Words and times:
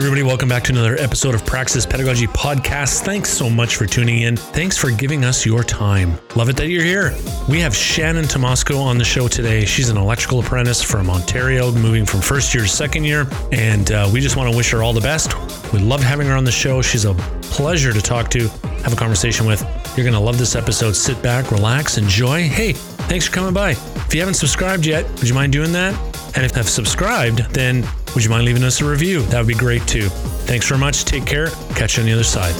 Everybody, 0.00 0.22
welcome 0.22 0.48
back 0.48 0.64
to 0.64 0.72
another 0.72 0.96
episode 0.96 1.34
of 1.34 1.44
Praxis 1.44 1.84
Pedagogy 1.84 2.26
Podcast. 2.26 3.02
Thanks 3.02 3.28
so 3.28 3.50
much 3.50 3.76
for 3.76 3.84
tuning 3.84 4.22
in. 4.22 4.34
Thanks 4.34 4.78
for 4.78 4.90
giving 4.90 5.26
us 5.26 5.44
your 5.44 5.62
time. 5.62 6.18
Love 6.36 6.48
it 6.48 6.56
that 6.56 6.68
you're 6.68 6.82
here. 6.82 7.14
We 7.50 7.60
have 7.60 7.76
Shannon 7.76 8.24
Tymosko 8.24 8.82
on 8.82 8.96
the 8.96 9.04
show 9.04 9.28
today. 9.28 9.66
She's 9.66 9.90
an 9.90 9.98
electrical 9.98 10.40
apprentice 10.40 10.82
from 10.82 11.10
Ontario, 11.10 11.70
moving 11.70 12.06
from 12.06 12.22
first 12.22 12.54
year 12.54 12.62
to 12.62 12.68
second 12.68 13.04
year. 13.04 13.26
And 13.52 13.92
uh, 13.92 14.08
we 14.10 14.22
just 14.22 14.38
want 14.38 14.50
to 14.50 14.56
wish 14.56 14.70
her 14.70 14.82
all 14.82 14.94
the 14.94 15.02
best. 15.02 15.34
We 15.70 15.80
love 15.80 16.00
having 16.00 16.26
her 16.28 16.34
on 16.34 16.44
the 16.44 16.50
show. 16.50 16.80
She's 16.80 17.04
a 17.04 17.12
pleasure 17.42 17.92
to 17.92 18.00
talk 18.00 18.30
to, 18.30 18.48
have 18.48 18.94
a 18.94 18.96
conversation 18.96 19.44
with. 19.44 19.60
You're 19.98 20.04
going 20.04 20.14
to 20.14 20.18
love 20.18 20.38
this 20.38 20.56
episode. 20.56 20.96
Sit 20.96 21.22
back, 21.22 21.50
relax, 21.50 21.98
enjoy. 21.98 22.44
Hey, 22.44 22.72
thanks 22.72 23.26
for 23.26 23.34
coming 23.34 23.52
by. 23.52 23.72
If 23.72 24.14
you 24.14 24.20
haven't 24.20 24.34
subscribed 24.34 24.86
yet, 24.86 25.06
would 25.18 25.28
you 25.28 25.34
mind 25.34 25.52
doing 25.52 25.72
that? 25.72 25.94
And 26.36 26.46
if 26.46 26.52
you 26.52 26.56
have 26.56 26.70
subscribed, 26.70 27.40
then 27.52 27.86
would 28.14 28.24
you 28.24 28.30
mind 28.30 28.44
leaving 28.44 28.64
us 28.64 28.80
a 28.80 28.84
review? 28.84 29.22
That 29.22 29.38
would 29.38 29.46
be 29.46 29.54
great 29.54 29.86
too. 29.86 30.08
Thanks 30.46 30.66
very 30.66 30.80
much. 30.80 31.04
Take 31.04 31.26
care. 31.26 31.48
Catch 31.74 31.96
you 31.96 32.02
on 32.02 32.06
the 32.06 32.12
other 32.12 32.24
side. 32.24 32.54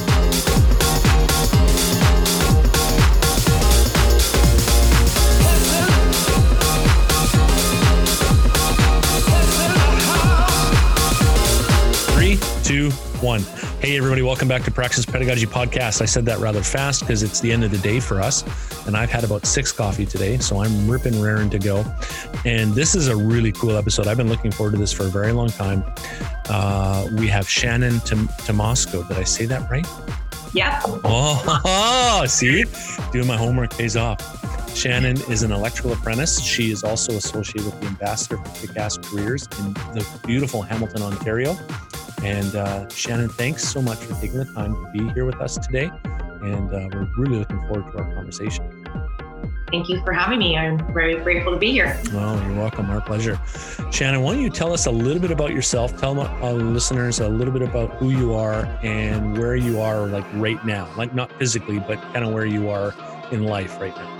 Three, 12.13 12.37
two, 12.63 12.91
one. 13.19 13.70
Hey, 13.81 13.97
everybody, 13.97 14.21
welcome 14.21 14.47
back 14.47 14.61
to 14.65 14.71
Praxis 14.71 15.07
Pedagogy 15.07 15.47
Podcast. 15.47 16.03
I 16.03 16.05
said 16.05 16.23
that 16.27 16.37
rather 16.37 16.61
fast 16.61 16.99
because 16.99 17.23
it's 17.23 17.39
the 17.39 17.51
end 17.51 17.63
of 17.63 17.71
the 17.71 17.79
day 17.79 17.99
for 17.99 18.21
us. 18.21 18.43
And 18.85 18.95
I've 18.95 19.09
had 19.09 19.23
about 19.23 19.47
six 19.47 19.71
coffee 19.71 20.05
today, 20.05 20.37
so 20.37 20.61
I'm 20.61 20.87
ripping 20.87 21.19
raring 21.19 21.49
to 21.49 21.57
go. 21.57 21.83
And 22.45 22.75
this 22.75 22.93
is 22.93 23.07
a 23.07 23.15
really 23.15 23.51
cool 23.51 23.75
episode. 23.75 24.05
I've 24.05 24.17
been 24.17 24.29
looking 24.29 24.51
forward 24.51 24.73
to 24.73 24.77
this 24.77 24.93
for 24.93 25.05
a 25.05 25.09
very 25.09 25.31
long 25.31 25.49
time. 25.49 25.83
Uh, 26.47 27.07
we 27.17 27.25
have 27.29 27.49
Shannon 27.49 27.99
Tom- 28.01 28.27
Tymosko. 28.43 29.07
Did 29.07 29.17
I 29.17 29.23
say 29.23 29.47
that 29.47 29.67
right? 29.71 29.87
Yeah. 30.53 30.79
Oh, 30.85 32.23
see, 32.27 32.65
doing 33.11 33.25
my 33.25 33.35
homework 33.35 33.75
pays 33.75 33.97
off. 33.97 34.21
Shannon 34.77 35.17
is 35.29 35.41
an 35.41 35.51
electrical 35.51 35.93
apprentice. 35.93 36.39
She 36.39 36.69
is 36.71 36.83
also 36.83 37.13
associated 37.13 37.65
with 37.65 37.81
the 37.81 37.87
ambassador 37.87 38.37
for 38.37 38.67
Kick-Ass 38.67 38.99
Careers 38.99 39.47
in 39.57 39.73
the 39.73 40.07
beautiful 40.27 40.61
Hamilton, 40.61 41.01
Ontario. 41.01 41.57
And 42.23 42.55
uh, 42.55 42.87
Shannon, 42.89 43.29
thanks 43.29 43.67
so 43.67 43.81
much 43.81 43.99
for 43.99 44.13
taking 44.21 44.37
the 44.37 44.45
time 44.45 44.73
to 44.73 44.91
be 44.91 45.11
here 45.13 45.25
with 45.25 45.37
us 45.37 45.57
today. 45.57 45.91
And 46.43 46.73
uh, 46.73 46.89
we're 46.93 47.09
really 47.17 47.39
looking 47.39 47.59
forward 47.61 47.91
to 47.91 47.99
our 47.99 48.13
conversation. 48.13 48.81
Thank 49.71 49.87
you 49.87 50.03
for 50.03 50.11
having 50.11 50.39
me. 50.39 50.57
I'm 50.57 50.93
very 50.93 51.15
grateful 51.15 51.53
to 51.53 51.57
be 51.57 51.71
here. 51.71 51.97
Oh, 52.11 52.45
you're 52.45 52.57
welcome. 52.57 52.89
Our 52.89 52.99
pleasure. 52.99 53.39
Shannon, 53.89 54.21
why 54.21 54.33
don't 54.33 54.43
you 54.43 54.49
tell 54.49 54.73
us 54.73 54.85
a 54.85 54.91
little 54.91 55.21
bit 55.21 55.31
about 55.31 55.51
yourself? 55.51 55.97
Tell 55.97 56.19
our 56.19 56.53
listeners 56.53 57.21
a 57.21 57.29
little 57.29 57.53
bit 57.53 57.61
about 57.61 57.91
who 57.93 58.09
you 58.09 58.33
are 58.33 58.65
and 58.83 59.37
where 59.37 59.55
you 59.55 59.79
are, 59.79 60.07
like 60.07 60.25
right 60.33 60.63
now, 60.65 60.93
like 60.97 61.15
not 61.15 61.31
physically, 61.39 61.79
but 61.79 62.01
kind 62.13 62.25
of 62.25 62.33
where 62.33 62.45
you 62.45 62.69
are 62.69 62.93
in 63.31 63.45
life 63.45 63.79
right 63.79 63.95
now. 63.95 64.17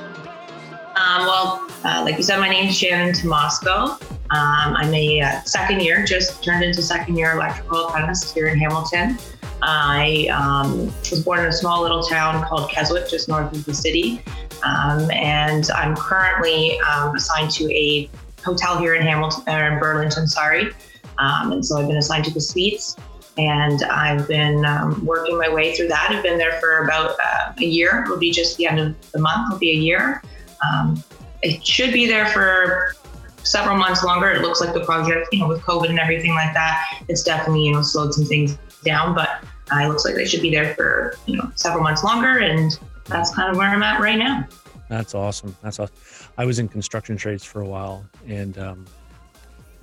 Um, 0.96 1.26
well, 1.26 1.68
uh, 1.84 1.91
like 2.04 2.18
you 2.18 2.24
said, 2.24 2.40
my 2.40 2.50
name 2.50 2.70
is 2.70 2.78
Shannon 2.78 3.14
Tymosko. 3.14 4.02
Um, 4.32 4.76
I'm 4.76 4.94
a 4.94 5.22
uh, 5.22 5.42
second 5.42 5.82
year, 5.82 6.04
just 6.04 6.44
turned 6.44 6.64
into 6.64 6.82
second 6.82 7.16
year 7.16 7.34
electrical 7.34 7.88
apprentice 7.88 8.34
here 8.34 8.48
in 8.48 8.58
Hamilton. 8.58 9.20
I 9.62 10.28
um, 10.34 10.88
was 11.10 11.24
born 11.24 11.42
in 11.42 11.46
a 11.46 11.54
small 11.54 11.82
little 11.82 12.02
town 12.02 12.44
called 12.46 12.72
Keswick, 12.72 13.08
just 13.08 13.30
north 13.30 13.54
of 13.54 13.66
the 13.66 13.74
city. 13.74 14.24
Um, 14.64 15.12
and 15.12 15.70
I'm 15.72 15.96
currently 15.96 16.80
um, 16.82 17.16
assigned 17.16 17.52
to 17.52 17.72
a 17.72 18.10
hotel 18.44 18.80
here 18.80 18.96
in 18.96 19.04
Hamilton, 19.04 19.44
or 19.48 19.74
in 19.74 19.80
Burlington, 19.80 20.28
sorry. 20.28 20.72
Um, 21.20 21.52
and 21.52 21.64
so 21.64 21.78
I've 21.78 21.88
been 21.88 21.98
assigned 21.98 22.26
to 22.26 22.34
the 22.34 22.42
suites 22.42 22.96
and 23.38 23.84
I've 23.84 24.28
been 24.28 24.66
um, 24.66 25.06
working 25.06 25.38
my 25.38 25.50
way 25.50 25.76
through 25.76 25.90
that. 25.90 26.10
I've 26.10 26.24
been 26.24 26.40
there 26.40 26.60
for 26.60 26.84
about 26.84 27.12
uh, 27.24 27.54
a 27.60 27.66
year. 27.66 28.04
It'll 28.04 28.18
be 28.18 28.32
just 28.32 28.58
the 28.58 28.66
end 28.66 28.80
of 28.80 29.12
the 29.12 29.20
month, 29.20 29.50
it'll 29.50 29.60
be 29.60 29.72
a 29.72 29.80
year. 29.80 30.24
Um, 30.68 31.04
it 31.42 31.66
should 31.66 31.94
be 31.94 32.06
there 32.08 32.26
for 32.28 32.96
several 33.44 33.76
months 33.78 34.04
longer. 34.04 34.32
It 34.32 34.42
looks 34.42 34.62
like 34.62 34.74
the 34.74 34.86
project, 34.86 35.30
you 35.32 35.40
know, 35.40 35.48
with 35.48 35.62
COVID 35.62 35.90
and 35.90 36.00
everything 36.00 36.34
like 36.34 36.54
that, 36.54 37.04
it's 37.08 37.24
definitely, 37.24 37.66
you 37.66 37.74
know, 37.74 37.82
slowed 37.82 38.14
some 38.14 38.26
things 38.26 38.58
down, 38.84 39.16
but 39.16 39.44
uh, 39.72 39.80
it 39.80 39.88
looks 39.88 40.06
like 40.06 40.16
they 40.16 40.26
should 40.26 40.42
be 40.42 40.52
there 40.52 40.74
for, 40.76 41.16
you 41.26 41.38
know, 41.38 41.52
several 41.56 41.84
months 41.84 42.04
longer. 42.04 42.40
And 42.40 42.78
that's 43.06 43.34
kind 43.34 43.50
of 43.50 43.58
where 43.58 43.68
I'm 43.68 43.84
at 43.84 44.00
right 44.00 44.18
now. 44.18 44.48
That's 44.90 45.16
awesome. 45.16 45.56
That's 45.62 45.80
awesome. 45.80 45.96
I 46.38 46.46
was 46.46 46.60
in 46.60 46.68
construction 46.68 47.18
trades 47.18 47.44
for 47.44 47.62
a 47.62 47.68
while 47.68 48.06
and 48.28 48.58
um, 48.58 48.86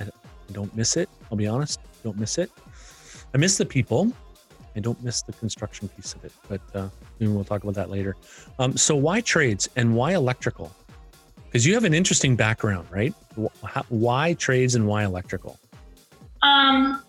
I 0.01 0.07
don't 0.53 0.75
miss 0.77 0.97
it. 0.97 1.09
I'll 1.31 1.39
be 1.39 1.47
honest. 1.47 1.81
Don't 2.05 2.19
miss 2.19 2.39
it. 2.39 2.51
I 3.35 3.39
miss 3.39 3.59
the 3.59 3.67
people. 3.67 4.13
I 4.77 4.81
don't 4.81 5.03
miss 5.03 5.23
the 5.23 5.33
construction 5.33 5.89
piece 5.89 6.15
of 6.15 6.25
it, 6.25 6.33
but 6.49 6.61
uh, 6.75 6.89
we'll 7.19 7.43
talk 7.43 7.65
about 7.65 7.75
that 7.75 7.91
later. 7.91 8.17
Um, 8.59 8.77
so, 8.77 8.95
why 8.95 9.21
trades 9.21 9.69
and 9.75 9.95
why 9.97 10.13
electrical? 10.13 10.73
Because 11.49 11.67
you 11.67 11.75
have 11.75 11.85
an 11.85 11.95
interesting 11.95 12.37
background, 12.37 12.87
right? 12.91 13.15
Why 13.89 14.35
trades 14.35 14.75
and 14.75 14.87
why 14.87 15.05
electrical? 15.05 15.59
Um, 16.43 17.03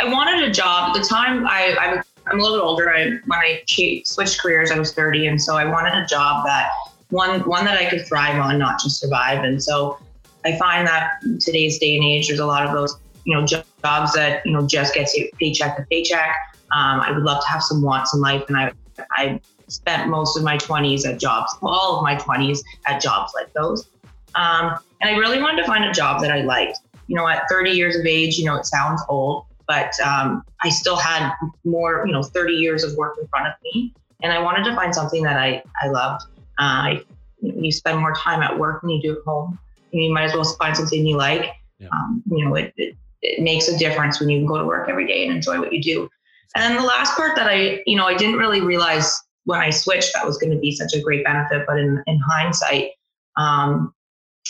I 0.00 0.12
wanted 0.12 0.48
a 0.48 0.52
job 0.52 0.94
at 0.94 1.02
the 1.02 1.06
time. 1.06 1.46
I, 1.46 1.76
I 1.78 2.02
I'm 2.28 2.40
a 2.40 2.42
little 2.42 2.58
bit 2.58 2.64
older. 2.64 2.92
I, 2.92 3.04
when 3.26 3.38
I 3.38 3.62
switched 4.04 4.40
careers, 4.40 4.70
I 4.70 4.78
was 4.78 4.92
30, 4.92 5.26
and 5.26 5.40
so 5.40 5.56
I 5.56 5.64
wanted 5.64 5.94
a 5.94 6.06
job 6.06 6.44
that 6.46 6.70
one 7.10 7.40
one 7.40 7.64
that 7.64 7.78
I 7.78 7.88
could 7.88 8.06
thrive 8.06 8.40
on, 8.40 8.58
not 8.58 8.80
just 8.80 9.00
survive. 9.00 9.44
And 9.44 9.62
so 9.62 9.98
I 10.44 10.56
find 10.56 10.86
that 10.86 11.20
today's 11.40 11.78
day 11.78 11.96
and 11.96 12.04
age, 12.04 12.28
there's 12.28 12.40
a 12.40 12.46
lot 12.46 12.66
of 12.66 12.72
those 12.72 12.98
you 13.24 13.34
know 13.34 13.44
jobs 13.44 14.12
that 14.14 14.44
you 14.46 14.52
know 14.52 14.66
just 14.66 14.94
gets 14.94 15.16
you 15.16 15.28
paycheck 15.38 15.76
to 15.76 15.84
paycheck. 15.90 16.34
Um, 16.72 17.00
I 17.00 17.12
would 17.12 17.22
love 17.22 17.42
to 17.44 17.48
have 17.48 17.62
some 17.62 17.82
wants 17.82 18.14
in 18.14 18.20
life, 18.20 18.44
and 18.48 18.56
I 18.56 18.72
I 19.12 19.40
spent 19.68 20.08
most 20.08 20.36
of 20.36 20.44
my 20.44 20.56
20s 20.56 21.06
at 21.06 21.18
jobs, 21.18 21.54
all 21.62 21.96
of 21.96 22.02
my 22.02 22.16
20s 22.16 22.60
at 22.86 23.00
jobs 23.00 23.32
like 23.34 23.52
those. 23.52 23.88
Um, 24.34 24.78
and 25.00 25.10
I 25.10 25.16
really 25.16 25.40
wanted 25.40 25.62
to 25.62 25.66
find 25.66 25.84
a 25.84 25.92
job 25.92 26.20
that 26.22 26.30
I 26.30 26.42
liked. 26.42 26.78
You 27.08 27.16
know, 27.16 27.26
at 27.26 27.44
30 27.48 27.70
years 27.70 27.96
of 27.96 28.04
age, 28.06 28.38
you 28.38 28.44
know, 28.44 28.56
it 28.56 28.66
sounds 28.66 29.00
old, 29.08 29.46
but 29.68 29.92
um, 30.00 30.42
I 30.62 30.68
still 30.68 30.96
had 30.96 31.32
more, 31.64 32.04
you 32.06 32.12
know, 32.12 32.22
30 32.22 32.54
years 32.54 32.82
of 32.82 32.94
work 32.96 33.16
in 33.20 33.26
front 33.28 33.46
of 33.46 33.54
me. 33.62 33.94
And 34.22 34.32
I 34.32 34.40
wanted 34.40 34.64
to 34.64 34.74
find 34.74 34.94
something 34.94 35.22
that 35.22 35.36
I, 35.36 35.62
I 35.80 35.88
loved. 35.88 36.24
Uh, 36.58 36.62
I, 36.62 37.02
you 37.40 37.70
spend 37.70 37.98
more 37.98 38.14
time 38.14 38.42
at 38.42 38.58
work 38.58 38.80
than 38.80 38.90
you 38.90 39.02
do 39.02 39.12
at 39.18 39.24
home. 39.24 39.58
You 39.92 40.12
might 40.12 40.24
as 40.24 40.34
well 40.34 40.44
find 40.58 40.76
something 40.76 41.06
you 41.06 41.16
like. 41.16 41.52
Yeah. 41.78 41.88
Um, 41.92 42.22
you 42.30 42.44
know, 42.44 42.54
it, 42.54 42.72
it, 42.76 42.96
it 43.22 43.42
makes 43.42 43.68
a 43.68 43.78
difference 43.78 44.20
when 44.20 44.28
you 44.28 44.38
can 44.38 44.46
go 44.46 44.58
to 44.58 44.64
work 44.64 44.88
every 44.88 45.06
day 45.06 45.26
and 45.26 45.34
enjoy 45.34 45.58
what 45.58 45.72
you 45.72 45.82
do. 45.82 46.08
And 46.54 46.64
then 46.64 46.76
the 46.76 46.86
last 46.86 47.14
part 47.16 47.36
that 47.36 47.46
I, 47.46 47.82
you 47.86 47.96
know, 47.96 48.06
I 48.06 48.16
didn't 48.16 48.36
really 48.36 48.62
realize 48.62 49.22
when 49.46 49.60
I 49.60 49.70
switched 49.70 50.12
that 50.14 50.26
was 50.26 50.38
going 50.38 50.52
to 50.52 50.58
be 50.58 50.72
such 50.72 50.92
a 50.92 51.00
great 51.00 51.24
benefit, 51.24 51.64
but 51.66 51.78
in, 51.78 52.02
in 52.06 52.18
hindsight, 52.18 52.90
um, 53.36 53.94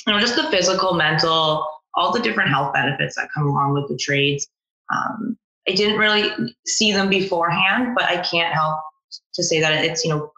you 0.06 0.12
know, 0.12 0.18
just 0.18 0.36
the 0.36 0.50
physical, 0.50 0.94
mental, 0.94 1.66
all 1.94 2.12
the 2.12 2.20
different 2.20 2.50
health 2.50 2.72
benefits 2.72 3.14
that 3.16 3.28
come 3.32 3.46
along 3.46 3.74
with 3.74 3.88
the 3.88 3.96
trades. 3.96 4.48
Um, 4.92 5.36
I 5.68 5.72
didn't 5.72 5.98
really 5.98 6.54
see 6.66 6.92
them 6.92 7.10
beforehand, 7.10 7.94
but 7.94 8.04
I 8.04 8.22
can't 8.22 8.54
help 8.54 8.80
to 9.34 9.42
say 9.42 9.60
that 9.60 9.84
it's, 9.84 10.02
you 10.02 10.10
know, 10.10 10.32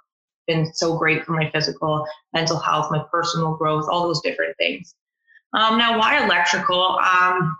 been 0.48 0.72
so 0.74 0.96
great 0.98 1.24
for 1.24 1.32
my 1.32 1.48
physical, 1.50 2.04
mental 2.32 2.58
health, 2.58 2.90
my 2.90 3.04
personal 3.12 3.54
growth, 3.54 3.86
all 3.88 4.04
those 4.04 4.20
different 4.22 4.56
things. 4.56 4.94
Um, 5.52 5.78
now, 5.78 5.98
why 5.98 6.24
electrical? 6.24 6.98
Um, 6.98 7.56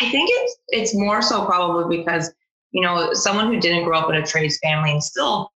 I 0.00 0.08
think 0.10 0.30
it's 0.32 0.56
it's 0.68 0.94
more 0.94 1.20
so 1.20 1.44
probably 1.44 1.98
because 1.98 2.32
you 2.70 2.82
know 2.82 3.12
someone 3.12 3.52
who 3.52 3.58
didn't 3.58 3.84
grow 3.84 3.98
up 3.98 4.10
in 4.10 4.16
a 4.16 4.24
trades 4.24 4.58
family 4.62 4.92
and 4.92 5.02
still 5.02 5.50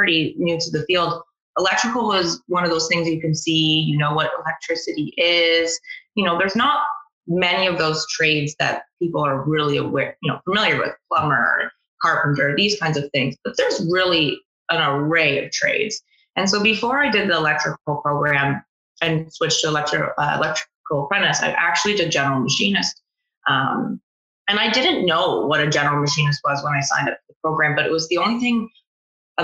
pretty 0.00 0.34
new 0.38 0.58
to 0.58 0.70
the 0.70 0.82
field. 0.86 1.20
Electrical 1.58 2.06
was 2.06 2.40
one 2.46 2.64
of 2.64 2.70
those 2.70 2.88
things 2.88 3.06
you 3.06 3.20
can 3.20 3.34
see. 3.34 3.80
You 3.80 3.98
know 3.98 4.14
what 4.14 4.30
electricity 4.42 5.12
is. 5.18 5.78
You 6.14 6.24
know, 6.24 6.38
there's 6.38 6.56
not 6.56 6.80
many 7.26 7.66
of 7.66 7.76
those 7.76 8.06
trades 8.08 8.56
that 8.58 8.84
people 8.98 9.20
are 9.22 9.42
really 9.42 9.76
aware, 9.76 10.16
you 10.22 10.32
know, 10.32 10.40
familiar 10.44 10.78
with 10.78 10.94
plumber, 11.12 11.70
carpenter, 12.00 12.54
these 12.56 12.78
kinds 12.80 12.96
of 12.96 13.10
things. 13.12 13.36
But 13.44 13.58
there's 13.58 13.86
really 13.92 14.40
an 14.70 14.80
array 14.80 15.44
of 15.44 15.52
trades. 15.52 16.00
And 16.34 16.48
so 16.48 16.62
before 16.62 16.98
I 16.98 17.10
did 17.10 17.28
the 17.28 17.36
electrical 17.36 17.96
program 17.96 18.64
and 19.02 19.30
switched 19.30 19.60
to 19.60 19.68
electro, 19.68 20.14
uh, 20.16 20.36
electrical 20.38 21.04
apprentice, 21.04 21.42
I 21.42 21.50
actually 21.50 21.94
did 21.94 22.10
general 22.10 22.40
machinist. 22.40 23.02
Um, 23.48 24.00
and 24.48 24.58
I 24.58 24.70
didn't 24.70 25.04
know 25.04 25.44
what 25.46 25.60
a 25.60 25.68
general 25.68 26.00
machinist 26.00 26.40
was 26.42 26.64
when 26.64 26.72
I 26.72 26.80
signed 26.80 27.10
up 27.10 27.18
for 27.26 27.32
the 27.34 27.36
program, 27.44 27.76
but 27.76 27.84
it 27.84 27.92
was 27.92 28.08
the 28.08 28.16
only 28.16 28.40
thing 28.40 28.70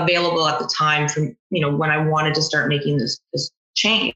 available 0.01 0.47
at 0.47 0.59
the 0.59 0.67
time 0.67 1.07
from, 1.07 1.35
you 1.49 1.61
know, 1.61 1.75
when 1.75 1.89
I 1.89 1.97
wanted 1.97 2.33
to 2.35 2.41
start 2.41 2.69
making 2.69 2.97
this, 2.97 3.19
this 3.33 3.51
change. 3.75 4.13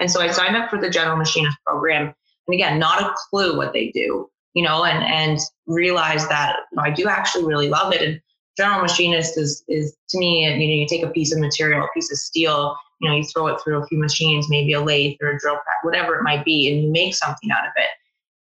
And 0.00 0.10
so 0.10 0.20
I 0.20 0.30
signed 0.30 0.56
up 0.56 0.70
for 0.70 0.80
the 0.80 0.90
general 0.90 1.16
machinist 1.16 1.56
program. 1.66 2.14
And 2.46 2.54
again, 2.54 2.78
not 2.78 3.02
a 3.02 3.14
clue 3.28 3.56
what 3.56 3.72
they 3.72 3.90
do, 3.90 4.30
you 4.54 4.62
know, 4.64 4.84
and, 4.84 5.04
and 5.04 5.38
realized 5.66 6.28
that 6.30 6.56
you 6.70 6.76
know, 6.76 6.82
I 6.82 6.90
do 6.90 7.08
actually 7.08 7.44
really 7.44 7.68
love 7.68 7.92
it. 7.92 8.02
And 8.02 8.20
general 8.56 8.82
machinist 8.82 9.38
is 9.38 9.64
is 9.68 9.96
to 10.10 10.18
me, 10.18 10.44
you 10.44 10.50
know, 10.50 10.74
you 10.74 10.86
take 10.86 11.02
a 11.02 11.10
piece 11.10 11.32
of 11.32 11.40
material, 11.40 11.84
a 11.84 11.88
piece 11.94 12.10
of 12.10 12.18
steel, 12.18 12.76
you 13.00 13.08
know, 13.08 13.16
you 13.16 13.24
throw 13.24 13.46
it 13.46 13.60
through 13.62 13.82
a 13.82 13.86
few 13.86 13.98
machines, 13.98 14.48
maybe 14.48 14.72
a 14.72 14.80
lathe 14.80 15.16
or 15.20 15.30
a 15.30 15.38
drill 15.38 15.54
press, 15.54 15.76
whatever 15.82 16.16
it 16.16 16.22
might 16.22 16.44
be, 16.44 16.70
and 16.70 16.82
you 16.82 16.90
make 16.90 17.14
something 17.14 17.50
out 17.50 17.66
of 17.66 17.72
it. 17.76 17.88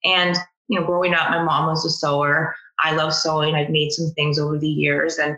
And 0.07 0.37
you 0.67 0.79
know, 0.79 0.85
growing 0.85 1.13
up, 1.13 1.29
my 1.29 1.43
mom 1.43 1.67
was 1.67 1.85
a 1.85 1.89
sewer. 1.89 2.55
I 2.83 2.95
love 2.95 3.13
sewing. 3.13 3.55
I've 3.55 3.69
made 3.69 3.91
some 3.91 4.11
things 4.11 4.39
over 4.39 4.57
the 4.57 4.67
years, 4.67 5.17
and 5.17 5.37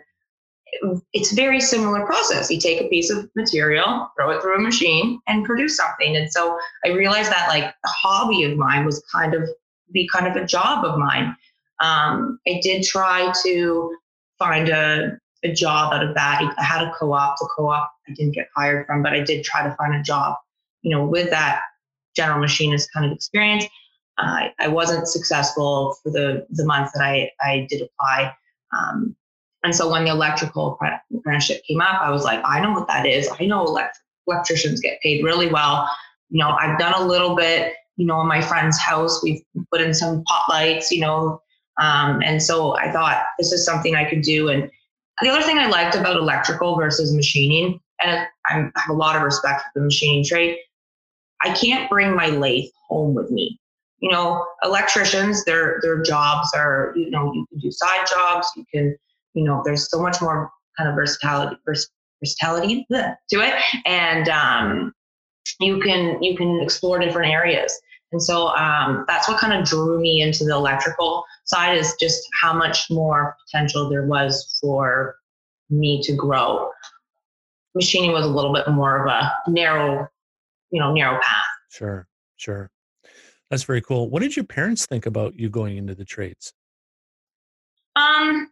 it's 1.12 1.32
very 1.32 1.60
similar 1.60 2.04
process. 2.04 2.50
You 2.50 2.58
take 2.58 2.80
a 2.80 2.88
piece 2.88 3.10
of 3.10 3.30
material, 3.36 4.10
throw 4.16 4.30
it 4.30 4.42
through 4.42 4.56
a 4.56 4.60
machine, 4.60 5.20
and 5.26 5.44
produce 5.44 5.76
something. 5.76 6.16
And 6.16 6.30
so 6.30 6.58
I 6.84 6.90
realized 6.90 7.30
that 7.30 7.48
like 7.48 7.64
a 7.64 7.88
hobby 7.88 8.44
of 8.44 8.56
mine 8.56 8.84
was 8.84 9.02
kind 9.12 9.34
of 9.34 9.48
be 9.92 10.08
kind 10.08 10.26
of 10.26 10.36
a 10.36 10.44
job 10.44 10.84
of 10.84 10.98
mine. 10.98 11.36
Um, 11.80 12.38
I 12.46 12.60
did 12.62 12.82
try 12.82 13.32
to 13.44 13.96
find 14.38 14.68
a, 14.68 15.18
a 15.44 15.52
job 15.52 15.92
out 15.92 16.04
of 16.04 16.14
that. 16.14 16.54
I 16.58 16.62
had 16.62 16.86
a 16.86 16.92
co-op. 16.98 17.36
The 17.38 17.48
co-op 17.56 17.90
I 18.08 18.12
didn't 18.14 18.34
get 18.34 18.48
hired 18.56 18.86
from, 18.86 19.02
but 19.02 19.12
I 19.12 19.20
did 19.20 19.44
try 19.44 19.62
to 19.62 19.74
find 19.76 19.94
a 19.94 20.02
job, 20.02 20.36
you 20.82 20.90
know, 20.90 21.04
with 21.04 21.30
that 21.30 21.62
general 22.14 22.40
machinist 22.40 22.92
kind 22.92 23.06
of 23.06 23.12
experience. 23.12 23.64
Uh, 24.18 24.48
I 24.58 24.68
wasn't 24.68 25.06
successful 25.06 25.96
for 26.02 26.10
the 26.10 26.46
the 26.50 26.64
month 26.64 26.92
that 26.94 27.02
I 27.02 27.30
I 27.40 27.66
did 27.68 27.82
apply. 27.82 28.34
Um, 28.76 29.14
and 29.66 29.74
so 29.74 29.90
when 29.90 30.04
the 30.04 30.10
electrical 30.10 30.78
apprenticeship 31.12 31.60
came 31.66 31.80
up, 31.80 32.00
I 32.00 32.12
was 32.12 32.22
like, 32.22 32.40
I 32.44 32.60
know 32.60 32.70
what 32.70 32.86
that 32.86 33.04
is. 33.04 33.28
I 33.40 33.46
know 33.46 33.64
elect- 33.64 33.98
electricians 34.28 34.80
get 34.80 35.00
paid 35.00 35.24
really 35.24 35.48
well. 35.48 35.90
You 36.30 36.38
know, 36.38 36.50
I've 36.50 36.78
done 36.78 36.94
a 36.94 37.04
little 37.04 37.34
bit, 37.34 37.74
you 37.96 38.06
know, 38.06 38.20
in 38.20 38.28
my 38.28 38.40
friend's 38.40 38.78
house, 38.78 39.24
we've 39.24 39.42
put 39.72 39.80
in 39.80 39.92
some 39.92 40.22
pot 40.22 40.44
lights, 40.48 40.92
you 40.92 41.00
know. 41.00 41.42
Um, 41.80 42.22
and 42.24 42.40
so 42.40 42.76
I 42.76 42.92
thought 42.92 43.24
this 43.40 43.50
is 43.50 43.66
something 43.66 43.96
I 43.96 44.08
could 44.08 44.22
do. 44.22 44.50
And 44.50 44.70
the 45.20 45.30
other 45.30 45.42
thing 45.42 45.58
I 45.58 45.66
liked 45.66 45.96
about 45.96 46.14
electrical 46.14 46.76
versus 46.76 47.12
machining, 47.12 47.80
and 48.00 48.24
I 48.46 48.70
have 48.76 48.90
a 48.90 48.92
lot 48.92 49.16
of 49.16 49.22
respect 49.22 49.62
for 49.62 49.80
the 49.80 49.84
machining 49.84 50.24
trade, 50.24 50.58
I 51.42 51.52
can't 51.54 51.90
bring 51.90 52.14
my 52.14 52.28
lathe 52.28 52.70
home 52.88 53.16
with 53.16 53.32
me. 53.32 53.58
You 53.98 54.12
know, 54.12 54.46
electricians, 54.62 55.44
their 55.44 55.80
their 55.82 56.02
jobs 56.02 56.54
are, 56.54 56.92
you 56.94 57.10
know, 57.10 57.32
you 57.32 57.44
can 57.50 57.58
do 57.58 57.72
side 57.72 58.06
jobs, 58.06 58.46
you 58.56 58.64
can 58.72 58.96
you 59.36 59.44
know, 59.44 59.62
there's 59.64 59.88
so 59.88 60.02
much 60.02 60.20
more 60.20 60.50
kind 60.76 60.88
of 60.88 60.96
versatility, 60.96 61.56
versatility 62.20 62.86
to 62.90 63.40
it, 63.40 63.54
and 63.84 64.28
um, 64.30 64.92
you 65.60 65.78
can 65.78 66.20
you 66.22 66.36
can 66.36 66.60
explore 66.62 66.98
different 66.98 67.30
areas. 67.30 67.78
And 68.12 68.22
so 68.22 68.48
um, 68.48 69.04
that's 69.06 69.28
what 69.28 69.38
kind 69.38 69.52
of 69.52 69.68
drew 69.68 70.00
me 70.00 70.22
into 70.22 70.44
the 70.44 70.54
electrical 70.54 71.24
side 71.44 71.76
is 71.76 71.94
just 72.00 72.26
how 72.40 72.52
much 72.52 72.86
more 72.90 73.36
potential 73.44 73.90
there 73.90 74.06
was 74.06 74.58
for 74.60 75.16
me 75.68 76.00
to 76.02 76.14
grow. 76.14 76.70
Machining 77.74 78.12
was 78.12 78.24
a 78.24 78.28
little 78.28 78.54
bit 78.54 78.66
more 78.68 79.04
of 79.04 79.08
a 79.08 79.50
narrow, 79.50 80.08
you 80.70 80.80
know, 80.80 80.94
narrow 80.94 81.20
path. 81.20 81.44
Sure, 81.68 82.06
sure. 82.36 82.70
That's 83.50 83.64
very 83.64 83.82
cool. 83.82 84.08
What 84.08 84.22
did 84.22 84.34
your 84.34 84.46
parents 84.46 84.86
think 84.86 85.04
about 85.04 85.38
you 85.38 85.50
going 85.50 85.76
into 85.76 85.94
the 85.94 86.04
trades? 86.04 86.54
Um, 87.96 88.50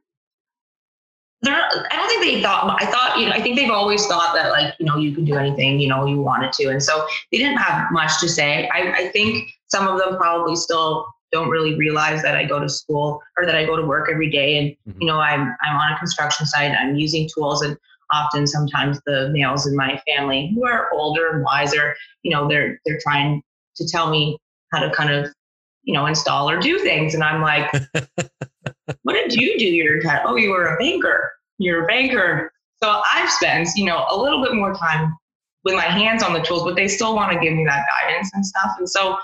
they're, 1.44 1.54
I 1.54 1.96
don't 1.96 2.08
think 2.08 2.22
they 2.22 2.42
thought, 2.42 2.76
I 2.80 2.86
thought, 2.86 3.18
you 3.18 3.26
know, 3.26 3.32
I 3.32 3.40
think 3.40 3.56
they've 3.56 3.70
always 3.70 4.06
thought 4.06 4.34
that 4.34 4.50
like, 4.50 4.74
you 4.78 4.86
know, 4.86 4.96
you 4.96 5.14
can 5.14 5.24
do 5.24 5.36
anything, 5.36 5.78
you 5.78 5.88
know, 5.88 6.06
you 6.06 6.20
wanted 6.20 6.52
to. 6.54 6.68
And 6.68 6.82
so 6.82 7.06
they 7.30 7.38
didn't 7.38 7.58
have 7.58 7.90
much 7.92 8.18
to 8.20 8.28
say. 8.28 8.68
I, 8.68 8.92
I 8.92 9.08
think 9.08 9.50
some 9.68 9.86
of 9.86 9.98
them 9.98 10.16
probably 10.16 10.56
still 10.56 11.06
don't 11.32 11.48
really 11.48 11.74
realize 11.76 12.22
that 12.22 12.36
I 12.36 12.44
go 12.44 12.60
to 12.60 12.68
school 12.68 13.20
or 13.36 13.44
that 13.44 13.56
I 13.56 13.66
go 13.66 13.76
to 13.76 13.84
work 13.84 14.08
every 14.10 14.30
day. 14.30 14.58
And, 14.58 14.70
mm-hmm. 14.88 15.02
you 15.02 15.06
know, 15.06 15.18
I'm, 15.18 15.54
I'm 15.62 15.76
on 15.76 15.92
a 15.92 15.98
construction 15.98 16.46
site, 16.46 16.72
I'm 16.72 16.96
using 16.96 17.28
tools 17.34 17.62
and 17.62 17.76
often 18.12 18.46
sometimes 18.46 19.00
the 19.06 19.30
males 19.30 19.66
in 19.66 19.76
my 19.76 20.00
family 20.06 20.52
who 20.54 20.66
are 20.66 20.88
older 20.92 21.30
and 21.30 21.42
wiser, 21.42 21.94
you 22.22 22.30
know, 22.30 22.48
they're, 22.48 22.80
they're 22.86 23.00
trying 23.02 23.42
to 23.76 23.86
tell 23.88 24.10
me 24.10 24.38
how 24.72 24.80
to 24.80 24.90
kind 24.94 25.10
of, 25.10 25.32
you 25.82 25.92
know, 25.92 26.06
install 26.06 26.48
or 26.48 26.58
do 26.58 26.78
things. 26.78 27.14
And 27.14 27.24
I'm 27.24 27.42
like, 27.42 27.70
what 29.02 29.14
did 29.14 29.34
you 29.34 29.58
do 29.58 29.66
your 29.66 29.98
entire? 29.98 30.22
Oh, 30.24 30.36
you 30.36 30.50
were 30.50 30.74
a 30.74 30.78
banker. 30.78 31.32
You're 31.58 31.84
a 31.84 31.86
banker. 31.86 32.52
So 32.82 33.02
I've 33.12 33.30
spent, 33.30 33.68
you 33.76 33.86
know, 33.86 34.06
a 34.10 34.16
little 34.16 34.42
bit 34.42 34.54
more 34.54 34.74
time 34.74 35.16
with 35.64 35.74
my 35.74 35.84
hands 35.84 36.22
on 36.22 36.32
the 36.32 36.40
tools, 36.40 36.64
but 36.64 36.76
they 36.76 36.88
still 36.88 37.14
want 37.14 37.32
to 37.32 37.38
give 37.38 37.54
me 37.54 37.64
that 37.64 37.86
guidance 37.88 38.30
and 38.34 38.44
stuff. 38.44 38.72
And 38.78 38.88
so 38.88 39.16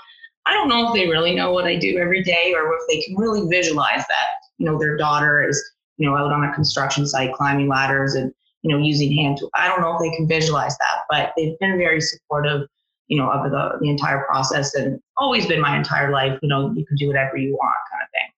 I 0.45 0.53
don't 0.53 0.67
know 0.67 0.87
if 0.87 0.93
they 0.93 1.07
really 1.07 1.35
know 1.35 1.51
what 1.51 1.65
I 1.65 1.75
do 1.77 1.97
every 1.99 2.23
day 2.23 2.53
or 2.55 2.73
if 2.73 2.81
they 2.89 3.01
can 3.01 3.15
really 3.15 3.47
visualize 3.47 3.99
that, 4.07 4.27
you 4.57 4.65
know, 4.65 4.79
their 4.79 4.97
daughter 4.97 5.47
is, 5.47 5.61
you 5.97 6.09
know, 6.09 6.17
out 6.17 6.33
on 6.33 6.43
a 6.43 6.53
construction 6.53 7.05
site 7.05 7.33
climbing 7.33 7.67
ladders 7.67 8.15
and, 8.15 8.33
you 8.63 8.71
know, 8.71 8.83
using 8.83 9.15
hand 9.15 9.37
tools. 9.37 9.51
I 9.55 9.67
don't 9.67 9.81
know 9.81 9.95
if 9.95 10.01
they 10.01 10.15
can 10.15 10.27
visualize 10.27 10.75
that, 10.79 11.03
but 11.09 11.33
they've 11.37 11.57
been 11.59 11.77
very 11.77 12.01
supportive, 12.01 12.67
you 13.07 13.17
know, 13.17 13.29
of 13.29 13.51
the, 13.51 13.77
the 13.79 13.89
entire 13.89 14.23
process 14.25 14.73
and 14.73 14.99
always 15.17 15.45
been 15.45 15.61
my 15.61 15.77
entire 15.77 16.11
life, 16.11 16.39
you 16.41 16.49
know, 16.49 16.73
you 16.73 16.85
can 16.85 16.97
do 16.97 17.07
whatever 17.07 17.37
you 17.37 17.53
want 17.53 17.75
kind 17.91 18.01
of 18.01 18.09
thing. 18.09 18.31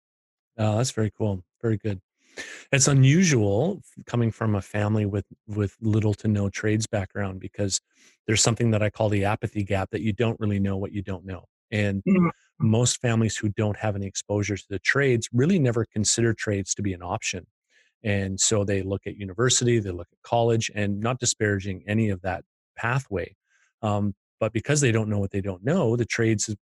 Oh, 0.57 0.77
that's 0.77 0.91
very 0.91 1.11
cool. 1.17 1.43
Very 1.61 1.77
good. 1.77 2.01
It's 2.71 2.87
unusual 2.87 3.81
coming 4.05 4.31
from 4.31 4.55
a 4.55 4.61
family 4.61 5.05
with 5.05 5.25
with 5.47 5.75
little 5.81 6.13
to 6.15 6.27
no 6.27 6.49
trades 6.49 6.87
background 6.87 7.39
because 7.39 7.79
there's 8.25 8.41
something 8.41 8.71
that 8.71 8.81
I 8.81 8.89
call 8.89 9.09
the 9.09 9.25
apathy 9.25 9.63
gap 9.63 9.91
that 9.91 10.01
you 10.01 10.13
don't 10.13 10.39
really 10.39 10.59
know 10.59 10.77
what 10.77 10.91
you 10.91 11.03
don't 11.03 11.25
know. 11.25 11.45
And 11.71 12.03
mm-hmm. 12.07 12.27
most 12.59 13.01
families 13.01 13.37
who 13.37 13.49
don't 13.49 13.77
have 13.77 13.95
any 13.95 14.07
exposure 14.07 14.57
to 14.57 14.65
the 14.69 14.79
trades 14.79 15.29
really 15.31 15.59
never 15.59 15.85
consider 15.85 16.33
trades 16.33 16.73
to 16.75 16.81
be 16.81 16.93
an 16.93 17.03
option. 17.03 17.45
And 18.03 18.39
so 18.39 18.63
they 18.63 18.81
look 18.81 19.07
at 19.07 19.15
university, 19.15 19.79
they 19.79 19.91
look 19.91 20.09
at 20.11 20.21
college, 20.23 20.69
and 20.75 20.99
not 20.99 21.19
disparaging 21.19 21.83
any 21.87 22.09
of 22.09 22.21
that 22.21 22.43
pathway. 22.75 23.35
Um, 23.81 24.13
but 24.39 24.53
because 24.53 24.81
they 24.81 24.91
don't 24.91 25.09
know 25.09 25.19
what 25.19 25.31
they 25.31 25.41
don't 25.41 25.63
know, 25.63 25.95
the 25.95 26.05
trades 26.05 26.49
is, 26.49 26.55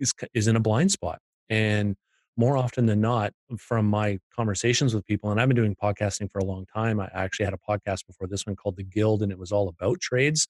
is, 0.00 0.12
is 0.34 0.48
in 0.48 0.56
a 0.56 0.60
blind 0.60 0.90
spot. 0.90 1.20
And 1.48 1.96
more 2.36 2.56
often 2.56 2.86
than 2.86 3.00
not, 3.00 3.32
from 3.58 3.86
my 3.86 4.18
conversations 4.34 4.94
with 4.94 5.04
people, 5.04 5.30
and 5.30 5.40
I've 5.40 5.48
been 5.48 5.56
doing 5.56 5.76
podcasting 5.76 6.30
for 6.30 6.38
a 6.38 6.44
long 6.44 6.66
time. 6.66 6.98
I 6.98 7.10
actually 7.12 7.44
had 7.44 7.54
a 7.54 7.58
podcast 7.58 8.06
before 8.06 8.26
this 8.26 8.46
one 8.46 8.56
called 8.56 8.76
The 8.76 8.84
Guild, 8.84 9.22
and 9.22 9.30
it 9.30 9.38
was 9.38 9.52
all 9.52 9.68
about 9.68 10.00
trades. 10.00 10.48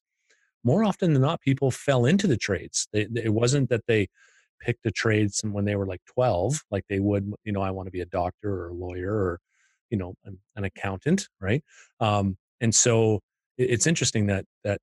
More 0.64 0.84
often 0.84 1.12
than 1.12 1.23
not, 1.23 1.40
people 1.40 1.70
fell 1.70 2.05
into 2.05 2.26
the 2.26 2.37
trades. 2.37 2.87
They, 2.93 3.08
it 3.17 3.34
wasn't 3.34 3.69
that 3.70 3.87
they 3.88 4.08
picked 4.61 4.87
a 4.87 4.93
trade 4.93 5.31
when 5.43 5.64
they 5.64 5.75
were 5.75 5.87
like 5.87 6.02
12, 6.06 6.62
like 6.70 6.84
they 6.88 7.00
would, 7.00 7.32
you 7.44 7.52
know, 7.52 7.62
I 7.62 7.73
want 7.73 7.88
to 7.88 7.90
be 7.90 8.00
a 8.00 8.06
doctor 8.06 8.52
or 8.52 8.69
a 8.69 8.75
lawyer 8.75 9.12
or, 9.12 9.40
you 9.90 9.99
know, 9.99 10.14
an, 10.25 10.38
an 10.55 10.64
accountant, 10.64 11.28
right? 11.40 11.64
Um, 11.99 12.37
and 12.61 12.73
so 12.73 13.21
it's 13.59 13.88
interesting 13.88 14.26
that 14.26 14.45
that 14.62 14.80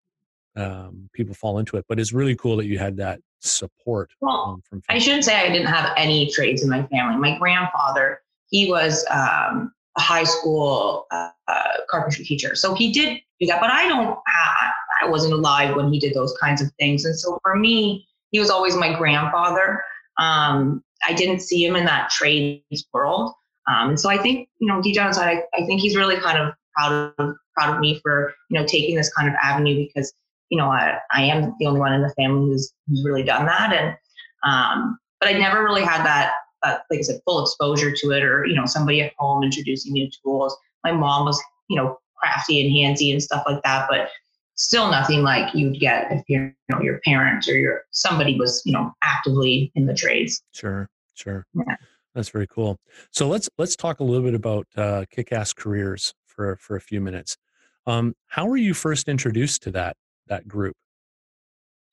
um, 0.56 1.10
people 1.14 1.34
fall 1.34 1.60
into 1.60 1.78
it. 1.78 1.86
But 1.88 2.00
it's 2.00 2.12
really 2.12 2.36
cool 2.36 2.58
that 2.58 2.66
you 2.66 2.78
had 2.78 2.98
that 2.98 3.22
support. 3.40 4.12
Well, 4.22 4.54
um, 4.54 4.64
from 4.70 4.82
I 4.90 5.00
shouldn't 5.00 5.26
say 5.26 5.36
I 5.36 5.50
didn't 5.50 5.68
have 5.68 5.92
any 5.98 6.30
trades 6.32 6.64
in 6.64 6.70
my 6.70 6.84
family. 6.88 7.18
My 7.18 7.38
grandfather, 7.38 8.22
he 8.50 8.70
was 8.70 9.06
um, 9.10 9.74
a 9.98 10.02
high 10.02 10.24
school 10.24 11.06
uh, 11.12 11.30
uh, 11.48 11.64
carpentry 11.90 12.26
teacher, 12.26 12.56
so 12.56 12.74
he 12.74 12.92
did 12.92 13.20
do 13.40 13.48
that. 13.48 13.62
But 13.62 13.70
I 13.72 13.88
don't. 13.88 14.18
I, 14.28 14.72
I 15.02 15.08
wasn't 15.08 15.34
alive 15.34 15.76
when 15.76 15.92
he 15.92 16.00
did 16.00 16.14
those 16.14 16.36
kinds 16.42 16.62
of 16.62 16.72
things, 16.80 17.06
and 17.06 17.18
so 17.18 17.40
for 17.44 17.56
me, 17.56 18.08
he 18.32 18.40
was 18.40 18.50
always 18.50 18.76
my 18.76 18.98
grandfather. 18.98 19.84
Um, 20.18 20.84
I 21.08 21.14
didn't 21.14 21.40
see 21.40 21.66
him 21.66 21.76
in 21.76 21.86
that 21.86 22.10
trades 22.10 22.86
world. 22.94 23.34
Um, 23.68 23.90
and 23.90 24.00
so 24.00 24.10
I 24.10 24.18
think, 24.18 24.50
you 24.60 24.68
know, 24.68 24.82
deep 24.82 24.96
down 24.96 25.08
inside, 25.08 25.38
I, 25.54 25.62
I 25.62 25.66
think 25.66 25.80
he's 25.82 25.96
really 25.96 26.18
kind 26.18 26.38
of 26.38 26.54
proud 26.76 27.14
of 27.18 27.36
proud 27.56 27.76
of 27.76 27.80
me 27.80 28.00
for, 28.02 28.34
you 28.50 28.60
know, 28.60 28.66
taking 28.66 28.96
this 28.96 29.14
kind 29.14 29.28
of 29.28 29.36
avenue 29.42 29.76
because 29.76 30.14
you 30.50 30.58
know, 30.58 30.70
I, 30.70 30.98
I 31.12 31.24
am 31.24 31.54
the 31.60 31.66
only 31.66 31.80
one 31.80 31.94
in 31.94 32.02
the 32.02 32.14
family 32.18 32.50
who's, 32.50 32.74
who's 32.88 33.04
really 33.06 33.24
done 33.24 33.46
that. 33.46 33.74
And, 33.74 33.96
um, 34.44 34.98
but 35.20 35.30
I 35.30 35.34
never 35.34 35.64
really 35.64 35.84
had 35.84 36.04
that, 36.04 36.34
uh, 36.64 36.78
like 36.90 37.00
I 37.00 37.04
said, 37.04 37.20
full 37.26 37.44
exposure 37.44 37.94
to 37.96 38.12
it 38.12 38.24
or, 38.24 38.46
you 38.46 38.56
know, 38.56 38.66
somebody 38.66 39.02
at 39.02 39.14
home 39.18 39.44
introducing 39.44 39.94
me 39.94 40.10
to 40.10 40.18
tools. 40.24 40.56
My 40.84 40.92
mom 40.92 41.26
was, 41.26 41.42
you 41.70 41.78
know, 41.78 41.98
crafty 42.16 42.62
and 42.62 42.76
handsy 42.76 43.12
and 43.12 43.22
stuff 43.22 43.44
like 43.46 43.62
that, 43.64 43.88
but 43.90 44.10
still 44.56 44.90
nothing 44.92 45.22
like 45.24 45.54
you'd 45.54 45.80
get 45.80 46.12
if 46.12 46.24
you 46.28 46.52
know, 46.68 46.82
your 46.82 47.00
parents 47.06 47.48
or 47.48 47.58
your, 47.58 47.84
somebody 47.92 48.38
was, 48.38 48.62
you 48.66 48.74
know, 48.74 48.92
actively 49.04 49.72
in 49.76 49.86
the 49.86 49.94
trades. 49.94 50.42
Sure. 50.52 50.90
Sure. 51.14 51.46
Yeah. 51.54 51.76
That's 52.16 52.30
very 52.30 52.48
cool. 52.48 52.78
So 53.12 53.28
let's, 53.28 53.50
let's 53.58 53.76
talk 53.76 54.00
a 54.00 54.04
little 54.04 54.26
bit 54.26 54.34
about, 54.34 54.68
uh, 54.76 55.06
kick-ass 55.12 55.54
careers 55.54 56.14
for, 56.26 56.58
for 56.58 56.76
a 56.76 56.82
few 56.82 57.02
minutes. 57.02 57.38
Um, 57.86 58.16
how 58.28 58.48
were 58.48 58.58
you 58.58 58.74
first 58.74 59.08
introduced 59.08 59.64
to 59.64 59.72
that 59.72 59.96
that 60.30 60.48
group? 60.48 60.76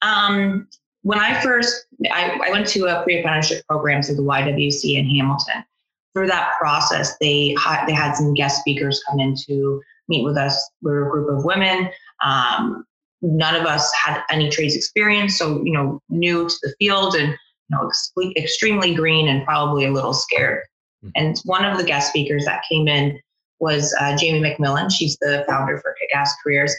Um, 0.03 0.69
when 1.03 1.19
I 1.19 1.41
first, 1.41 1.87
I, 2.11 2.39
I 2.45 2.51
went 2.51 2.67
to 2.69 2.87
a 2.87 3.03
pre-apprenticeship 3.03 3.65
program 3.69 4.03
through 4.03 4.17
the 4.17 4.23
YWC 4.23 4.97
in 4.97 5.09
Hamilton. 5.09 5.65
Through 6.15 6.29
that 6.29 6.53
process, 6.59 7.17
they 7.19 7.55
they 7.87 7.93
had 7.93 8.15
some 8.15 8.33
guest 8.33 8.61
speakers 8.61 9.05
come 9.09 9.21
in 9.21 9.37
to 9.47 9.83
meet 10.09 10.25
with 10.25 10.37
us. 10.37 10.71
We 10.83 10.91
were 10.91 11.09
a 11.09 11.11
group 11.11 11.39
of 11.39 11.45
women. 11.45 11.91
Um, 12.25 12.87
none 13.21 13.55
of 13.55 13.67
us 13.67 13.91
had 13.93 14.23
any 14.31 14.49
trades 14.49 14.75
experience, 14.75 15.37
so 15.37 15.63
you 15.63 15.73
know, 15.73 16.01
new 16.09 16.49
to 16.49 16.55
the 16.63 16.75
field 16.79 17.17
and 17.17 17.29
you 17.29 17.77
know, 17.77 17.87
ex- 17.87 18.13
extremely 18.37 18.95
green 18.95 19.29
and 19.29 19.45
probably 19.45 19.85
a 19.85 19.93
little 19.93 20.15
scared. 20.15 20.63
Mm-hmm. 21.05 21.11
And 21.17 21.39
one 21.45 21.65
of 21.65 21.77
the 21.77 21.85
guest 21.85 22.09
speakers 22.09 22.45
that 22.47 22.63
came 22.71 22.89
in 22.89 23.21
was 23.61 23.95
uh, 24.01 24.17
Jamie 24.17 24.41
McMillan. 24.41 24.91
She's 24.91 25.17
the 25.21 25.45
founder 25.49 25.79
for 25.79 25.95
Kick 26.01 26.15
Ass 26.15 26.35
Careers. 26.43 26.75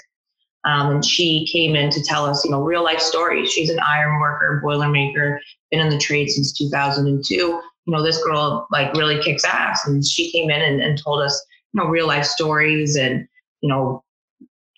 Um, 0.68 0.96
and 0.96 1.06
she 1.06 1.48
came 1.48 1.76
in 1.76 1.90
to 1.92 2.04
tell 2.04 2.26
us, 2.26 2.44
you 2.44 2.52
know, 2.52 2.62
real 2.62 2.84
life 2.84 3.00
stories. 3.00 3.50
She's 3.50 3.70
an 3.70 3.80
iron 3.80 4.20
worker, 4.20 4.60
boiler 4.62 4.90
maker, 4.90 5.40
been 5.72 5.80
in 5.80 5.90
the 5.90 5.98
trade 5.98 6.28
since 6.30 6.52
2002. 6.58 7.36
You 7.36 7.64
know, 7.88 8.04
this 8.04 8.22
girl 8.22 8.68
like 8.70 8.94
really 8.94 9.24
kicks 9.24 9.46
ass. 9.46 9.88
And 9.88 10.06
she 10.06 10.30
came 10.30 10.50
in 10.50 10.62
and, 10.62 10.82
and 10.82 11.02
told 11.02 11.22
us, 11.22 11.42
you 11.72 11.82
know, 11.82 11.88
real 11.88 12.06
life 12.06 12.26
stories 12.26 12.98
and, 12.98 13.26
you 13.62 13.70
know, 13.70 14.04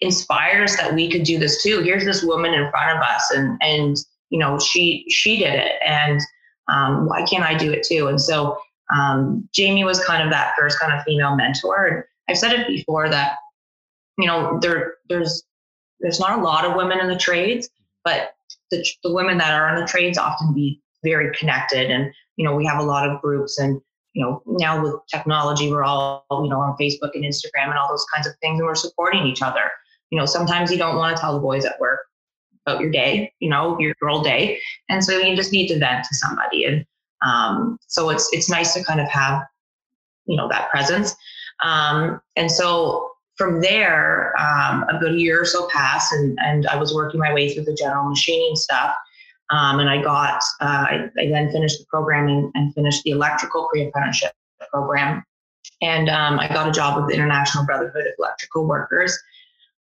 inspired 0.02 0.64
us 0.64 0.78
that 0.78 0.94
we 0.94 1.10
could 1.10 1.24
do 1.24 1.40
this 1.40 1.64
too. 1.64 1.82
Here's 1.82 2.06
this 2.06 2.24
woman 2.24 2.54
in 2.54 2.70
front 2.70 2.96
of 2.96 3.04
us 3.04 3.32
and, 3.32 3.58
and, 3.62 3.98
you 4.30 4.38
know, 4.38 4.60
she, 4.60 5.06
she 5.10 5.40
did 5.40 5.56
it. 5.56 5.74
And 5.84 6.22
um, 6.68 7.08
why 7.08 7.24
can't 7.24 7.44
I 7.44 7.58
do 7.58 7.72
it 7.72 7.84
too? 7.84 8.10
And 8.10 8.22
so 8.22 8.60
um, 8.94 9.50
Jamie 9.54 9.86
was 9.86 10.06
kind 10.06 10.22
of 10.22 10.30
that 10.30 10.54
first 10.56 10.80
kind 10.80 10.94
of 10.94 11.04
female 11.04 11.36
mentor. 11.36 11.88
And 11.88 12.04
I've 12.30 12.38
said 12.38 12.54
it 12.54 12.68
before 12.68 13.10
that, 13.10 13.38
you 14.20 14.28
know, 14.28 14.60
there, 14.62 14.94
there's, 15.10 15.44
there's 16.00 16.20
not 16.20 16.40
a 16.40 16.42
lot 16.42 16.66
of 16.66 16.76
women 16.76 17.00
in 17.00 17.08
the 17.08 17.18
trades, 17.18 17.70
but 18.04 18.36
the, 18.72 18.86
the 19.04 19.14
women 19.14 19.38
that 19.38 19.54
are 19.54 19.74
in 19.74 19.82
the 19.82 19.88
trades 19.88 20.18
often 20.18 20.54
be 20.54 20.82
very 21.04 21.36
connected. 21.36 21.92
And, 21.92 22.12
you 22.36 22.46
know, 22.46 22.56
we 22.56 22.66
have 22.66 22.80
a 22.80 22.84
lot 22.84 23.10
of 23.10 23.22
groups 23.22 23.58
and, 23.58 23.82
you 24.14 24.24
know, 24.24 24.42
now 24.46 24.82
with 24.82 24.96
technology, 25.12 25.70
we're 25.70 25.84
all, 25.84 26.26
you 26.32 26.50
know, 26.50 26.60
on 26.60 26.76
Facebook 26.80 27.12
and 27.14 27.24
Instagram 27.24 27.70
and 27.70 27.78
all 27.78 27.90
those 27.90 28.06
kinds 28.14 28.28
of 28.28 28.34
things, 28.42 28.60
and 28.60 28.68
we're 28.68 28.76
supporting 28.76 29.26
each 29.26 29.42
other. 29.42 29.72
You 30.10 30.18
know, 30.18 30.26
sometimes 30.26 30.72
you 30.72 30.78
don't 30.78 30.98
want 30.98 31.16
to 31.16 31.22
tell 31.22 31.34
the 31.34 31.40
boys 31.40 31.64
at 31.64 31.80
work 31.80 32.00
about 32.66 32.82
your 32.82 32.90
day, 32.90 33.32
you 33.40 33.50
know, 33.50 33.80
your 33.80 33.94
girl 34.02 34.24
day. 34.24 34.60
And 34.90 35.04
so 35.04 35.18
you 35.18 35.36
just 35.36 35.52
need 35.52 35.68
to 35.68 35.78
vent 35.78 36.06
to 36.06 36.16
somebody. 36.16 36.66
And 36.66 36.86
um, 37.26 37.78
so 37.88 38.10
it's 38.10 38.28
it's 38.34 38.50
nice 38.50 38.74
to 38.74 38.84
kind 38.84 39.00
of 39.00 39.08
have, 39.10 39.44
you 40.26 40.36
know, 40.36 40.48
that 40.50 40.70
presence. 40.72 41.16
Um, 41.64 42.20
and 42.36 42.52
so 42.52 43.09
from 43.40 43.62
there, 43.62 44.34
um, 44.38 44.84
a 44.90 45.00
good 45.00 45.18
year 45.18 45.42
or 45.42 45.46
so 45.46 45.70
passed, 45.70 46.12
and, 46.12 46.38
and 46.42 46.68
I 46.68 46.76
was 46.76 46.94
working 46.94 47.22
my 47.22 47.34
way 47.34 47.54
through 47.54 47.64
the 47.64 47.74
general 47.74 48.10
machining 48.10 48.58
stuff. 48.58 48.94
Um, 49.50 49.80
and 49.80 49.90
I 49.90 50.02
got, 50.02 50.44
uh, 50.60 50.86
I, 50.90 51.10
I, 51.18 51.30
then 51.30 51.50
finished 51.50 51.80
the 51.80 51.86
program 51.86 52.28
and, 52.28 52.52
and 52.54 52.74
finished 52.76 53.02
the 53.04 53.12
electrical 53.12 53.70
pre 53.72 53.88
apprenticeship 53.88 54.34
program. 54.72 55.24
And 55.82 56.10
um, 56.10 56.38
I 56.38 56.50
got 56.50 56.68
a 56.68 56.72
job 56.72 56.98
with 56.98 57.08
the 57.08 57.16
International 57.16 57.66
Brotherhood 57.66 58.08
of 58.08 58.14
Electrical 58.20 58.68
Workers. 58.68 59.18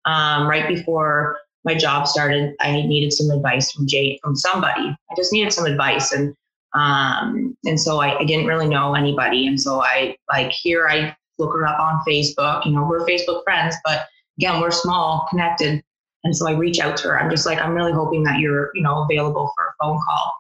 Um, 0.06 0.48
right 0.48 0.68
before 0.68 1.40
my 1.66 1.74
job 1.74 2.08
started, 2.08 2.54
I 2.62 2.84
needed 2.84 3.12
some 3.12 3.32
advice 3.32 3.72
from 3.72 3.88
Jay, 3.88 4.20
from 4.24 4.36
somebody. 4.36 4.84
I 4.84 5.16
just 5.18 5.34
needed 5.34 5.52
some 5.52 5.66
advice, 5.66 6.14
and 6.14 6.36
um, 6.76 7.58
and 7.66 7.82
so 7.82 8.00
I, 8.00 8.20
I, 8.20 8.24
didn't 8.24 8.46
really 8.46 8.70
know 8.70 8.94
anybody, 8.94 9.48
and 9.48 9.60
so 9.60 9.82
I 9.82 10.16
like 10.32 10.52
here 10.52 10.88
I 10.88 11.16
look 11.39 11.53
her 11.53 11.65
up 11.65 11.79
on 11.79 12.01
Facebook. 12.08 12.65
You 12.65 12.72
know, 12.72 12.86
we're 12.86 13.06
Facebook 13.06 13.44
friends, 13.44 13.75
but 13.84 14.08
again, 14.38 14.62
we're 14.62 14.72
small, 14.72 15.27
connected, 15.29 15.84
and 16.24 16.36
so 16.36 16.48
I 16.48 16.53
reach 16.53 16.79
out 16.79 16.98
to 16.98 17.10
her. 17.10 17.20
I'm 17.20 17.29
just 17.29 17.46
like, 17.46 17.60
I'm 17.60 17.74
really 17.74 17.94
hoping 17.94 18.24
that 18.24 18.39
you're 18.39 18.72
you 18.74 18.82
know 18.82 19.03
available 19.03 19.51
for 19.56 19.65
a 19.65 19.74
phone 19.82 20.00
call. 20.08 20.34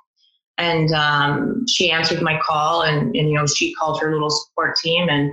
And 0.59 0.91
um, 0.91 1.67
she 1.67 1.91
answered 1.91 2.21
my 2.21 2.39
call, 2.43 2.83
and, 2.83 3.15
and 3.15 3.29
you 3.29 3.33
know 3.35 3.45
she 3.45 3.73
called 3.75 4.01
her 4.01 4.11
little 4.11 4.29
support 4.29 4.75
team, 4.77 5.07
and 5.09 5.31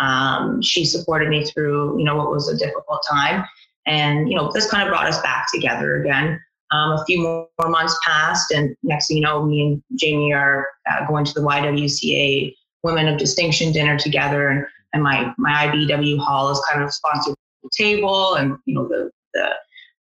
um, 0.00 0.62
she 0.62 0.84
supported 0.84 1.28
me 1.28 1.44
through 1.44 1.98
you 1.98 2.04
know 2.04 2.16
what 2.16 2.30
was 2.30 2.48
a 2.48 2.56
difficult 2.56 3.04
time 3.08 3.44
and, 3.86 4.30
you 4.30 4.36
know, 4.36 4.50
this 4.52 4.70
kind 4.70 4.82
of 4.82 4.88
brought 4.88 5.06
us 5.06 5.20
back 5.20 5.46
together 5.52 6.00
again. 6.00 6.40
Um, 6.70 6.92
a 6.92 7.04
few 7.04 7.20
more, 7.20 7.48
months 7.68 7.98
passed, 8.04 8.52
and 8.52 8.76
next 8.84 9.08
thing 9.08 9.16
you 9.16 9.22
know, 9.24 9.44
me 9.44 9.60
and 9.60 9.82
Jamie 9.98 10.32
are 10.32 10.68
uh, 10.88 11.04
going 11.06 11.24
to 11.24 11.34
the 11.34 11.40
YWCA 11.40 12.54
Women 12.84 13.08
of 13.08 13.18
Distinction 13.18 13.72
dinner 13.72 13.98
together, 13.98 14.48
and, 14.48 14.64
and 14.92 15.02
my 15.02 15.32
my 15.38 15.66
IBEW 15.66 16.18
hall 16.18 16.50
is 16.50 16.60
kind 16.70 16.82
of 16.82 16.92
sponsored 16.92 17.34
the 17.62 17.70
table, 17.76 18.34
and 18.34 18.56
you 18.66 18.74
know 18.74 18.88
the 18.88 19.10
the 19.34 19.50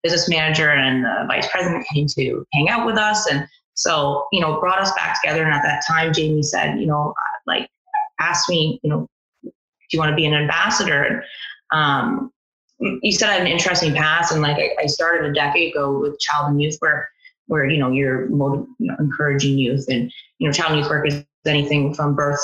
business 0.03 0.29
manager 0.29 0.71
and 0.71 1.03
the 1.03 1.25
vice 1.27 1.47
president 1.49 1.85
came 1.93 2.07
to 2.07 2.45
hang 2.53 2.69
out 2.69 2.85
with 2.85 2.97
us, 2.97 3.27
and 3.27 3.47
so 3.73 4.25
you 4.31 4.39
know 4.39 4.59
brought 4.59 4.79
us 4.79 4.91
back 4.93 5.21
together. 5.21 5.43
And 5.43 5.53
at 5.53 5.63
that 5.63 5.83
time, 5.87 6.13
Jamie 6.13 6.43
said, 6.43 6.79
you 6.79 6.85
know, 6.85 7.13
like 7.45 7.69
asked 8.19 8.49
me, 8.49 8.79
you 8.83 8.89
know, 8.89 9.07
do 9.43 9.51
you 9.91 9.99
want 9.99 10.09
to 10.09 10.15
be 10.15 10.25
an 10.25 10.33
ambassador? 10.33 11.03
And 11.03 11.23
um, 11.71 12.31
you 12.79 13.11
said 13.11 13.29
I 13.29 13.33
had 13.33 13.41
an 13.41 13.47
interesting 13.47 13.93
past, 13.93 14.31
and 14.31 14.41
like 14.41 14.57
I, 14.57 14.83
I 14.83 14.85
started 14.85 15.29
a 15.29 15.33
decade 15.33 15.73
ago 15.73 15.99
with 15.99 16.19
child 16.19 16.51
and 16.51 16.61
youth 16.61 16.77
work, 16.81 17.07
where 17.47 17.65
you 17.65 17.77
know 17.77 17.91
you're 17.91 18.29
motiv- 18.29 18.67
you 18.79 18.87
know, 18.87 18.95
encouraging 18.99 19.57
youth, 19.57 19.85
and 19.89 20.11
you 20.39 20.47
know 20.47 20.53
child 20.53 20.71
and 20.71 20.79
youth 20.79 20.89
work 20.89 21.07
is 21.07 21.23
anything 21.45 21.93
from 21.93 22.13
birth 22.13 22.41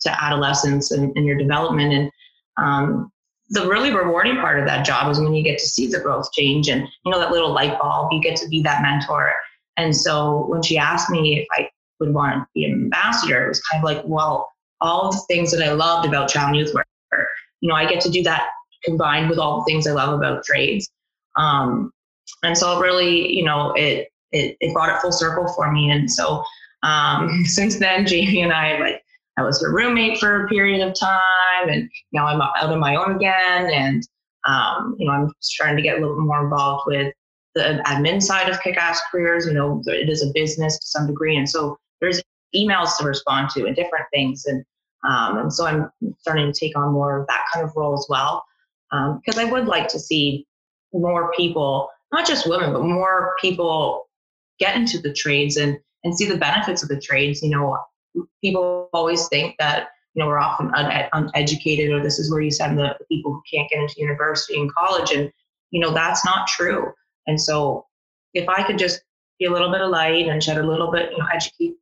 to 0.00 0.24
adolescence 0.24 0.90
and, 0.90 1.16
and 1.16 1.26
your 1.26 1.36
development, 1.36 1.92
and 1.92 2.10
um, 2.56 3.10
the 3.50 3.66
really 3.66 3.94
rewarding 3.94 4.36
part 4.36 4.58
of 4.58 4.66
that 4.66 4.84
job 4.84 5.10
is 5.10 5.18
when 5.18 5.34
you 5.34 5.42
get 5.42 5.58
to 5.58 5.66
see 5.66 5.86
the 5.86 6.00
growth 6.00 6.30
change, 6.32 6.68
and 6.68 6.82
you 7.04 7.12
know 7.12 7.18
that 7.18 7.30
little 7.30 7.52
light 7.52 7.78
bulb, 7.78 8.12
you 8.12 8.20
get 8.20 8.36
to 8.36 8.48
be 8.48 8.62
that 8.62 8.82
mentor. 8.82 9.32
And 9.76 9.96
so 9.96 10.46
when 10.48 10.62
she 10.62 10.76
asked 10.76 11.08
me 11.08 11.38
if 11.38 11.46
I 11.52 11.70
would 12.00 12.12
want 12.12 12.34
to 12.34 12.46
be 12.54 12.64
an 12.64 12.72
ambassador, 12.72 13.46
it 13.46 13.48
was 13.48 13.62
kind 13.62 13.82
of 13.82 13.84
like, 13.84 14.02
well, 14.04 14.50
all 14.80 15.10
the 15.10 15.18
things 15.28 15.50
that 15.52 15.66
I 15.66 15.72
loved 15.72 16.06
about 16.06 16.28
child 16.28 16.56
youth 16.56 16.74
work, 16.74 16.86
you 17.60 17.68
know, 17.68 17.74
I 17.74 17.86
get 17.86 18.00
to 18.02 18.10
do 18.10 18.22
that 18.24 18.48
combined 18.84 19.30
with 19.30 19.38
all 19.38 19.58
the 19.58 19.64
things 19.64 19.86
I 19.86 19.92
love 19.92 20.12
about 20.12 20.44
trades. 20.44 20.90
Um, 21.36 21.92
and 22.42 22.56
so 22.56 22.80
really, 22.80 23.34
you 23.34 23.44
know, 23.44 23.72
it, 23.72 24.08
it, 24.32 24.56
it 24.60 24.72
brought 24.72 24.94
it 24.94 25.00
full 25.00 25.12
circle 25.12 25.48
for 25.54 25.72
me. 25.72 25.90
And 25.90 26.10
so 26.10 26.42
um, 26.82 27.44
since 27.44 27.78
then, 27.78 28.06
Jamie 28.06 28.42
and 28.42 28.52
I, 28.52 28.78
like, 28.78 29.04
I 29.38 29.42
was 29.42 29.62
her 29.62 29.72
roommate 29.72 30.18
for 30.18 30.44
a 30.44 30.48
period 30.48 30.86
of 30.86 30.98
time, 30.98 31.68
and 31.68 31.88
now 32.12 32.26
I'm 32.26 32.40
out 32.40 32.72
on 32.72 32.80
my 32.80 32.96
own 32.96 33.16
again. 33.16 33.70
And 33.72 34.02
um, 34.46 34.96
you 34.98 35.06
know, 35.06 35.12
I'm 35.12 35.32
starting 35.40 35.76
to 35.76 35.82
get 35.82 35.98
a 35.98 36.00
little 36.00 36.16
bit 36.16 36.24
more 36.24 36.42
involved 36.42 36.84
with 36.86 37.14
the 37.54 37.80
admin 37.86 38.22
side 38.22 38.48
of 38.48 38.60
Kick-Ass 38.60 39.00
Careers. 39.10 39.46
You 39.46 39.52
know, 39.52 39.82
it 39.86 40.08
is 40.08 40.22
a 40.22 40.32
business 40.34 40.78
to 40.78 40.86
some 40.86 41.06
degree, 41.06 41.36
and 41.36 41.48
so 41.48 41.78
there's 42.00 42.20
emails 42.54 42.96
to 42.98 43.04
respond 43.04 43.50
to 43.50 43.66
and 43.66 43.76
different 43.76 44.06
things. 44.12 44.44
And 44.46 44.64
um, 45.08 45.38
and 45.38 45.52
so 45.52 45.66
I'm 45.66 45.90
starting 46.18 46.52
to 46.52 46.58
take 46.58 46.76
on 46.76 46.92
more 46.92 47.20
of 47.20 47.26
that 47.28 47.44
kind 47.52 47.64
of 47.64 47.72
role 47.76 47.94
as 47.94 48.06
well 48.08 48.44
because 48.90 49.38
um, 49.38 49.46
I 49.46 49.50
would 49.50 49.66
like 49.66 49.86
to 49.88 49.98
see 50.00 50.46
more 50.92 51.30
people, 51.36 51.90
not 52.12 52.26
just 52.26 52.48
women, 52.48 52.72
but 52.72 52.82
more 52.82 53.34
people 53.40 54.08
get 54.58 54.74
into 54.74 54.98
the 54.98 55.12
trades 55.12 55.56
and 55.56 55.78
and 56.04 56.16
see 56.16 56.26
the 56.26 56.38
benefits 56.38 56.82
of 56.82 56.88
the 56.88 57.00
trades. 57.00 57.42
You 57.42 57.50
know, 57.50 57.78
people 58.42 58.88
always 58.92 59.28
think 59.28 59.56
that 59.58 59.88
you 60.14 60.20
know 60.20 60.28
we're 60.28 60.38
often 60.38 60.72
un- 60.74 61.08
uneducated, 61.12 61.90
or 61.90 62.02
this 62.02 62.18
is 62.18 62.30
where 62.30 62.40
you 62.40 62.50
send 62.50 62.78
the 62.78 62.96
people 63.10 63.32
who 63.32 63.42
can't 63.50 63.68
get 63.70 63.80
into 63.80 63.94
university 63.98 64.58
and 64.58 64.72
college, 64.74 65.12
and 65.12 65.32
you 65.70 65.80
know 65.80 65.92
that's 65.92 66.24
not 66.24 66.46
true. 66.48 66.92
And 67.26 67.40
so, 67.40 67.86
if 68.34 68.48
I 68.48 68.62
could 68.62 68.78
just 68.78 69.02
be 69.38 69.46
a 69.46 69.52
little 69.52 69.70
bit 69.70 69.80
of 69.80 69.90
light 69.90 70.28
and 70.28 70.42
shed 70.42 70.58
a 70.58 70.66
little 70.66 70.90
bit, 70.90 71.12
you 71.12 71.18
know, 71.18 71.26
educate 71.32 71.74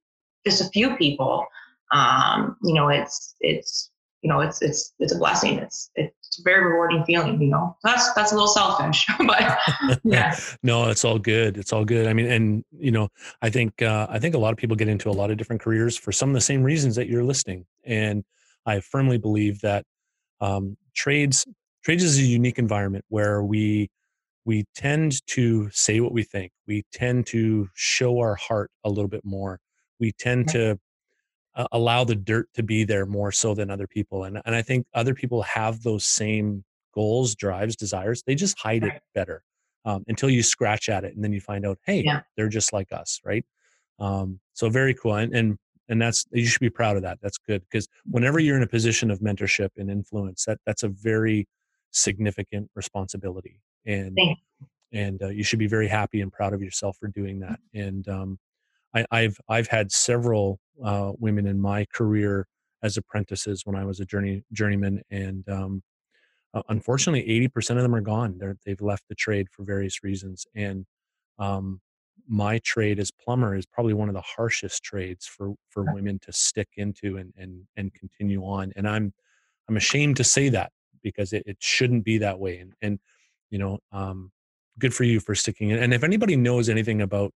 just 0.45 0.61
a 0.61 0.69
few 0.71 0.97
people, 0.97 1.47
um, 1.93 2.57
you 2.63 2.75
know, 2.75 2.89
it's 2.89 3.35
it's 3.41 3.91
you 4.23 4.31
know, 4.31 4.41
it's 4.41 4.61
it's 4.63 4.93
it's 4.99 5.15
a 5.15 5.19
blessing. 5.19 5.59
It's 5.59 5.91
it's 6.37 6.41
a 6.41 6.43
very 6.43 6.65
rewarding 6.65 7.03
feeling, 7.05 7.41
you 7.41 7.49
know. 7.49 7.77
That's 7.83 8.13
that's 8.13 8.33
a 8.33 8.35
little 8.35 8.49
selfish, 8.49 9.07
but 9.27 9.59
yeah. 10.05 10.37
no, 10.63 10.89
it's 10.91 11.05
all 11.05 11.19
good. 11.19 11.57
It's 11.57 11.73
all 11.73 11.85
good. 11.85 12.07
I 12.07 12.13
mean, 12.13 12.27
and 12.27 12.65
you 12.79 12.91
know, 12.91 13.09
I 13.41 13.51
think 13.51 13.81
uh, 13.81 14.07
I 14.11 14.19
think 14.19 14.35
a 14.35 14.39
lot 14.39 14.53
of 14.53 14.59
people 14.59 14.77
get 14.77 14.89
into 14.89 15.09
a 15.09 15.13
lot 15.13 15.31
of 15.31 15.39
different 15.39 15.63
careers 15.63 15.97
for 15.97 16.13
some 16.13 16.29
of 16.29 16.35
the 16.35 16.41
same 16.41 16.63
reasons 16.63 16.97
that 16.97 17.09
you're 17.09 17.25
listing, 17.25 17.65
and 17.85 18.25
I 18.67 18.81
firmly 18.81 19.19
believe 19.19 19.61
that 19.63 19.85
um, 20.41 20.77
trades 20.95 21.47
trades 21.83 22.05
is 22.05 22.19
a 22.19 22.23
unique 22.23 22.59
environment 22.59 23.05
where 23.09 23.43
we 23.43 23.89
we 24.45 24.65
tend 24.75 25.27
to 25.29 25.71
say 25.71 26.01
what 26.01 26.13
we 26.13 26.23
think. 26.23 26.53
We 26.67 26.85
tend 26.93 27.27
to 27.29 27.69
show 27.75 28.19
our 28.19 28.35
heart 28.35 28.71
a 28.85 28.91
little 28.91 29.09
bit 29.09 29.25
more. 29.25 29.59
We 29.99 30.13
tend 30.13 30.49
to 30.49 30.79
uh, 31.57 31.67
allow 31.73 32.05
the 32.05 32.15
dirt 32.15 32.49
to 32.55 32.63
be 32.63 32.85
there 32.85 33.07
more 33.07 33.33
so 33.33 33.55
than 33.55 33.71
other 33.71 33.87
people 33.87 34.25
and 34.25 34.41
and 34.45 34.55
i 34.55 34.63
think 34.63 34.87
other 34.95 35.15
people 35.15 35.43
have 35.43 35.83
those 35.83 36.05
same 36.05 36.65
goals 36.95 37.35
drives 37.35 37.77
desires 37.77 38.23
they 38.27 38.35
just 38.35 38.59
hide 38.59 38.83
right. 38.83 38.95
it 38.95 39.03
better 39.15 39.43
um, 39.85 40.05
until 40.09 40.29
you 40.29 40.43
scratch 40.43 40.89
at 40.89 41.05
it 41.05 41.15
and 41.15 41.23
then 41.23 41.33
you 41.33 41.41
find 41.41 41.67
out 41.67 41.79
hey 41.85 42.03
yeah. 42.03 42.21
they're 42.37 42.49
just 42.49 42.73
like 42.73 42.93
us 42.93 43.21
right 43.25 43.45
um, 43.99 44.39
so 44.53 44.69
very 44.69 44.95
cool 44.95 45.15
and, 45.15 45.35
and 45.35 45.59
and 45.89 46.03
that's 46.03 46.27
you 46.33 46.47
should 46.47 46.61
be 46.61 46.71
proud 46.71 46.97
of 46.97 47.03
that 47.03 47.19
that's 47.23 47.39
good 47.39 47.63
because 47.71 47.89
whenever 48.05 48.39
you're 48.39 48.57
in 48.57 48.63
a 48.63 48.69
position 48.69 49.11
of 49.11 49.21
mentorship 49.21 49.71
and 49.77 49.91
influence 49.91 50.45
that 50.45 50.59
that's 50.67 50.83
a 50.83 50.89
very 50.89 51.47
significant 51.93 52.71
responsibility 52.75 53.61
and 53.87 54.19
and 54.93 55.23
uh, 55.23 55.29
you 55.29 55.43
should 55.43 55.59
be 55.59 55.67
very 55.67 55.89
happy 55.89 56.21
and 56.21 56.33
proud 56.33 56.53
of 56.53 56.63
yourself 56.63 56.97
for 56.99 57.09
doing 57.09 57.41
that 57.41 57.59
and 57.75 58.09
um, 58.09 58.39
I, 59.11 59.23
have 59.23 59.39
I've 59.49 59.69
had 59.69 59.93
several 59.93 60.59
uh, 60.83 61.13
women 61.19 61.47
in 61.47 61.61
my 61.61 61.87
career 61.93 62.47
as 62.83 62.97
apprentices 62.97 63.63
when 63.65 63.77
I 63.77 63.85
was 63.85 64.01
a 64.01 64.05
journey 64.05 64.45
journeyman, 64.53 65.03
and 65.11 65.49
um, 65.49 65.83
uh, 66.55 66.63
unfortunately, 66.69 67.29
eighty 67.29 67.49
percent 67.49 67.79
of 67.79 67.83
them 67.83 67.95
are 67.95 68.01
gone. 68.01 68.37
They're, 68.39 68.57
they've 68.65 68.81
left 68.81 69.05
the 69.09 69.15
trade 69.15 69.49
for 69.51 69.65
various 69.65 70.03
reasons, 70.05 70.47
and 70.55 70.87
um, 71.39 71.81
my 72.29 72.59
trade 72.59 72.99
as 72.99 73.11
plumber 73.11 73.55
is 73.55 73.67
probably 73.67 73.95
one 73.95 74.09
of 74.09 74.15
the 74.15 74.23
harshest 74.23 74.83
trades 74.83 75.27
for 75.27 75.55
for 75.69 75.85
women 75.93 76.19
to 76.21 76.33
stick 76.33 76.69
into 76.77 77.17
and 77.17 77.33
and 77.37 77.63
and 77.77 77.93
continue 77.95 78.43
on. 78.43 78.73
And 78.77 78.89
I'm 78.89 79.13
I'm 79.69 79.77
ashamed 79.77 80.17
to 80.19 80.25
say 80.25 80.49
that 80.51 80.73
because 81.03 81.33
it, 81.33 81.43
it 81.47 81.57
shouldn't 81.61 82.05
be 82.05 82.19
that 82.19 82.39
way. 82.39 82.59
And 82.59 82.73
and 82.83 82.99
you 83.51 83.59
know, 83.59 83.79
um, 83.93 84.33
good 84.79 84.95
for 84.95 85.05
you 85.05 85.21
for 85.21 85.35
sticking 85.35 85.71
in. 85.71 85.79
And 85.79 85.95
if 85.95 86.05
anybody 86.05 86.37
knows 86.37 86.69
anything 86.69 87.01
about 87.01 87.33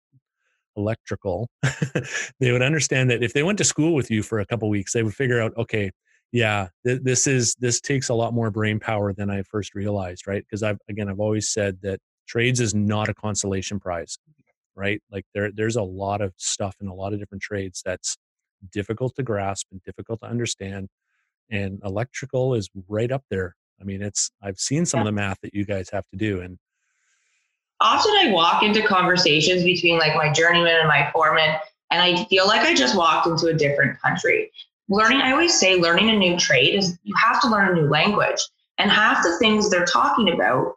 electrical, 0.78 1.50
they 2.40 2.52
would 2.52 2.62
understand 2.62 3.10
that 3.10 3.22
if 3.22 3.32
they 3.32 3.42
went 3.42 3.58
to 3.58 3.64
school 3.64 3.94
with 3.94 4.10
you 4.10 4.22
for 4.22 4.38
a 4.38 4.46
couple 4.46 4.68
weeks, 4.70 4.92
they 4.92 5.02
would 5.02 5.14
figure 5.14 5.42
out, 5.42 5.52
okay, 5.58 5.90
yeah, 6.32 6.68
th- 6.86 7.00
this 7.02 7.26
is 7.26 7.54
this 7.58 7.80
takes 7.80 8.08
a 8.08 8.14
lot 8.14 8.34
more 8.34 8.50
brain 8.50 8.78
power 8.78 9.12
than 9.12 9.30
I 9.30 9.42
first 9.42 9.74
realized, 9.74 10.26
right? 10.26 10.42
Because 10.42 10.62
I've 10.62 10.78
again, 10.88 11.08
I've 11.08 11.20
always 11.20 11.50
said 11.50 11.78
that 11.82 12.00
trades 12.26 12.60
is 12.60 12.74
not 12.74 13.08
a 13.08 13.14
consolation 13.14 13.80
prize, 13.80 14.18
right? 14.76 15.00
Like 15.10 15.24
there, 15.34 15.50
there's 15.52 15.76
a 15.76 15.82
lot 15.82 16.20
of 16.20 16.32
stuff 16.36 16.76
in 16.80 16.88
a 16.88 16.94
lot 16.94 17.12
of 17.12 17.18
different 17.18 17.42
trades 17.42 17.82
that's 17.84 18.16
difficult 18.72 19.14
to 19.16 19.22
grasp 19.22 19.66
and 19.72 19.82
difficult 19.84 20.20
to 20.20 20.28
understand, 20.28 20.88
and 21.50 21.80
electrical 21.84 22.54
is 22.54 22.68
right 22.88 23.10
up 23.10 23.24
there. 23.30 23.54
I 23.80 23.84
mean, 23.84 24.02
it's 24.02 24.30
I've 24.42 24.58
seen 24.58 24.84
some 24.84 24.98
yeah. 24.98 25.02
of 25.02 25.06
the 25.06 25.12
math 25.12 25.38
that 25.42 25.54
you 25.54 25.64
guys 25.64 25.88
have 25.90 26.06
to 26.08 26.16
do, 26.16 26.40
and 26.40 26.58
often 27.80 28.12
I 28.12 28.30
walk 28.32 28.62
into 28.62 28.82
conversations 28.82 29.62
between 29.62 29.98
like 29.98 30.14
my 30.14 30.32
journeyman 30.32 30.76
and 30.80 30.88
my 30.88 31.10
foreman, 31.12 31.56
and 31.90 32.02
I 32.02 32.24
feel 32.24 32.46
like 32.46 32.62
I 32.62 32.74
just 32.74 32.96
walked 32.96 33.26
into 33.26 33.46
a 33.46 33.54
different 33.54 34.00
country. 34.00 34.50
Learning, 34.88 35.20
I 35.20 35.32
always 35.32 35.58
say, 35.58 35.76
learning 35.76 36.10
a 36.10 36.16
new 36.16 36.38
trade 36.38 36.74
is 36.74 36.98
you 37.04 37.14
have 37.22 37.40
to 37.42 37.48
learn 37.48 37.68
a 37.68 37.80
new 37.80 37.88
language, 37.88 38.40
and 38.78 38.90
half 38.90 39.22
the 39.22 39.36
things 39.38 39.70
they're 39.70 39.84
talking 39.84 40.32
about 40.32 40.74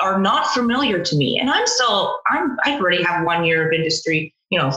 are 0.00 0.20
not 0.20 0.48
familiar 0.48 1.02
to 1.02 1.16
me. 1.16 1.38
And 1.40 1.50
I'm 1.50 1.66
still, 1.66 2.18
I'm, 2.28 2.56
I 2.64 2.78
already 2.78 3.02
have 3.02 3.24
one 3.24 3.44
year 3.44 3.66
of 3.66 3.72
industry, 3.72 4.32
you 4.50 4.58
know, 4.58 4.72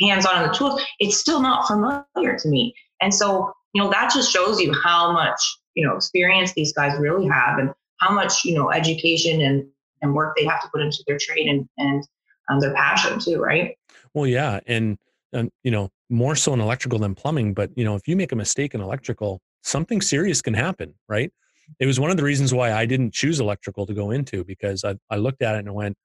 hands 0.00 0.26
on 0.26 0.46
the 0.46 0.54
tools. 0.54 0.80
It's 1.00 1.16
still 1.16 1.40
not 1.40 1.66
familiar 1.66 2.38
to 2.38 2.48
me, 2.48 2.74
and 3.00 3.14
so 3.14 3.52
you 3.72 3.82
know 3.82 3.90
that 3.90 4.12
just 4.12 4.30
shows 4.30 4.60
you 4.60 4.74
how 4.84 5.12
much 5.12 5.40
you 5.74 5.86
know 5.86 5.96
experience 5.96 6.52
these 6.52 6.72
guys 6.72 6.98
really 6.98 7.26
have, 7.26 7.58
and 7.58 7.72
how 8.00 8.12
much 8.12 8.44
you 8.44 8.54
know 8.54 8.70
education 8.70 9.40
and 9.40 9.66
and 10.02 10.14
work 10.14 10.36
they 10.36 10.44
have 10.44 10.60
to 10.62 10.68
put 10.68 10.80
into 10.80 11.02
their 11.06 11.18
trade 11.18 11.48
and 11.48 11.68
and 11.78 12.06
um, 12.48 12.60
their 12.60 12.74
passion 12.74 13.18
too, 13.18 13.40
right? 13.40 13.76
Well, 14.14 14.26
yeah, 14.26 14.60
and 14.66 14.98
and 15.32 15.50
you 15.62 15.70
know 15.70 15.90
more 16.08 16.36
so 16.36 16.54
in 16.54 16.60
electrical 16.60 16.98
than 16.98 17.14
plumbing, 17.14 17.54
but 17.54 17.70
you 17.76 17.84
know 17.84 17.94
if 17.94 18.06
you 18.06 18.16
make 18.16 18.32
a 18.32 18.36
mistake 18.36 18.74
in 18.74 18.80
electrical, 18.80 19.40
something 19.62 20.00
serious 20.00 20.40
can 20.42 20.54
happen, 20.54 20.94
right? 21.08 21.32
It 21.80 21.86
was 21.86 21.98
one 21.98 22.10
of 22.10 22.16
the 22.16 22.22
reasons 22.22 22.54
why 22.54 22.72
I 22.72 22.86
didn't 22.86 23.12
choose 23.12 23.40
electrical 23.40 23.86
to 23.86 23.94
go 23.94 24.10
into 24.10 24.44
because 24.44 24.84
I 24.84 24.96
I 25.10 25.16
looked 25.16 25.42
at 25.42 25.56
it 25.56 25.58
and 25.60 25.74
went, 25.74 25.96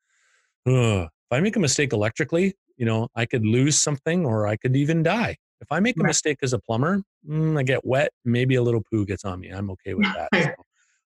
if 0.65 1.09
I 1.31 1.39
make 1.39 1.55
a 1.55 1.59
mistake 1.59 1.93
electrically, 1.93 2.55
you 2.77 2.85
know 2.85 3.07
I 3.15 3.25
could 3.25 3.45
lose 3.45 3.79
something 3.79 4.25
or 4.25 4.47
I 4.47 4.55
could 4.55 4.75
even 4.75 5.03
die. 5.03 5.37
If 5.61 5.71
I 5.71 5.79
make 5.79 5.99
a 5.99 6.03
mistake 6.03 6.39
as 6.41 6.53
a 6.53 6.59
plumber, 6.59 7.03
mm, 7.29 7.57
I 7.57 7.61
get 7.61 7.85
wet, 7.85 8.11
maybe 8.25 8.55
a 8.55 8.63
little 8.63 8.81
poo 8.81 9.05
gets 9.05 9.23
on 9.23 9.39
me. 9.39 9.49
I'm 9.49 9.69
okay 9.71 9.93
with 9.93 10.07
that. 10.15 10.29
So 10.33 10.49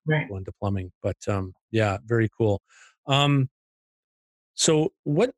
right. 0.05 0.29
into 0.29 0.51
plumbing. 0.59 0.91
But 1.01 1.17
um, 1.27 1.53
yeah, 1.71 1.97
very 2.05 2.29
cool. 2.37 2.61
Um, 3.07 3.49
so 4.55 4.91
what 5.03 5.31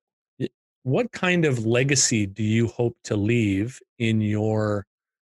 what 0.83 1.11
kind 1.11 1.43
of 1.43 1.65
legacy 1.65 2.25
do 2.25 2.43
you 2.43 2.67
hope 2.67 2.95
to 3.03 3.17
leave 3.17 3.79
in 3.99 4.21
your 4.21 4.85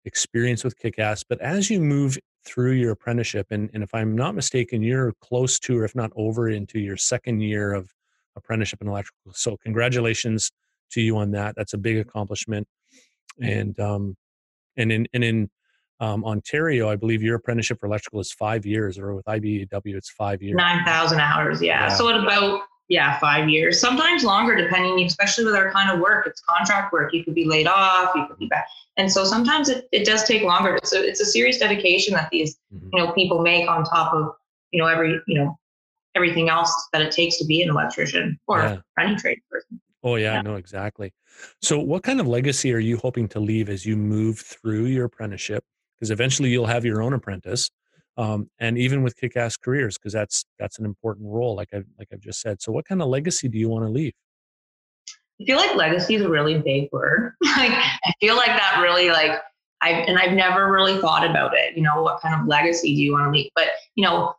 experience 0.05 0.63
with 0.63 0.77
Kickass? 0.77 1.23
But 1.27 1.41
as 1.41 1.69
you 1.69 1.81
move 1.81 2.17
through 2.45 2.73
your 2.73 2.91
apprenticeship, 2.91 3.47
and, 3.49 3.69
and 3.73 3.81
if 3.81 3.91
I'm 3.93 4.15
not 4.15 4.35
mistaken, 4.35 4.83
you're 4.83 5.13
close 5.19 5.57
to, 5.61 5.79
or 5.79 5.83
if 5.83 5.95
not 5.95 6.11
over, 6.15 6.49
into 6.49 6.79
your 6.79 6.95
second 6.95 7.41
year 7.41 7.73
of 7.73 7.89
apprenticeship 8.35 8.81
in 8.81 8.87
electrical. 8.87 9.33
So 9.33 9.57
congratulations 9.57 10.51
to 10.91 11.01
you 11.01 11.17
on 11.17 11.31
that. 11.31 11.55
That's 11.57 11.73
a 11.73 11.77
big 11.77 11.97
accomplishment. 11.97 12.67
And 13.41 13.79
um, 13.79 14.15
and 14.77 14.91
in 14.91 15.07
and 15.13 15.23
in 15.23 15.49
um, 15.99 16.23
Ontario, 16.23 16.89
I 16.89 16.95
believe 16.95 17.23
your 17.23 17.35
apprenticeship 17.35 17.79
for 17.79 17.87
electrical 17.87 18.19
is 18.19 18.31
five 18.31 18.65
years, 18.65 18.97
or 18.97 19.15
with 19.15 19.25
IBEW, 19.25 19.95
it's 19.95 20.09
five 20.09 20.41
years. 20.41 20.55
9,000 20.55 21.19
hours, 21.19 21.61
yeah. 21.61 21.87
yeah. 21.87 21.89
So 21.89 22.09
at 22.09 22.17
about, 22.21 22.61
yeah, 22.87 23.19
five 23.19 23.49
years, 23.49 23.79
sometimes 23.79 24.23
longer, 24.23 24.55
depending, 24.55 25.03
especially 25.05 25.45
with 25.45 25.55
our 25.55 25.71
kind 25.71 25.89
of 25.89 25.99
work. 25.99 26.27
It's 26.27 26.41
contract 26.41 26.93
work. 26.93 27.13
You 27.13 27.23
could 27.23 27.35
be 27.35 27.45
laid 27.45 27.67
off, 27.67 28.11
you 28.15 28.25
could 28.27 28.37
be 28.37 28.47
back. 28.47 28.67
And 28.97 29.11
so 29.11 29.25
sometimes 29.25 29.69
it, 29.69 29.87
it 29.91 30.05
does 30.05 30.23
take 30.23 30.43
longer. 30.43 30.77
So 30.83 31.01
it's 31.01 31.19
a 31.19 31.25
serious 31.25 31.57
dedication 31.57 32.13
that 32.13 32.29
these, 32.31 32.57
mm-hmm. 32.73 32.89
you 32.93 33.03
know, 33.03 33.11
people 33.11 33.41
make 33.41 33.69
on 33.69 33.83
top 33.83 34.13
of, 34.13 34.35
you 34.71 34.81
know, 34.81 34.87
every, 34.87 35.19
you 35.27 35.39
know, 35.39 35.57
everything 36.15 36.49
else 36.49 36.73
that 36.93 37.01
it 37.01 37.11
takes 37.11 37.37
to 37.37 37.45
be 37.45 37.61
an 37.61 37.69
electrician 37.69 38.39
or 38.47 38.59
yeah. 38.59 38.77
any 38.99 39.15
trade 39.15 39.39
person. 39.49 39.79
Oh 40.03 40.15
yeah, 40.15 40.35
yeah, 40.35 40.41
no, 40.41 40.55
exactly. 40.55 41.11
So 41.61 41.79
what 41.79 42.03
kind 42.03 42.19
of 42.19 42.27
legacy 42.27 42.73
are 42.73 42.79
you 42.79 42.97
hoping 42.97 43.27
to 43.29 43.39
leave 43.39 43.69
as 43.69 43.85
you 43.85 43.97
move 43.97 44.39
through 44.39 44.85
your 44.85 45.05
apprenticeship? 45.05 45.63
Because 45.97 46.11
eventually 46.11 46.49
you'll 46.49 46.65
have 46.65 46.85
your 46.85 47.01
own 47.01 47.13
apprentice 47.13 47.69
um, 48.17 48.49
and 48.59 48.77
even 48.77 49.03
with 49.03 49.15
kick-ass 49.15 49.57
careers 49.57 49.97
because 49.97 50.11
that's 50.11 50.45
that's 50.57 50.79
an 50.79 50.85
important 50.85 51.27
role 51.29 51.55
like 51.55 51.69
i 51.73 51.77
like 51.99 52.07
i've 52.11 52.19
just 52.19 52.41
said. 52.41 52.61
So 52.61 52.71
what 52.71 52.85
kind 52.85 53.01
of 53.01 53.07
legacy 53.07 53.47
do 53.47 53.57
you 53.57 53.69
want 53.69 53.85
to 53.85 53.89
leave? 53.89 54.13
I 55.39 55.45
feel 55.45 55.57
like 55.57 55.75
legacy 55.75 56.15
is 56.15 56.23
a 56.23 56.29
really 56.29 56.57
big 56.59 56.89
word. 56.91 57.33
Like 57.43 57.71
i 57.71 58.13
feel 58.19 58.35
like 58.35 58.47
that 58.47 58.79
really 58.81 59.09
like 59.09 59.39
i 59.81 59.89
and 59.91 60.17
i've 60.17 60.33
never 60.33 60.71
really 60.71 60.99
thought 60.99 61.27
about 61.27 61.55
it 61.55 61.75
you 61.75 61.83
know 61.83 62.01
what 62.01 62.21
kind 62.21 62.39
of 62.39 62.47
legacy 62.47 62.95
do 62.95 63.01
you 63.01 63.13
want 63.13 63.25
to 63.25 63.31
leave? 63.31 63.51
But 63.55 63.67
you 63.95 64.03
know 64.03 64.33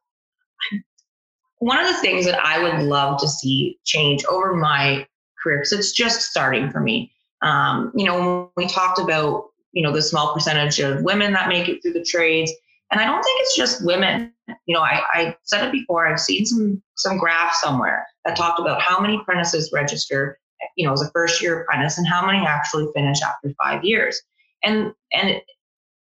one 1.59 1.79
of 1.81 1.87
the 1.87 2.01
things 2.01 2.25
that 2.25 2.39
i 2.45 2.63
would 2.63 2.85
love 2.85 3.21
to 3.21 3.29
see 3.29 3.79
change 3.85 4.25
over 4.27 4.55
my 4.55 5.07
career 5.43 5.59
because 5.59 5.73
it's 5.73 5.93
just 5.93 6.23
starting 6.23 6.71
for 6.71 6.81
me. 6.81 7.13
Um, 7.43 7.93
you 7.95 8.07
know 8.07 8.51
when 8.55 8.67
we 8.67 8.73
talked 8.73 8.99
about 8.99 9.51
you 9.73 9.83
know 9.83 9.93
the 9.93 10.03
small 10.03 10.35
percentage 10.35 10.81
of 10.81 11.03
women 11.03 11.33
that 11.33 11.49
make 11.49 11.69
it 11.69 11.83
through 11.83 11.93
the 11.93 12.05
trades. 12.05 12.53
And 12.91 13.01
i 13.01 13.05
don't 13.05 13.23
think 13.23 13.41
it's 13.43 13.57
just 13.57 13.85
women. 13.85 14.33
You 14.67 14.75
know 14.75 14.81
i, 14.81 15.03
I 15.13 15.37
said 15.43 15.67
it 15.67 15.73
before 15.73 16.07
i've 16.07 16.21
seen 16.21 16.47
some 16.47 16.83
some 16.97 17.19
graphs 17.19 17.61
somewhere 17.61 18.07
that 18.25 18.37
talked 18.37 18.61
about 18.61 18.81
how 18.81 18.99
many 18.99 19.17
apprentices 19.17 19.71
register 19.73 20.39
you 20.77 20.87
know 20.87 20.93
as 20.93 21.03
a 21.03 21.11
first 21.11 21.43
year 21.43 21.63
apprentice 21.63 21.99
and 21.99 22.07
how 22.07 22.25
many 22.25 22.47
actually 22.47 22.89
finish 22.95 23.21
after 23.23 23.53
five 23.63 23.85
years. 23.85 24.21
And 24.65 24.93
and 25.13 25.41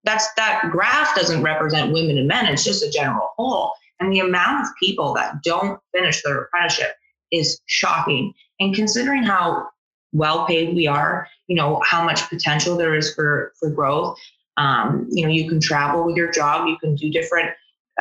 that's 0.04 0.26
that 0.36 0.68
graph 0.70 1.14
doesn't 1.14 1.42
represent 1.42 1.92
women 1.92 2.18
and 2.18 2.28
men 2.28 2.46
it's 2.46 2.64
just 2.64 2.82
a 2.82 2.90
general 2.90 3.30
whole. 3.36 3.72
And 4.00 4.12
the 4.12 4.20
amount 4.20 4.66
of 4.66 4.72
people 4.80 5.14
that 5.14 5.42
don't 5.42 5.80
finish 5.94 6.22
their 6.22 6.42
apprenticeship 6.42 6.94
is 7.30 7.60
shocking. 7.66 8.32
And 8.60 8.74
considering 8.74 9.22
how 9.22 9.68
well 10.14 10.46
paid 10.46 10.74
we 10.74 10.86
are, 10.86 11.28
you 11.48 11.56
know, 11.56 11.80
how 11.84 12.02
much 12.02 12.28
potential 12.30 12.76
there 12.76 12.94
is 12.94 13.14
for, 13.14 13.52
for 13.60 13.68
growth. 13.68 14.18
Um, 14.56 15.06
you 15.10 15.24
know, 15.24 15.30
you 15.30 15.48
can 15.48 15.60
travel 15.60 16.04
with 16.04 16.16
your 16.16 16.30
job, 16.30 16.68
you 16.68 16.78
can 16.78 16.94
do 16.94 17.10
different 17.10 17.50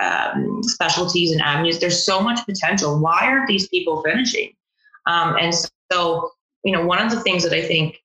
um, 0.01 0.61
specialties 0.63 1.31
and 1.31 1.41
avenues. 1.41 1.79
There's 1.79 2.05
so 2.05 2.21
much 2.21 2.45
potential. 2.45 2.99
Why 2.99 3.19
aren't 3.23 3.47
these 3.47 3.67
people 3.67 4.01
finishing? 4.03 4.53
Um, 5.07 5.35
and 5.39 5.53
so, 5.91 6.31
you 6.63 6.71
know, 6.71 6.85
one 6.85 7.01
of 7.01 7.11
the 7.11 7.19
things 7.19 7.43
that 7.43 7.53
I 7.53 7.61
think 7.61 7.99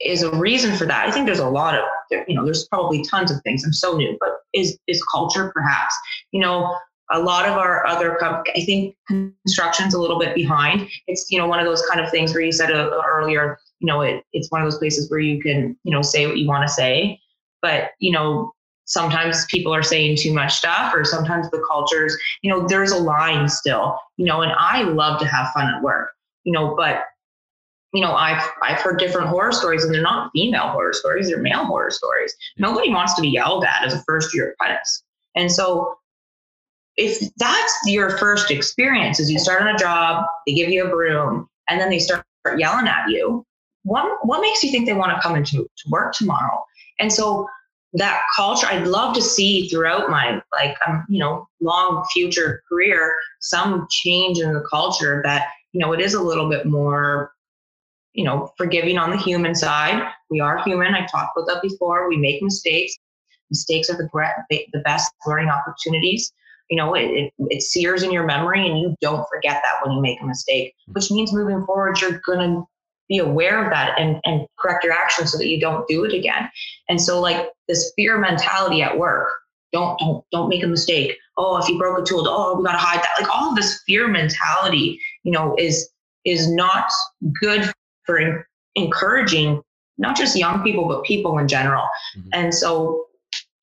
is 0.00 0.22
a 0.22 0.30
reason 0.36 0.76
for 0.76 0.84
that. 0.86 1.08
I 1.08 1.12
think 1.12 1.26
there's 1.26 1.38
a 1.38 1.48
lot 1.48 1.74
of, 1.74 1.84
you 2.28 2.34
know, 2.34 2.44
there's 2.44 2.66
probably 2.68 3.02
tons 3.04 3.30
of 3.30 3.40
things. 3.42 3.64
I'm 3.64 3.72
so 3.72 3.96
new, 3.96 4.16
but 4.20 4.40
is 4.52 4.78
is 4.86 5.02
culture 5.04 5.50
perhaps? 5.54 5.94
You 6.32 6.40
know, 6.40 6.74
a 7.12 7.20
lot 7.20 7.46
of 7.48 7.56
our 7.56 7.86
other 7.86 8.18
i 8.22 8.64
think 8.64 8.96
construction's 9.08 9.94
a 9.94 10.00
little 10.00 10.18
bit 10.18 10.34
behind. 10.34 10.88
It's 11.06 11.26
you 11.30 11.38
know 11.38 11.46
one 11.46 11.60
of 11.60 11.66
those 11.66 11.82
kind 11.86 12.04
of 12.04 12.10
things 12.10 12.32
where 12.32 12.42
you 12.42 12.52
said 12.52 12.70
uh, 12.70 12.90
earlier 13.06 13.58
you 13.80 13.86
know 13.86 14.00
it, 14.00 14.24
it's 14.32 14.50
one 14.50 14.62
of 14.62 14.66
those 14.66 14.78
places 14.78 15.10
where 15.10 15.20
you 15.20 15.40
can 15.40 15.76
you 15.84 15.92
know 15.92 16.02
say 16.02 16.26
what 16.26 16.38
you 16.38 16.48
want 16.48 16.66
to 16.66 16.72
say. 16.72 17.20
But 17.62 17.90
you 18.00 18.12
know 18.12 18.52
sometimes 18.84 19.46
people 19.46 19.74
are 19.74 19.82
saying 19.82 20.16
too 20.16 20.32
much 20.32 20.54
stuff 20.54 20.94
or 20.94 21.04
sometimes 21.04 21.50
the 21.50 21.62
cultures 21.68 22.16
you 22.42 22.50
know 22.50 22.68
there's 22.68 22.92
a 22.92 22.96
line 22.96 23.48
still 23.48 23.98
you 24.16 24.24
know 24.24 24.42
and 24.42 24.52
i 24.56 24.82
love 24.84 25.18
to 25.18 25.26
have 25.26 25.52
fun 25.52 25.66
at 25.74 25.82
work 25.82 26.10
you 26.44 26.52
know 26.52 26.76
but 26.76 27.02
you 27.92 28.00
know 28.00 28.14
i've 28.14 28.48
i've 28.62 28.78
heard 28.78 29.00
different 29.00 29.26
horror 29.26 29.50
stories 29.50 29.82
and 29.82 29.92
they're 29.92 30.02
not 30.02 30.30
female 30.32 30.68
horror 30.68 30.92
stories 30.92 31.28
they're 31.28 31.42
male 31.42 31.64
horror 31.64 31.90
stories. 31.90 32.36
Nobody 32.58 32.90
wants 32.90 33.14
to 33.14 33.22
be 33.22 33.28
yelled 33.28 33.64
at 33.64 33.84
as 33.84 33.94
a 33.94 34.02
first 34.04 34.34
year 34.34 34.52
apprentice. 34.52 35.02
And 35.34 35.50
so 35.50 35.98
if 36.96 37.30
that's 37.36 37.74
your 37.86 38.16
first 38.18 38.50
experience 38.50 39.20
is 39.20 39.30
you 39.30 39.38
start 39.38 39.62
on 39.62 39.74
a 39.74 39.78
job, 39.78 40.24
they 40.46 40.54
give 40.54 40.70
you 40.70 40.86
a 40.86 40.88
broom, 40.88 41.48
and 41.68 41.80
then 41.80 41.90
they 41.90 41.98
start 41.98 42.24
yelling 42.56 42.86
at 42.86 43.10
you, 43.10 43.44
what 43.82 44.18
what 44.22 44.40
makes 44.40 44.62
you 44.62 44.70
think 44.70 44.86
they 44.86 44.94
want 44.94 45.14
to 45.14 45.20
come 45.20 45.36
into 45.36 45.58
to 45.58 45.90
work 45.90 46.14
tomorrow? 46.14 46.62
And 46.98 47.12
so 47.12 47.46
that 47.94 48.22
culture, 48.34 48.66
I'd 48.66 48.86
love 48.86 49.14
to 49.14 49.22
see 49.22 49.68
throughout 49.68 50.10
my 50.10 50.40
like 50.52 50.76
um, 50.86 51.04
you 51.08 51.18
know, 51.18 51.46
long 51.60 52.04
future 52.12 52.62
career, 52.68 53.14
some 53.40 53.86
change 53.90 54.38
in 54.38 54.52
the 54.52 54.64
culture 54.70 55.20
that, 55.24 55.48
you 55.72 55.80
know, 55.80 55.92
it 55.92 56.00
is 56.00 56.14
a 56.14 56.22
little 56.22 56.48
bit 56.48 56.66
more 56.66 57.32
you 58.14 58.24
know, 58.24 58.50
forgiving 58.56 58.96
on 58.96 59.10
the 59.10 59.18
human 59.18 59.54
side. 59.54 60.02
We 60.30 60.40
are 60.40 60.62
human. 60.64 60.94
I've 60.94 61.10
talked 61.10 61.36
about 61.36 61.46
that 61.52 61.60
before. 61.60 62.08
We 62.08 62.16
make 62.16 62.42
mistakes. 62.42 62.96
Mistakes 63.50 63.90
are 63.90 63.96
the, 63.98 64.66
the 64.72 64.78
best 64.78 65.12
learning 65.26 65.50
opportunities 65.50 66.32
you 66.70 66.76
know, 66.76 66.94
it, 66.94 67.04
it, 67.04 67.32
it 67.38 67.62
sears 67.62 68.02
in 68.02 68.12
your 68.12 68.24
memory 68.24 68.66
and 68.66 68.78
you 68.78 68.94
don't 69.00 69.26
forget 69.28 69.62
that 69.62 69.84
when 69.84 69.94
you 69.94 70.00
make 70.00 70.20
a 70.20 70.26
mistake, 70.26 70.74
hmm. 70.86 70.92
which 70.92 71.10
means 71.10 71.32
moving 71.32 71.64
forward, 71.64 72.00
you're 72.00 72.20
going 72.26 72.38
to 72.38 72.66
be 73.08 73.18
aware 73.18 73.64
of 73.64 73.70
that 73.70 73.98
and, 73.98 74.20
and 74.24 74.46
correct 74.58 74.82
your 74.82 74.92
actions 74.92 75.30
so 75.30 75.38
that 75.38 75.46
you 75.46 75.60
don't 75.60 75.86
do 75.86 76.04
it 76.04 76.12
again. 76.12 76.50
And 76.88 77.00
so 77.00 77.20
like 77.20 77.50
this 77.68 77.92
fear 77.94 78.18
mentality 78.18 78.82
at 78.82 78.98
work, 78.98 79.28
don't, 79.72 79.98
don't, 79.98 80.24
don't 80.32 80.48
make 80.48 80.64
a 80.64 80.66
mistake. 80.66 81.16
Oh, 81.36 81.56
if 81.58 81.68
you 81.68 81.78
broke 81.78 82.00
a 82.00 82.04
tool, 82.04 82.26
oh, 82.26 82.56
we 82.56 82.64
got 82.64 82.72
to 82.72 82.78
hide 82.78 83.02
that. 83.02 83.20
Like 83.20 83.32
all 83.32 83.54
this 83.54 83.82
fear 83.86 84.08
mentality, 84.08 85.00
you 85.22 85.30
know, 85.30 85.54
is, 85.58 85.88
is 86.24 86.50
not 86.50 86.90
good 87.40 87.70
for 88.04 88.46
encouraging 88.74 89.62
not 89.98 90.16
just 90.16 90.36
young 90.36 90.62
people 90.62 90.86
but 90.86 91.04
people 91.04 91.38
in 91.38 91.48
general. 91.48 91.88
Mm-hmm. 92.18 92.28
And 92.32 92.54
so, 92.54 93.06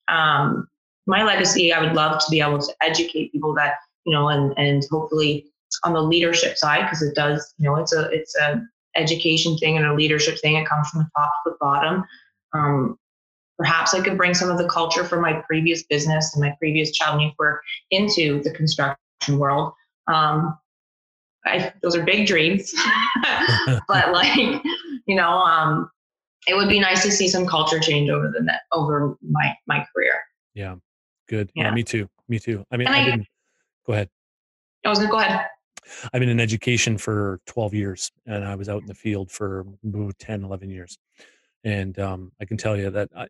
um, 0.08 0.68
my 1.06 1.22
legacy, 1.22 1.72
I 1.72 1.80
would 1.80 1.94
love 1.94 2.18
to 2.18 2.30
be 2.30 2.40
able 2.40 2.58
to 2.58 2.74
educate 2.82 3.32
people 3.32 3.54
that 3.54 3.74
you 4.04 4.12
know, 4.12 4.28
and 4.28 4.54
and 4.56 4.82
hopefully 4.90 5.46
on 5.82 5.92
the 5.92 6.02
leadership 6.02 6.56
side 6.56 6.82
because 6.82 7.02
it 7.02 7.14
does, 7.14 7.54
you 7.58 7.64
know, 7.64 7.76
it's 7.76 7.92
a 7.92 8.08
it's 8.10 8.36
a 8.36 8.62
education 8.96 9.56
thing 9.58 9.76
and 9.76 9.86
a 9.86 9.94
leadership 9.94 10.38
thing. 10.38 10.56
It 10.56 10.68
comes 10.68 10.88
from 10.88 11.00
the 11.00 11.10
top 11.16 11.32
to 11.44 11.50
the 11.50 11.56
bottom. 11.60 12.04
Um, 12.52 12.98
perhaps 13.58 13.94
I 13.94 14.00
could 14.00 14.16
bring 14.16 14.34
some 14.34 14.50
of 14.50 14.58
the 14.58 14.68
culture 14.68 15.04
from 15.04 15.20
my 15.20 15.42
previous 15.46 15.82
business 15.84 16.34
and 16.34 16.44
my 16.44 16.54
previous 16.58 16.92
challenging 16.92 17.34
work 17.38 17.62
into 17.90 18.42
the 18.42 18.50
construction 18.50 19.38
world. 19.38 19.72
Um, 20.06 20.56
I, 21.46 21.72
those 21.82 21.96
are 21.96 22.02
big 22.02 22.26
dreams, 22.26 22.72
but 23.88 24.12
like, 24.12 24.62
you 25.06 25.16
know, 25.16 25.30
um, 25.30 25.90
it 26.46 26.54
would 26.54 26.68
be 26.68 26.78
nice 26.78 27.02
to 27.02 27.10
see 27.10 27.28
some 27.28 27.46
culture 27.46 27.80
change 27.80 28.10
over 28.10 28.30
the 28.30 28.42
net, 28.42 28.60
over 28.72 29.16
my 29.28 29.54
my 29.66 29.86
career. 29.94 30.20
Yeah, 30.54 30.76
good. 31.28 31.50
Yeah, 31.54 31.64
yeah 31.64 31.74
me 31.74 31.82
too. 31.82 32.08
Me 32.28 32.38
too. 32.38 32.64
I 32.70 32.76
mean, 32.76 32.88
I, 32.88 33.00
I, 33.00 33.04
didn't. 33.04 33.26
Go 33.86 33.92
ahead. 33.92 34.08
I 34.84 34.88
was 34.88 34.98
gonna 34.98 35.10
go 35.10 35.18
ahead. 35.18 35.46
I've 36.12 36.20
been 36.20 36.30
in 36.30 36.40
education 36.40 36.96
for 36.96 37.40
12 37.46 37.74
years, 37.74 38.10
and 38.26 38.44
I 38.44 38.54
was 38.54 38.68
out 38.68 38.80
in 38.80 38.86
the 38.86 38.94
field 38.94 39.30
for 39.30 39.66
10, 40.18 40.44
11 40.44 40.70
years, 40.70 40.98
and 41.62 41.98
um, 41.98 42.32
I 42.40 42.46
can 42.46 42.56
tell 42.56 42.76
you 42.76 42.90
that 42.90 43.10
I, 43.14 43.26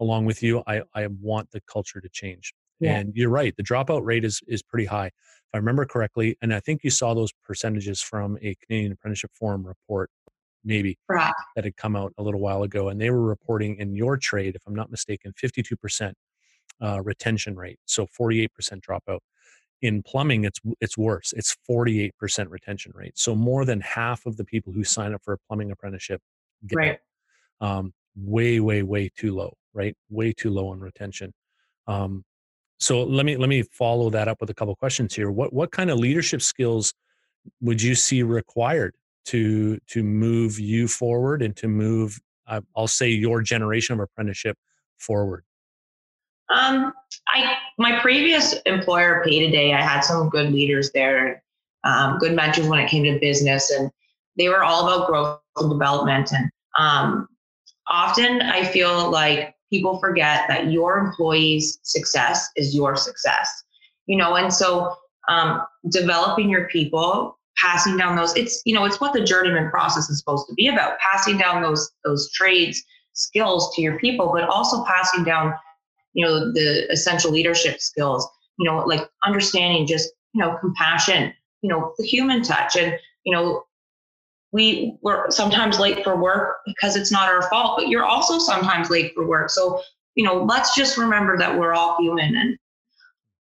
along 0.00 0.24
with 0.24 0.42
you, 0.42 0.62
I 0.66 0.82
I 0.94 1.06
want 1.06 1.50
the 1.50 1.60
culture 1.62 2.00
to 2.00 2.08
change. 2.08 2.52
Yeah. 2.80 2.96
And 2.96 3.14
you're 3.14 3.30
right, 3.30 3.54
the 3.56 3.62
dropout 3.62 4.04
rate 4.04 4.24
is 4.24 4.40
is 4.48 4.62
pretty 4.62 4.86
high. 4.86 5.06
If 5.06 5.54
I 5.54 5.58
remember 5.58 5.84
correctly, 5.84 6.36
and 6.42 6.52
I 6.52 6.60
think 6.60 6.82
you 6.82 6.90
saw 6.90 7.14
those 7.14 7.30
percentages 7.44 8.00
from 8.00 8.36
a 8.42 8.56
Canadian 8.66 8.92
Apprenticeship 8.92 9.30
Forum 9.34 9.64
report 9.66 10.10
maybe 10.64 10.98
right. 11.08 11.32
that 11.54 11.64
had 11.64 11.76
come 11.76 11.94
out 11.94 12.12
a 12.18 12.22
little 12.22 12.40
while 12.40 12.62
ago, 12.62 12.88
and 12.88 13.00
they 13.00 13.10
were 13.10 13.22
reporting 13.22 13.76
in 13.76 13.94
your 13.94 14.16
trade, 14.16 14.56
if 14.56 14.62
I'm 14.66 14.74
not 14.74 14.90
mistaken, 14.90 15.32
52% 15.32 16.12
uh, 16.82 17.00
retention 17.02 17.56
rate, 17.56 17.78
so 17.84 18.06
48% 18.06 18.48
dropout. 18.80 19.20
In 19.82 20.02
plumbing, 20.02 20.44
it's 20.44 20.60
it's 20.80 20.96
worse. 20.96 21.34
It's 21.36 21.56
48% 21.68 22.12
retention 22.48 22.92
rate. 22.94 23.18
So 23.18 23.34
more 23.34 23.64
than 23.66 23.80
half 23.82 24.24
of 24.24 24.36
the 24.38 24.44
people 24.44 24.72
who 24.72 24.82
sign 24.82 25.12
up 25.12 25.22
for 25.22 25.34
a 25.34 25.38
plumbing 25.46 25.70
apprenticeship 25.70 26.22
get 26.66 26.76
right. 26.76 26.98
Um, 27.60 27.92
way, 28.16 28.60
way, 28.60 28.82
way 28.82 29.10
too 29.14 29.34
low. 29.34 29.54
Right, 29.74 29.94
way 30.08 30.32
too 30.32 30.50
low 30.50 30.68
on 30.68 30.80
retention. 30.80 31.34
Um, 31.86 32.24
so 32.78 33.02
let 33.02 33.26
me 33.26 33.36
let 33.36 33.48
me 33.48 33.62
follow 33.62 34.10
that 34.10 34.28
up 34.28 34.40
with 34.40 34.50
a 34.50 34.54
couple 34.54 34.74
questions 34.76 35.14
here. 35.14 35.30
What 35.30 35.52
what 35.52 35.70
kind 35.72 35.90
of 35.90 35.98
leadership 35.98 36.42
skills 36.42 36.94
would 37.60 37.82
you 37.82 37.94
see 37.94 38.22
required 38.22 38.94
to 39.26 39.78
to 39.88 40.02
move 40.02 40.58
you 40.58 40.88
forward 40.88 41.42
and 41.42 41.56
to 41.56 41.68
move 41.68 42.18
uh, 42.46 42.60
I'll 42.76 42.86
say 42.86 43.08
your 43.08 43.42
generation 43.42 43.94
of 43.94 44.00
apprenticeship 44.00 44.56
forward? 44.98 45.44
Um, 46.50 46.92
I 47.28 47.54
my 47.78 47.98
previous 48.00 48.54
employer, 48.66 49.22
Pay 49.24 49.40
Today, 49.40 49.72
I 49.72 49.80
had 49.80 50.00
some 50.00 50.28
good 50.28 50.52
leaders 50.52 50.90
there, 50.92 51.42
um, 51.84 52.18
good 52.18 52.34
mentors 52.34 52.68
when 52.68 52.80
it 52.80 52.90
came 52.90 53.04
to 53.04 53.18
business, 53.18 53.70
and 53.70 53.90
they 54.36 54.48
were 54.48 54.62
all 54.62 54.86
about 54.86 55.06
growth 55.06 55.40
and 55.56 55.70
development. 55.70 56.32
And 56.32 56.50
um, 56.78 57.28
often, 57.86 58.42
I 58.42 58.64
feel 58.64 59.10
like 59.10 59.54
people 59.70 59.98
forget 59.98 60.46
that 60.48 60.70
your 60.70 60.98
employees' 60.98 61.78
success 61.82 62.50
is 62.56 62.74
your 62.74 62.96
success. 62.96 63.50
You 64.06 64.18
know, 64.18 64.36
and 64.36 64.52
so 64.52 64.94
um, 65.28 65.62
developing 65.88 66.50
your 66.50 66.68
people 66.68 67.38
passing 67.56 67.96
down 67.96 68.16
those 68.16 68.34
it's 68.36 68.60
you 68.64 68.74
know 68.74 68.84
it's 68.84 69.00
what 69.00 69.12
the 69.12 69.22
journeyman 69.22 69.70
process 69.70 70.10
is 70.10 70.18
supposed 70.18 70.46
to 70.48 70.54
be 70.54 70.66
about 70.68 70.98
passing 70.98 71.38
down 71.38 71.62
those 71.62 71.92
those 72.04 72.30
trades 72.32 72.82
skills 73.12 73.72
to 73.74 73.80
your 73.80 73.96
people 73.98 74.30
but 74.32 74.48
also 74.48 74.84
passing 74.84 75.22
down 75.22 75.54
you 76.14 76.24
know 76.24 76.52
the 76.52 76.90
essential 76.90 77.30
leadership 77.30 77.80
skills 77.80 78.26
you 78.58 78.68
know 78.68 78.78
like 78.86 79.08
understanding 79.26 79.86
just 79.86 80.10
you 80.32 80.40
know 80.40 80.56
compassion 80.60 81.32
you 81.64 81.70
know 81.70 81.94
the 81.98 82.04
human 82.04 82.42
touch. 82.42 82.76
And 82.76 82.96
you 83.24 83.32
know 83.32 83.64
we 84.52 84.96
were 85.02 85.26
sometimes 85.30 85.80
late 85.80 86.04
for 86.04 86.20
work 86.20 86.58
because 86.66 86.94
it's 86.94 87.10
not 87.10 87.28
our 87.28 87.48
fault 87.50 87.78
but 87.78 87.88
you're 87.88 88.04
also 88.04 88.38
sometimes 88.38 88.90
late 88.90 89.12
for 89.14 89.26
work. 89.26 89.50
So 89.50 89.80
you 90.14 90.24
know 90.24 90.44
let's 90.44 90.76
just 90.76 90.98
remember 90.98 91.36
that 91.38 91.58
we're 91.58 91.74
all 91.74 91.96
human. 91.98 92.36
And 92.36 92.58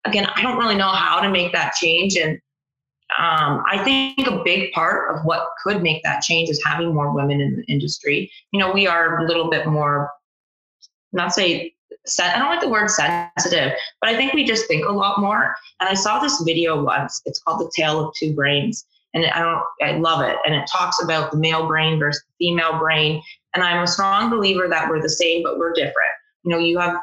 again 0.06 0.26
i 0.36 0.42
don't 0.42 0.58
really 0.58 0.76
know 0.76 0.90
how 0.90 1.20
to 1.20 1.30
make 1.30 1.52
that 1.54 1.74
change. 1.74 2.16
And 2.16 2.40
um, 3.20 3.64
I 3.70 3.84
think 3.84 4.26
a 4.26 4.42
big 4.44 4.72
part 4.72 5.14
of 5.14 5.26
what 5.26 5.50
could 5.64 5.82
make 5.82 6.02
that 6.04 6.22
change 6.22 6.50
is 6.50 6.64
having 6.64 6.94
more 6.94 7.14
women 7.14 7.42
in 7.42 7.58
the 7.58 7.64
industry. 7.64 8.32
You 8.54 8.60
know, 8.60 8.72
we 8.72 8.88
are 8.88 9.20
a 9.20 9.28
little 9.28 9.50
bit 9.50 9.68
more, 9.68 10.10
not 11.12 11.34
say, 11.34 11.74
I 12.20 12.40
don't 12.40 12.50
like 12.50 12.62
the 12.62 12.70
word 12.70 12.90
sensitive, 12.90 13.74
but 14.00 14.10
I 14.10 14.16
think 14.16 14.34
we 14.34 14.44
just 14.44 14.68
think 14.68 14.86
a 14.86 14.92
lot 14.92 15.20
more. 15.20 15.56
And 15.80 15.90
I 15.90 15.94
saw 15.94 16.20
this 16.20 16.42
video 16.42 16.84
once. 16.84 17.22
It's 17.26 17.42
called 17.42 17.60
"The 17.60 17.72
Tale 17.76 18.08
of 18.08 18.14
Two 18.16 18.34
Brains," 18.34 18.86
and 19.14 19.26
I 19.26 19.40
don't, 19.40 19.64
I 19.84 19.98
love 19.98 20.22
it. 20.22 20.38
And 20.46 20.56
it 20.56 20.68
talks 20.72 21.02
about 21.04 21.32
the 21.32 21.38
male 21.38 21.68
brain 21.68 22.00
versus 22.00 22.24
the 22.28 22.46
female 22.46 22.80
brain. 22.80 23.22
And 23.54 23.64
I'm 23.64 23.84
a 23.84 23.88
strong 23.88 24.30
believer 24.30 24.68
that 24.70 24.90
we're 24.90 25.02
the 25.02 25.10
same, 25.10 25.44
but 25.44 25.58
we're 25.58 25.74
different. 25.74 26.12
You 26.44 26.52
know, 26.52 26.58
you 26.58 26.80
have 26.80 26.98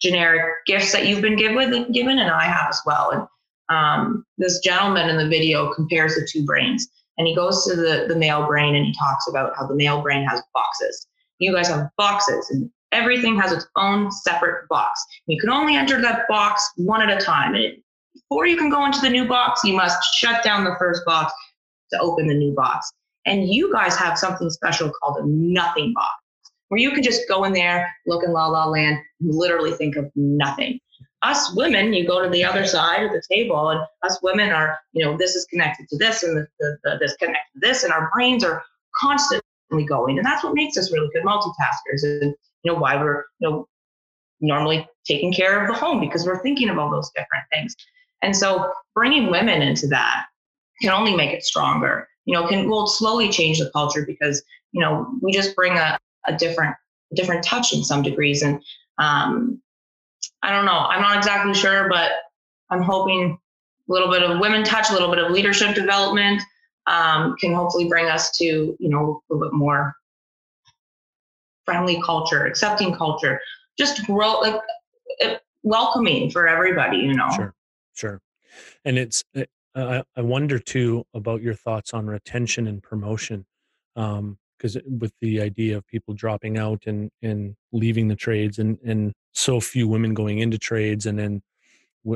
generic 0.00 0.42
gifts 0.66 0.92
that 0.92 1.06
you've 1.06 1.22
been 1.22 1.36
given, 1.36 1.90
given, 1.92 2.18
and 2.18 2.30
I 2.30 2.44
have 2.44 2.68
as 2.68 2.80
well. 2.84 3.10
And 3.10 3.26
um, 3.68 4.24
this 4.38 4.60
gentleman 4.60 5.08
in 5.08 5.16
the 5.16 5.28
video 5.28 5.72
compares 5.72 6.14
the 6.14 6.28
two 6.30 6.44
brains 6.44 6.88
and 7.18 7.26
he 7.26 7.34
goes 7.34 7.64
to 7.66 7.76
the, 7.76 8.06
the 8.08 8.16
male 8.16 8.46
brain 8.46 8.76
and 8.76 8.86
he 8.86 8.94
talks 8.94 9.26
about 9.28 9.54
how 9.56 9.66
the 9.66 9.74
male 9.74 10.00
brain 10.00 10.24
has 10.24 10.40
boxes. 10.54 11.06
You 11.38 11.52
guys 11.52 11.68
have 11.68 11.90
boxes 11.96 12.48
and 12.50 12.70
everything 12.92 13.38
has 13.38 13.52
its 13.52 13.66
own 13.76 14.10
separate 14.10 14.68
box. 14.68 15.04
You 15.26 15.38
can 15.40 15.50
only 15.50 15.76
enter 15.76 16.00
that 16.00 16.26
box 16.28 16.62
one 16.76 17.02
at 17.02 17.10
a 17.10 17.24
time. 17.24 17.54
And 17.54 17.76
before 18.14 18.46
you 18.46 18.56
can 18.56 18.70
go 18.70 18.84
into 18.84 19.00
the 19.00 19.10
new 19.10 19.26
box, 19.26 19.62
you 19.64 19.74
must 19.74 19.98
shut 20.14 20.42
down 20.42 20.64
the 20.64 20.76
first 20.78 21.04
box 21.04 21.32
to 21.92 21.98
open 22.00 22.26
the 22.26 22.34
new 22.34 22.54
box. 22.54 22.90
And 23.26 23.48
you 23.48 23.72
guys 23.72 23.96
have 23.96 24.18
something 24.18 24.50
special 24.50 24.90
called 24.90 25.18
a 25.18 25.26
nothing 25.26 25.92
box, 25.94 26.14
where 26.68 26.80
you 26.80 26.90
can 26.92 27.02
just 27.02 27.28
go 27.28 27.44
in 27.44 27.52
there, 27.52 27.90
look 28.06 28.24
in 28.24 28.32
La 28.32 28.46
La 28.46 28.66
Land, 28.66 28.98
and 29.20 29.34
literally 29.34 29.72
think 29.72 29.96
of 29.96 30.10
nothing 30.14 30.80
us 31.22 31.54
women, 31.54 31.92
you 31.92 32.06
go 32.06 32.22
to 32.22 32.28
the 32.28 32.44
other 32.44 32.64
side 32.64 33.04
of 33.04 33.12
the 33.12 33.22
table, 33.30 33.70
and 33.70 33.80
us 34.02 34.18
women 34.22 34.50
are, 34.50 34.78
you 34.92 35.04
know, 35.04 35.16
this 35.16 35.34
is 35.34 35.44
connected 35.46 35.88
to 35.88 35.96
this, 35.96 36.22
and 36.22 36.36
the, 36.36 36.46
the, 36.60 36.78
the, 36.84 36.98
this 37.00 37.16
connected 37.16 37.52
to 37.54 37.60
this, 37.60 37.82
and 37.82 37.92
our 37.92 38.10
brains 38.14 38.44
are 38.44 38.62
constantly 38.94 39.84
going, 39.88 40.18
and 40.18 40.26
that's 40.26 40.44
what 40.44 40.54
makes 40.54 40.76
us 40.76 40.92
really 40.92 41.08
good 41.12 41.24
multitaskers, 41.24 42.04
and 42.04 42.34
you 42.62 42.72
know 42.72 42.78
why 42.78 42.96
we're, 42.96 43.24
you 43.38 43.48
know, 43.48 43.68
normally 44.40 44.86
taking 45.06 45.32
care 45.32 45.60
of 45.60 45.68
the 45.68 45.78
home 45.78 46.00
because 46.00 46.26
we're 46.26 46.42
thinking 46.42 46.68
of 46.68 46.78
all 46.78 46.90
those 46.90 47.10
different 47.10 47.44
things, 47.52 47.74
and 48.22 48.36
so 48.36 48.72
bringing 48.94 49.30
women 49.30 49.62
into 49.62 49.86
that 49.88 50.26
can 50.80 50.90
only 50.90 51.14
make 51.14 51.32
it 51.32 51.44
stronger. 51.44 52.08
You 52.24 52.34
know, 52.34 52.46
can 52.46 52.68
will 52.68 52.86
slowly 52.86 53.30
change 53.30 53.58
the 53.58 53.70
culture 53.70 54.04
because 54.06 54.42
you 54.72 54.80
know 54.80 55.06
we 55.22 55.32
just 55.32 55.56
bring 55.56 55.76
a, 55.76 55.98
a 56.26 56.36
different 56.36 56.74
different 57.14 57.44
touch 57.44 57.72
in 57.72 57.82
some 57.82 58.02
degrees, 58.02 58.42
and 58.42 58.62
um, 58.98 59.60
I 60.42 60.50
don't 60.50 60.66
know. 60.66 60.78
I'm 60.78 61.02
not 61.02 61.16
exactly 61.16 61.54
sure, 61.54 61.88
but 61.88 62.12
I'm 62.70 62.82
hoping 62.82 63.38
a 63.88 63.92
little 63.92 64.10
bit 64.10 64.22
of 64.22 64.38
women 64.40 64.64
touch, 64.64 64.90
a 64.90 64.92
little 64.92 65.10
bit 65.10 65.18
of 65.18 65.30
leadership 65.30 65.74
development 65.74 66.42
um, 66.88 67.36
can 67.38 67.52
hopefully 67.54 67.88
bring 67.88 68.06
us 68.06 68.36
to, 68.38 68.44
you 68.44 68.88
know, 68.88 69.22
a 69.30 69.34
little 69.34 69.48
bit 69.48 69.56
more 69.56 69.94
friendly 71.68 72.00
culture, 72.02 72.46
accepting 72.46 72.94
culture, 72.94 73.38
just 73.76 74.06
grow 74.06 74.40
like 74.40 74.60
welcoming 75.62 76.30
for 76.30 76.48
everybody, 76.48 76.96
you 76.96 77.12
know. 77.12 77.28
Sure, 77.36 77.54
sure. 77.94 78.20
And 78.86 78.96
it's, 78.96 79.22
uh, 79.74 80.02
I 80.16 80.20
wonder 80.22 80.58
too 80.58 81.04
about 81.12 81.42
your 81.42 81.52
thoughts 81.52 81.92
on 81.92 82.06
retention 82.06 82.66
and 82.66 82.82
promotion. 82.82 83.44
Um, 83.96 84.38
because 84.56 84.76
with 84.86 85.12
the 85.20 85.40
idea 85.40 85.76
of 85.76 85.86
people 85.86 86.14
dropping 86.14 86.58
out 86.58 86.82
and 86.86 87.12
and 87.22 87.54
leaving 87.70 88.08
the 88.08 88.16
trades 88.16 88.58
and 88.58 88.76
and 88.84 89.12
so 89.32 89.60
few 89.60 89.86
women 89.86 90.14
going 90.14 90.40
into 90.40 90.58
trades 90.58 91.06
and 91.06 91.16
then 91.16 91.40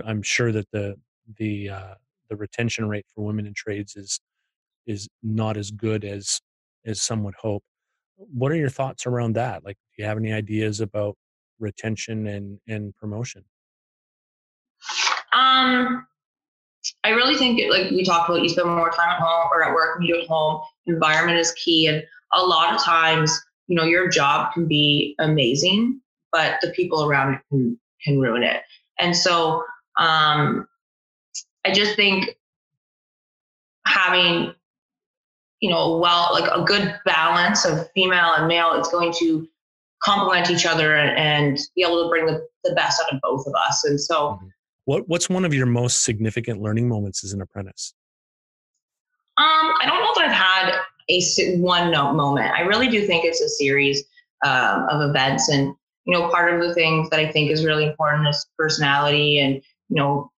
i'm 0.04 0.22
sure 0.22 0.50
that 0.50 0.68
the 0.72 0.96
the 1.38 1.68
uh, 1.68 1.94
the 2.28 2.34
retention 2.34 2.88
rate 2.88 3.06
for 3.14 3.24
women 3.24 3.46
in 3.46 3.54
trades 3.54 3.94
is 3.94 4.18
is 4.88 5.08
not 5.22 5.56
as 5.56 5.70
good 5.70 6.04
as 6.04 6.40
as 6.84 7.00
some 7.00 7.22
would 7.22 7.36
hope 7.40 7.62
what 8.32 8.52
are 8.52 8.56
your 8.56 8.70
thoughts 8.70 9.06
around 9.06 9.34
that 9.34 9.64
like 9.64 9.76
do 9.76 10.02
you 10.02 10.04
have 10.04 10.18
any 10.18 10.32
ideas 10.32 10.80
about 10.80 11.16
retention 11.58 12.26
and 12.26 12.58
and 12.68 12.94
promotion 12.96 13.44
um 15.32 16.06
I 17.04 17.10
really 17.10 17.36
think, 17.36 17.60
like 17.70 17.90
we 17.90 18.04
talked 18.04 18.28
about, 18.28 18.42
you 18.42 18.48
spend 18.48 18.68
more 18.68 18.90
time 18.90 19.10
at 19.10 19.20
home 19.20 19.48
or 19.52 19.64
at 19.64 19.72
work 19.72 19.98
when 19.98 20.06
you 20.06 20.14
do 20.14 20.20
at 20.22 20.28
home. 20.28 20.62
Environment 20.86 21.38
is 21.38 21.52
key, 21.52 21.86
and 21.86 22.02
a 22.32 22.42
lot 22.42 22.74
of 22.74 22.82
times, 22.82 23.40
you 23.68 23.76
know, 23.76 23.84
your 23.84 24.08
job 24.08 24.52
can 24.52 24.66
be 24.66 25.14
amazing, 25.18 26.00
but 26.32 26.58
the 26.60 26.70
people 26.70 27.04
around 27.04 27.34
it 27.34 27.40
can, 27.48 27.78
can 28.04 28.18
ruin 28.18 28.42
it. 28.42 28.62
And 28.98 29.16
so 29.16 29.62
um, 29.98 30.66
I 31.64 31.72
just 31.72 31.94
think 31.94 32.36
having 33.86 34.54
you 35.62 35.70
know, 35.70 35.96
well, 35.96 36.28
like 36.32 36.50
a 36.50 36.60
good 36.60 36.98
balance 37.06 37.64
of 37.64 37.88
female 37.92 38.34
and 38.34 38.48
male, 38.48 38.72
it's 38.74 38.90
going 38.90 39.14
to 39.20 39.48
complement 40.02 40.50
each 40.50 40.66
other 40.66 40.96
and, 40.96 41.56
be 41.76 41.82
able 41.82 42.02
to 42.02 42.08
bring 42.08 42.26
the, 42.26 42.44
the 42.64 42.74
best 42.74 43.00
out 43.00 43.14
of 43.14 43.20
both 43.22 43.46
of 43.46 43.54
us. 43.54 43.84
And 43.84 43.98
so, 43.98 44.32
mm-hmm. 44.32 44.48
what 44.84 45.08
what's 45.08 45.30
one 45.30 45.44
of 45.44 45.54
your 45.54 45.66
most 45.66 46.02
significant 46.02 46.60
learning 46.60 46.88
moments 46.88 47.22
as 47.24 47.32
an 47.32 47.40
apprentice? 47.40 47.94
Um, 49.38 49.72
I 49.80 49.86
don't 49.86 50.00
know 50.00 50.10
if 50.12 50.28
I've 50.28 50.36
had 50.36 50.74
a 51.08 51.56
one 51.58 51.92
note 51.92 52.14
moment. 52.14 52.52
I 52.52 52.62
really 52.62 52.88
do 52.88 53.06
think 53.06 53.24
it's 53.24 53.40
a 53.40 53.48
series 53.48 54.02
um, 54.44 54.88
of 54.90 55.08
events, 55.08 55.48
and 55.48 55.72
you 56.06 56.12
know, 56.12 56.28
part 56.28 56.52
of 56.52 56.60
the 56.60 56.74
things 56.74 57.08
that 57.10 57.20
I 57.20 57.30
think 57.30 57.52
is 57.52 57.64
really 57.64 57.86
important 57.86 58.26
is 58.26 58.44
personality 58.58 59.38
and 59.38 59.54
you 59.54 59.96
know 59.96 60.31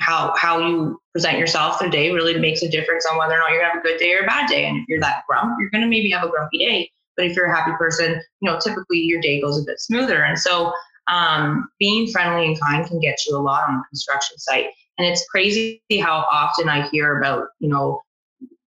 how 0.00 0.34
how 0.36 0.58
you 0.58 1.00
present 1.12 1.38
yourself 1.38 1.78
the 1.78 1.88
day 1.88 2.10
really 2.10 2.38
makes 2.38 2.62
a 2.62 2.68
difference 2.68 3.06
on 3.10 3.16
whether 3.16 3.34
or 3.34 3.38
not 3.38 3.50
you're 3.50 3.60
gonna 3.60 3.74
have 3.74 3.80
a 3.80 3.86
good 3.86 3.98
day 3.98 4.12
or 4.14 4.24
a 4.24 4.26
bad 4.26 4.48
day. 4.48 4.66
And 4.66 4.78
if 4.78 4.88
you're 4.88 5.00
that 5.00 5.22
grump, 5.28 5.56
you're 5.58 5.70
gonna 5.70 5.86
maybe 5.86 6.10
have 6.10 6.24
a 6.24 6.28
grumpy 6.28 6.58
day. 6.58 6.90
But 7.16 7.26
if 7.26 7.36
you're 7.36 7.46
a 7.46 7.56
happy 7.56 7.72
person, 7.78 8.20
you 8.40 8.50
know, 8.50 8.58
typically 8.58 8.98
your 8.98 9.20
day 9.20 9.40
goes 9.40 9.60
a 9.60 9.64
bit 9.64 9.80
smoother. 9.80 10.24
And 10.24 10.38
so 10.38 10.72
um, 11.06 11.68
being 11.78 12.10
friendly 12.10 12.46
and 12.46 12.60
kind 12.60 12.86
can 12.86 12.98
get 13.00 13.24
you 13.26 13.36
a 13.36 13.38
lot 13.38 13.68
on 13.68 13.76
a 13.76 13.82
construction 13.88 14.38
site. 14.38 14.66
And 14.98 15.06
it's 15.06 15.24
crazy 15.28 15.82
how 16.02 16.26
often 16.30 16.68
I 16.68 16.88
hear 16.88 17.18
about, 17.18 17.48
you 17.60 17.68
know, 17.68 18.02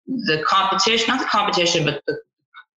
the 0.07 0.43
competition, 0.47 1.07
not 1.07 1.19
the 1.19 1.25
competition, 1.25 1.83
but 1.83 2.01
the, 2.07 2.17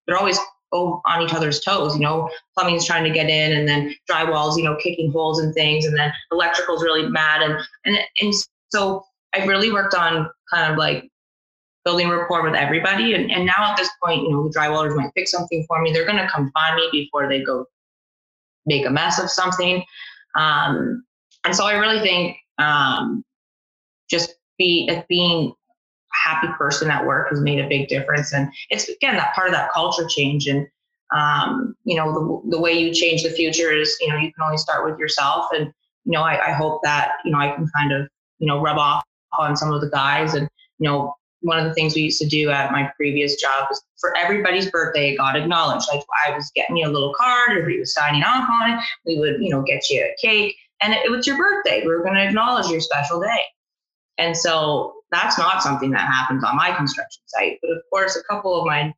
they're 0.07 0.17
always 0.17 0.39
on 0.71 1.21
each 1.21 1.33
other's 1.33 1.59
toes. 1.61 1.95
You 1.95 2.01
know, 2.01 2.29
plumbing's 2.55 2.85
trying 2.85 3.03
to 3.03 3.09
get 3.09 3.29
in, 3.29 3.57
and 3.57 3.67
then 3.67 3.93
drywall's, 4.09 4.57
you 4.57 4.63
know, 4.63 4.75
kicking 4.75 5.11
holes 5.11 5.39
and 5.39 5.53
things, 5.53 5.85
and 5.85 5.97
then 5.97 6.11
electrical's 6.31 6.83
really 6.83 7.07
mad, 7.07 7.41
and 7.41 7.57
and 7.85 7.97
and 8.21 8.33
so 8.69 9.03
I've 9.33 9.47
really 9.47 9.71
worked 9.71 9.93
on 9.95 10.29
kind 10.51 10.71
of 10.71 10.77
like 10.77 11.09
building 11.85 12.09
rapport 12.09 12.43
with 12.43 12.55
everybody, 12.55 13.13
and 13.13 13.31
and 13.31 13.45
now 13.45 13.71
at 13.71 13.77
this 13.77 13.89
point, 14.03 14.23
you 14.23 14.31
know, 14.31 14.47
the 14.47 14.57
drywallers 14.57 14.95
might 14.95 15.11
fix 15.15 15.31
something 15.31 15.65
for 15.67 15.81
me. 15.81 15.91
They're 15.91 16.05
going 16.05 16.17
to 16.17 16.27
come 16.27 16.51
find 16.51 16.75
me 16.75 16.89
before 16.91 17.27
they 17.27 17.43
go 17.43 17.65
make 18.65 18.85
a 18.85 18.89
mess 18.89 19.19
of 19.19 19.29
something, 19.29 19.83
um, 20.35 21.03
and 21.45 21.55
so 21.55 21.65
I 21.65 21.73
really 21.73 22.01
think 22.01 22.37
um, 22.57 23.23
just 24.09 24.35
be 24.57 24.91
being 25.07 25.53
happy 26.23 26.47
person 26.57 26.89
at 26.89 27.05
work 27.05 27.29
has 27.29 27.41
made 27.41 27.59
a 27.59 27.67
big 27.67 27.87
difference. 27.87 28.33
And 28.33 28.51
it's 28.69 28.89
again 28.89 29.15
that 29.15 29.33
part 29.33 29.47
of 29.47 29.53
that 29.53 29.71
culture 29.71 30.07
change. 30.07 30.47
And 30.47 30.67
um, 31.15 31.75
you 31.85 31.95
know, 31.95 32.13
the, 32.13 32.51
the 32.51 32.61
way 32.61 32.73
you 32.73 32.93
change 32.93 33.23
the 33.23 33.31
future 33.31 33.71
is, 33.71 33.95
you 33.99 34.09
know, 34.09 34.17
you 34.17 34.31
can 34.31 34.43
only 34.43 34.57
start 34.57 34.89
with 34.89 34.99
yourself. 34.99 35.47
And 35.53 35.73
you 36.05 36.11
know, 36.11 36.21
I, 36.21 36.49
I 36.49 36.51
hope 36.51 36.81
that 36.83 37.13
you 37.25 37.31
know 37.31 37.39
I 37.39 37.51
can 37.51 37.67
kind 37.75 37.91
of 37.91 38.07
you 38.39 38.47
know 38.47 38.61
rub 38.61 38.77
off 38.77 39.03
on 39.37 39.55
some 39.55 39.71
of 39.73 39.81
the 39.81 39.89
guys. 39.89 40.33
And 40.33 40.47
you 40.77 40.89
know, 40.89 41.13
one 41.41 41.57
of 41.57 41.65
the 41.65 41.73
things 41.73 41.95
we 41.95 42.01
used 42.01 42.21
to 42.21 42.27
do 42.27 42.49
at 42.49 42.71
my 42.71 42.91
previous 42.95 43.35
job 43.35 43.67
was 43.69 43.81
for 43.99 44.15
everybody's 44.17 44.69
birthday, 44.69 45.11
it 45.11 45.17
got 45.17 45.35
acknowledged. 45.35 45.87
Like 45.91 46.03
I 46.27 46.35
was 46.35 46.51
getting 46.55 46.77
you 46.77 46.87
a 46.87 46.91
little 46.91 47.13
card, 47.13 47.51
everybody 47.51 47.79
was 47.79 47.93
signing 47.93 48.23
off 48.23 48.49
on 48.49 48.71
it. 48.71 48.79
We 49.05 49.19
would, 49.19 49.41
you 49.41 49.49
know, 49.49 49.61
get 49.61 49.89
you 49.89 50.01
a 50.01 50.15
cake, 50.21 50.55
and 50.81 50.93
it, 50.93 51.05
it 51.05 51.11
was 51.11 51.25
your 51.25 51.37
birthday. 51.37 51.81
We 51.81 51.87
were 51.87 52.03
going 52.03 52.15
to 52.15 52.25
acknowledge 52.25 52.69
your 52.69 52.81
special 52.81 53.19
day. 53.19 53.41
And 54.17 54.35
so 54.35 54.98
that's 55.11 55.37
not 55.37 55.63
something 55.63 55.91
that 55.91 56.01
happens 56.01 56.43
on 56.43 56.55
my 56.55 56.71
construction 56.71 57.21
site. 57.25 57.57
But 57.61 57.71
of 57.71 57.81
course, 57.91 58.15
a 58.15 58.23
couple 58.23 58.59
of 58.59 58.65
my 58.65 58.93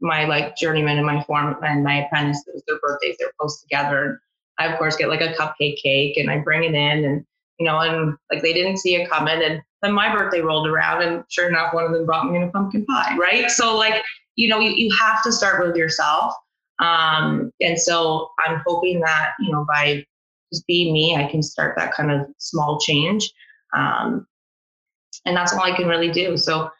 my 0.00 0.26
like 0.26 0.56
journeyman 0.56 0.98
and 0.98 1.06
my 1.06 1.22
form 1.24 1.56
and 1.62 1.84
my 1.84 2.04
apprentice, 2.04 2.42
it 2.46 2.54
was 2.54 2.62
their 2.66 2.78
birthdays, 2.80 3.16
they're 3.18 3.32
close 3.38 3.60
together. 3.62 4.20
I 4.58 4.66
of 4.66 4.78
course 4.78 4.96
get 4.96 5.08
like 5.08 5.20
a 5.20 5.32
cupcake 5.34 5.80
cake 5.82 6.16
and 6.16 6.30
I 6.30 6.38
bring 6.38 6.64
it 6.64 6.74
in 6.74 7.04
and 7.04 7.24
you 7.58 7.66
know, 7.66 7.78
and 7.80 8.16
like 8.32 8.42
they 8.42 8.52
didn't 8.52 8.78
see 8.78 8.96
it 8.96 9.08
coming. 9.08 9.42
And 9.42 9.62
then 9.82 9.92
my 9.92 10.12
birthday 10.14 10.40
rolled 10.40 10.66
around 10.66 11.02
and 11.02 11.24
sure 11.28 11.48
enough, 11.48 11.72
one 11.72 11.84
of 11.84 11.92
them 11.92 12.04
brought 12.04 12.30
me 12.30 12.36
in 12.36 12.42
a 12.42 12.50
pumpkin 12.50 12.84
pie, 12.86 13.16
right? 13.16 13.50
So 13.50 13.76
like, 13.76 14.02
you 14.36 14.48
know, 14.48 14.58
you, 14.58 14.70
you 14.70 14.94
have 15.00 15.22
to 15.22 15.32
start 15.32 15.64
with 15.64 15.76
yourself. 15.76 16.34
Um, 16.80 17.52
and 17.60 17.78
so 17.78 18.30
I'm 18.44 18.60
hoping 18.66 19.00
that, 19.00 19.32
you 19.38 19.52
know, 19.52 19.64
by 19.68 20.04
just 20.52 20.66
being 20.66 20.92
me, 20.92 21.16
I 21.16 21.30
can 21.30 21.42
start 21.42 21.76
that 21.76 21.94
kind 21.94 22.10
of 22.10 22.26
small 22.38 22.80
change. 22.80 23.32
Um, 23.76 24.26
and 25.24 25.36
that's 25.36 25.52
all 25.52 25.62
I 25.62 25.74
can 25.76 25.86
really 25.86 26.10
do. 26.10 26.36
So, 26.36 26.70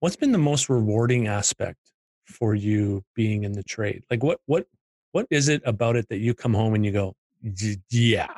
what's 0.00 0.16
been 0.16 0.32
the 0.32 0.38
most 0.38 0.68
rewarding 0.68 1.28
aspect 1.28 1.78
for 2.26 2.54
you 2.54 3.02
being 3.14 3.44
in 3.44 3.52
the 3.52 3.62
trade? 3.62 4.04
Like, 4.10 4.22
what 4.22 4.40
what 4.46 4.66
what 5.12 5.26
is 5.30 5.48
it 5.48 5.62
about 5.64 5.96
it 5.96 6.08
that 6.08 6.18
you 6.18 6.34
come 6.34 6.54
home 6.54 6.74
and 6.74 6.84
you 6.84 6.92
go, 6.92 7.14
yeah? 7.90 8.28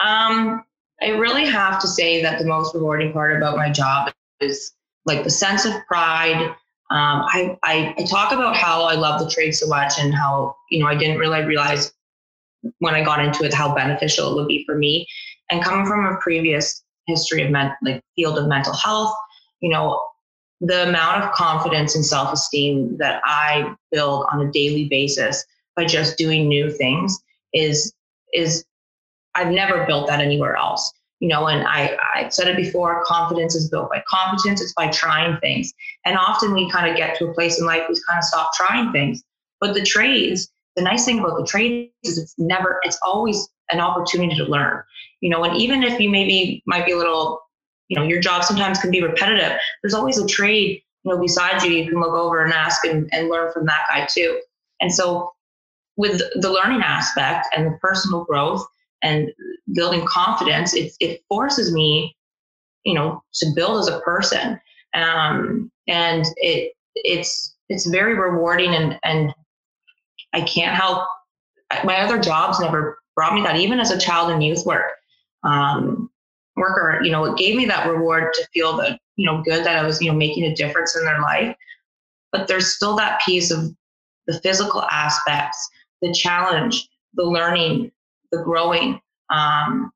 Um, 0.00 0.64
I 1.02 1.08
really 1.08 1.46
have 1.46 1.80
to 1.80 1.88
say 1.88 2.22
that 2.22 2.38
the 2.38 2.44
most 2.44 2.74
rewarding 2.74 3.12
part 3.12 3.36
about 3.36 3.56
my 3.56 3.70
job 3.70 4.12
is 4.40 4.72
like 5.06 5.24
the 5.24 5.30
sense 5.30 5.64
of 5.64 5.72
pride. 5.86 6.42
Um, 6.90 7.24
I, 7.26 7.58
I, 7.62 7.94
I 7.98 8.04
talk 8.04 8.32
about 8.32 8.56
how 8.56 8.82
I 8.84 8.94
love 8.94 9.20
the 9.20 9.28
trade 9.28 9.52
so 9.52 9.66
much 9.66 9.94
and 9.98 10.14
how 10.14 10.56
you 10.70 10.80
know 10.80 10.86
I 10.86 10.94
didn't 10.94 11.18
really 11.18 11.44
realize 11.44 11.92
when 12.78 12.94
I 12.94 13.02
got 13.02 13.24
into 13.24 13.44
it 13.44 13.52
how 13.52 13.74
beneficial 13.74 14.32
it 14.32 14.34
would 14.36 14.48
be 14.48 14.64
for 14.64 14.76
me. 14.76 15.06
And 15.50 15.62
coming 15.62 15.86
from 15.86 16.06
a 16.06 16.18
previous 16.20 16.83
history 17.06 17.42
of 17.42 17.50
men, 17.50 17.72
like 17.82 18.02
field 18.16 18.38
of 18.38 18.46
mental 18.46 18.74
health, 18.74 19.14
you 19.60 19.70
know, 19.70 20.00
the 20.60 20.88
amount 20.88 21.22
of 21.22 21.32
confidence 21.32 21.94
and 21.94 22.04
self-esteem 22.04 22.96
that 22.98 23.20
I 23.24 23.74
build 23.90 24.26
on 24.32 24.40
a 24.40 24.50
daily 24.50 24.88
basis 24.88 25.44
by 25.76 25.84
just 25.84 26.16
doing 26.16 26.48
new 26.48 26.70
things 26.70 27.18
is 27.52 27.92
is 28.32 28.64
I've 29.34 29.52
never 29.52 29.84
built 29.86 30.06
that 30.08 30.20
anywhere 30.20 30.56
else. 30.56 30.92
You 31.20 31.28
know, 31.28 31.46
and 31.46 31.66
I, 31.66 31.96
I 32.14 32.28
said 32.28 32.48
it 32.48 32.56
before, 32.56 33.02
confidence 33.04 33.54
is 33.54 33.70
built 33.70 33.88
by 33.88 34.02
competence, 34.08 34.60
it's 34.60 34.74
by 34.74 34.88
trying 34.88 35.38
things. 35.38 35.72
And 36.04 36.18
often 36.18 36.52
we 36.52 36.70
kind 36.70 36.90
of 36.90 36.96
get 36.96 37.16
to 37.18 37.28
a 37.28 37.34
place 37.34 37.58
in 37.58 37.66
life 37.66 37.84
we 37.88 37.94
kind 38.06 38.18
of 38.18 38.24
stop 38.24 38.52
trying 38.52 38.92
things. 38.92 39.22
But 39.60 39.74
the 39.74 39.82
trades, 39.82 40.50
the 40.76 40.82
nice 40.82 41.04
thing 41.04 41.20
about 41.20 41.38
the 41.38 41.46
trades 41.46 41.92
is 42.02 42.18
it's 42.18 42.34
never, 42.36 42.78
it's 42.82 42.98
always 43.02 43.48
an 43.70 43.80
opportunity 43.80 44.36
to 44.36 44.44
learn. 44.44 44.82
You 45.20 45.30
know, 45.30 45.44
and 45.44 45.56
even 45.56 45.82
if 45.82 45.98
you 46.00 46.10
maybe 46.10 46.62
might 46.66 46.86
be 46.86 46.92
a 46.92 46.98
little, 46.98 47.40
you 47.88 47.96
know, 47.98 48.04
your 48.04 48.20
job 48.20 48.44
sometimes 48.44 48.78
can 48.78 48.90
be 48.90 49.02
repetitive, 49.02 49.58
there's 49.82 49.94
always 49.94 50.18
a 50.18 50.26
trade, 50.26 50.82
you 51.02 51.12
know, 51.12 51.20
beside 51.20 51.62
you 51.62 51.70
you 51.70 51.88
can 51.88 52.00
look 52.00 52.14
over 52.14 52.44
and 52.44 52.52
ask 52.52 52.84
and, 52.84 53.08
and 53.12 53.28
learn 53.28 53.52
from 53.52 53.66
that 53.66 53.86
guy 53.88 54.06
too. 54.10 54.40
And 54.80 54.92
so 54.92 55.32
with 55.96 56.20
the 56.40 56.50
learning 56.50 56.82
aspect 56.82 57.46
and 57.56 57.66
the 57.66 57.78
personal 57.80 58.24
growth 58.24 58.66
and 59.02 59.30
building 59.72 60.04
confidence, 60.06 60.74
it, 60.74 60.92
it 61.00 61.22
forces 61.28 61.72
me, 61.72 62.16
you 62.84 62.94
know, 62.94 63.22
to 63.34 63.46
build 63.54 63.80
as 63.80 63.88
a 63.88 64.00
person. 64.00 64.60
Um, 64.94 65.70
and 65.88 66.24
it 66.36 66.72
it's 66.94 67.54
it's 67.68 67.86
very 67.86 68.14
rewarding 68.14 68.74
and 68.74 68.98
and 69.04 69.34
I 70.32 70.42
can't 70.42 70.76
help 70.76 71.06
my 71.84 72.00
other 72.00 72.18
jobs 72.18 72.60
never 72.60 72.98
brought 73.14 73.34
me 73.34 73.42
that 73.42 73.56
even 73.56 73.80
as 73.80 73.90
a 73.90 73.98
child 73.98 74.30
and 74.30 74.42
youth 74.42 74.64
work. 74.66 74.92
Um, 75.42 76.10
worker 76.56 77.00
you 77.02 77.10
know 77.10 77.24
it 77.24 77.36
gave 77.36 77.56
me 77.56 77.64
that 77.66 77.88
reward 77.88 78.32
to 78.32 78.46
feel 78.52 78.76
that 78.76 78.98
you 79.16 79.26
know 79.26 79.42
good 79.42 79.64
that 79.64 79.76
i 79.76 79.84
was 79.84 80.00
you 80.00 80.10
know 80.10 80.16
making 80.16 80.44
a 80.44 80.54
difference 80.54 80.96
in 80.96 81.04
their 81.04 81.20
life. 81.20 81.56
But 82.32 82.48
there's 82.48 82.74
still 82.74 82.96
that 82.96 83.20
piece 83.24 83.50
of 83.50 83.74
the 84.26 84.40
physical 84.40 84.82
aspects 84.82 85.68
the 86.02 86.12
challenge 86.12 86.88
the 87.14 87.24
learning 87.24 87.90
the 88.32 88.42
growing 88.42 89.00
um, 89.30 89.92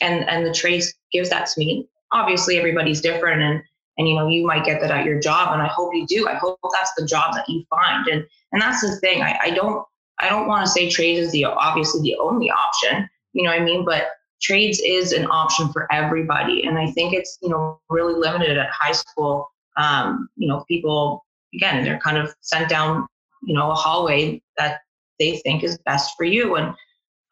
and 0.00 0.28
and 0.28 0.46
the 0.46 0.52
trace 0.52 0.94
gives 1.12 1.30
that 1.30 1.46
to 1.46 1.60
me. 1.60 1.88
Obviously 2.12 2.58
everybody's 2.58 3.00
different 3.00 3.42
and 3.42 3.62
and 3.98 4.08
you 4.08 4.14
know 4.14 4.28
you 4.28 4.46
might 4.46 4.64
get 4.64 4.80
that 4.80 4.90
at 4.90 5.04
your 5.04 5.20
job 5.20 5.52
and 5.52 5.62
i 5.62 5.66
hope 5.66 5.94
you 5.94 6.06
do. 6.06 6.28
I 6.28 6.34
hope 6.34 6.58
that's 6.72 6.94
the 6.96 7.06
job 7.06 7.34
that 7.34 7.48
you 7.48 7.64
find. 7.70 8.06
And 8.08 8.26
and 8.52 8.60
that's 8.60 8.80
the 8.82 8.96
thing 8.96 9.22
i, 9.22 9.38
I 9.42 9.50
don't 9.50 9.84
I 10.20 10.28
don't 10.28 10.46
want 10.46 10.64
to 10.64 10.70
say 10.70 10.88
trades 10.88 11.20
is 11.20 11.32
the 11.32 11.44
obviously 11.44 12.02
the 12.02 12.16
only 12.16 12.50
option, 12.50 13.08
you 13.32 13.42
know 13.42 13.50
what 13.50 13.60
I 13.60 13.64
mean? 13.64 13.84
But 13.84 14.08
trades 14.40 14.80
is 14.84 15.12
an 15.12 15.26
option 15.30 15.72
for 15.72 15.86
everybody. 15.92 16.64
And 16.64 16.78
I 16.78 16.90
think 16.90 17.12
it's, 17.12 17.38
you 17.42 17.48
know, 17.48 17.80
really 17.88 18.14
limited 18.14 18.56
at 18.56 18.70
high 18.70 18.92
school. 18.92 19.50
Um, 19.76 20.28
you 20.36 20.48
know, 20.48 20.64
people, 20.68 21.24
again, 21.54 21.84
they're 21.84 21.98
kind 21.98 22.18
of 22.18 22.34
sent 22.40 22.68
down, 22.68 23.06
you 23.42 23.54
know, 23.54 23.70
a 23.70 23.74
hallway 23.74 24.42
that 24.58 24.80
they 25.18 25.36
think 25.38 25.62
is 25.62 25.78
best 25.86 26.14
for 26.16 26.24
you. 26.24 26.56
And 26.56 26.74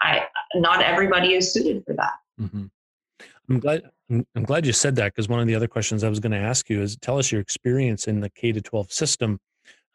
I, 0.01 0.25
not 0.55 0.83
everybody 0.83 1.35
is 1.35 1.53
suited 1.53 1.83
for 1.85 1.95
that. 1.95 2.13
Mm-hmm. 2.41 2.67
I'm 3.51 3.61
glad. 3.61 3.83
I'm 4.11 4.45
glad 4.45 4.65
you 4.65 4.73
said 4.73 4.97
that 4.97 5.13
because 5.13 5.29
one 5.29 5.41
of 5.41 5.47
the 5.47 5.55
other 5.55 5.69
questions 5.69 6.03
I 6.03 6.09
was 6.09 6.19
going 6.19 6.33
to 6.33 6.39
ask 6.39 6.71
you 6.71 6.81
is 6.81 6.97
tell 6.97 7.19
us 7.19 7.31
your 7.31 7.43
experience 7.43 8.09
in 8.09 8.21
the 8.21 8.31
K 8.31 8.53
to 8.53 8.61
12 8.63 8.91
system 8.91 9.39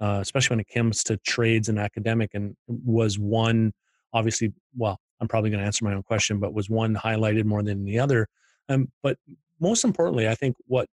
uh, 0.01 0.19
especially 0.21 0.55
when 0.55 0.59
it 0.61 0.69
comes 0.73 1.03
to 1.05 1.17
trades 1.17 1.69
and 1.69 1.79
academic, 1.79 2.31
and 2.33 2.55
was 2.67 3.17
one 3.19 3.73
obviously, 4.13 4.53
well, 4.75 4.99
I'm 5.19 5.27
probably 5.27 5.49
going 5.49 5.59
to 5.61 5.65
answer 5.65 5.85
my 5.85 5.93
own 5.93 6.03
question, 6.03 6.39
but 6.39 6.53
was 6.53 6.69
one 6.69 6.95
highlighted 6.95 7.45
more 7.45 7.63
than 7.63 7.83
the 7.83 7.97
other? 7.99 8.27
Um, 8.69 8.91
but 9.01 9.17
most 9.59 9.83
importantly, 9.83 10.27
I 10.27 10.35
think 10.35 10.55
what 10.67 10.87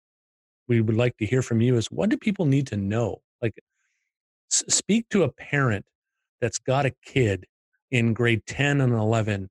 we 0.68 0.82
would 0.82 0.96
like 0.96 1.18
to 1.18 1.26
hear 1.26 1.42
from 1.42 1.62
you 1.62 1.78
is 1.78 1.88
what 1.88 2.10
do 2.10 2.18
people 2.18 2.46
need 2.46 2.68
to 2.68 2.78
know? 2.78 3.22
Like, 3.42 3.56
s- 4.52 4.64
speak 4.68 5.10
to 5.10 5.24
a 5.24 5.32
parent 5.32 5.86
that's 6.42 6.60
got 6.60 6.86
a 6.86 6.92
kid 7.04 7.46
in 7.90 8.14
grade 8.14 8.46
10 8.46 8.82
and 8.82 8.94
11 8.94 9.50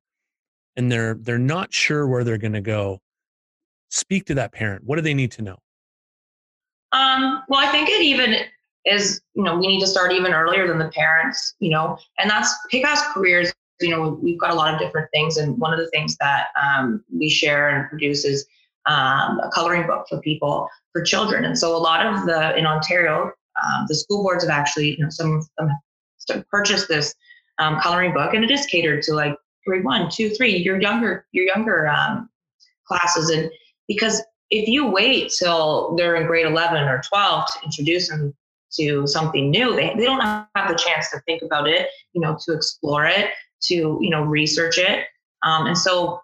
and 0.76 0.92
they're 0.92 1.14
they're 1.14 1.38
not 1.38 1.72
sure 1.72 2.06
where 2.06 2.22
they're 2.22 2.36
going 2.38 2.52
to 2.52 2.60
go 2.60 3.00
speak 3.88 4.26
to 4.26 4.34
that 4.34 4.52
parent 4.52 4.84
what 4.84 4.96
do 4.96 5.02
they 5.02 5.14
need 5.14 5.32
to 5.32 5.42
know 5.42 5.56
Um, 6.92 7.42
well, 7.48 7.66
I 7.66 7.70
think 7.72 7.88
it 7.88 8.02
even 8.02 8.36
is, 8.86 9.20
you 9.34 9.42
know, 9.42 9.58
we 9.58 9.66
need 9.66 9.80
to 9.80 9.86
start 9.86 10.12
even 10.12 10.32
earlier 10.32 10.66
than 10.66 10.78
the 10.78 10.88
parents, 10.88 11.54
you 11.58 11.70
know, 11.70 11.98
and 12.18 12.30
that's 12.30 12.54
kick-ass 12.70 13.02
careers. 13.12 13.52
You 13.80 13.90
know, 13.90 14.18
we've 14.22 14.40
got 14.40 14.52
a 14.52 14.54
lot 14.54 14.72
of 14.72 14.80
different 14.80 15.10
things, 15.12 15.36
and 15.36 15.58
one 15.58 15.72
of 15.72 15.78
the 15.78 15.88
things 15.88 16.16
that 16.20 16.46
um, 16.60 17.04
we 17.12 17.28
share 17.28 17.68
and 17.68 17.88
produce 17.90 18.24
is 18.24 18.46
um, 18.86 19.40
a 19.40 19.50
coloring 19.52 19.86
book 19.86 20.06
for 20.08 20.20
people 20.20 20.68
for 20.92 21.02
children. 21.02 21.44
And 21.44 21.58
so 21.58 21.76
a 21.76 21.78
lot 21.78 22.06
of 22.06 22.24
the 22.24 22.56
in 22.56 22.64
Ontario, 22.64 23.32
um, 23.62 23.84
the 23.88 23.94
school 23.94 24.22
boards 24.22 24.44
have 24.44 24.50
actually, 24.50 24.92
you 24.92 25.04
know, 25.04 25.10
some 25.10 25.34
of 25.34 25.48
them 26.28 26.44
purchased 26.50 26.88
this 26.88 27.14
um, 27.58 27.80
coloring 27.80 28.14
book, 28.14 28.32
and 28.32 28.44
it 28.44 28.50
is 28.50 28.64
catered 28.66 29.02
to 29.02 29.14
like 29.14 29.34
grade 29.66 29.84
one, 29.84 30.08
two, 30.10 30.30
three, 30.30 30.56
your 30.56 30.80
younger, 30.80 31.26
your 31.32 31.44
younger 31.44 31.88
um, 31.88 32.30
classes, 32.86 33.30
and 33.30 33.50
because 33.88 34.22
if 34.50 34.68
you 34.68 34.86
wait 34.86 35.32
till 35.36 35.94
they're 35.96 36.14
in 36.14 36.26
grade 36.26 36.46
11 36.46 36.84
or 36.84 37.02
12 37.02 37.46
to 37.46 37.64
introduce 37.64 38.08
them 38.08 38.32
to 38.72 39.06
something 39.06 39.50
new 39.50 39.74
they, 39.74 39.94
they 39.96 40.04
don't 40.04 40.20
have 40.20 40.68
the 40.68 40.74
chance 40.74 41.10
to 41.10 41.20
think 41.20 41.42
about 41.42 41.68
it 41.68 41.88
you 42.12 42.20
know 42.20 42.36
to 42.44 42.52
explore 42.52 43.04
it 43.06 43.30
to 43.60 43.98
you 44.00 44.10
know 44.10 44.22
research 44.22 44.78
it 44.78 45.04
um, 45.42 45.66
and 45.66 45.78
so 45.78 46.14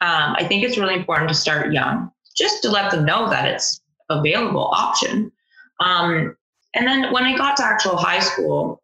um, 0.00 0.34
i 0.38 0.44
think 0.46 0.62
it's 0.62 0.78
really 0.78 0.94
important 0.94 1.28
to 1.28 1.34
start 1.34 1.72
young 1.72 2.10
just 2.36 2.62
to 2.62 2.70
let 2.70 2.90
them 2.90 3.04
know 3.04 3.28
that 3.28 3.46
it's 3.46 3.80
available 4.08 4.70
option 4.72 5.30
um, 5.80 6.36
and 6.74 6.86
then 6.86 7.12
when 7.12 7.24
i 7.24 7.36
got 7.36 7.56
to 7.56 7.64
actual 7.64 7.96
high 7.96 8.20
school 8.20 8.82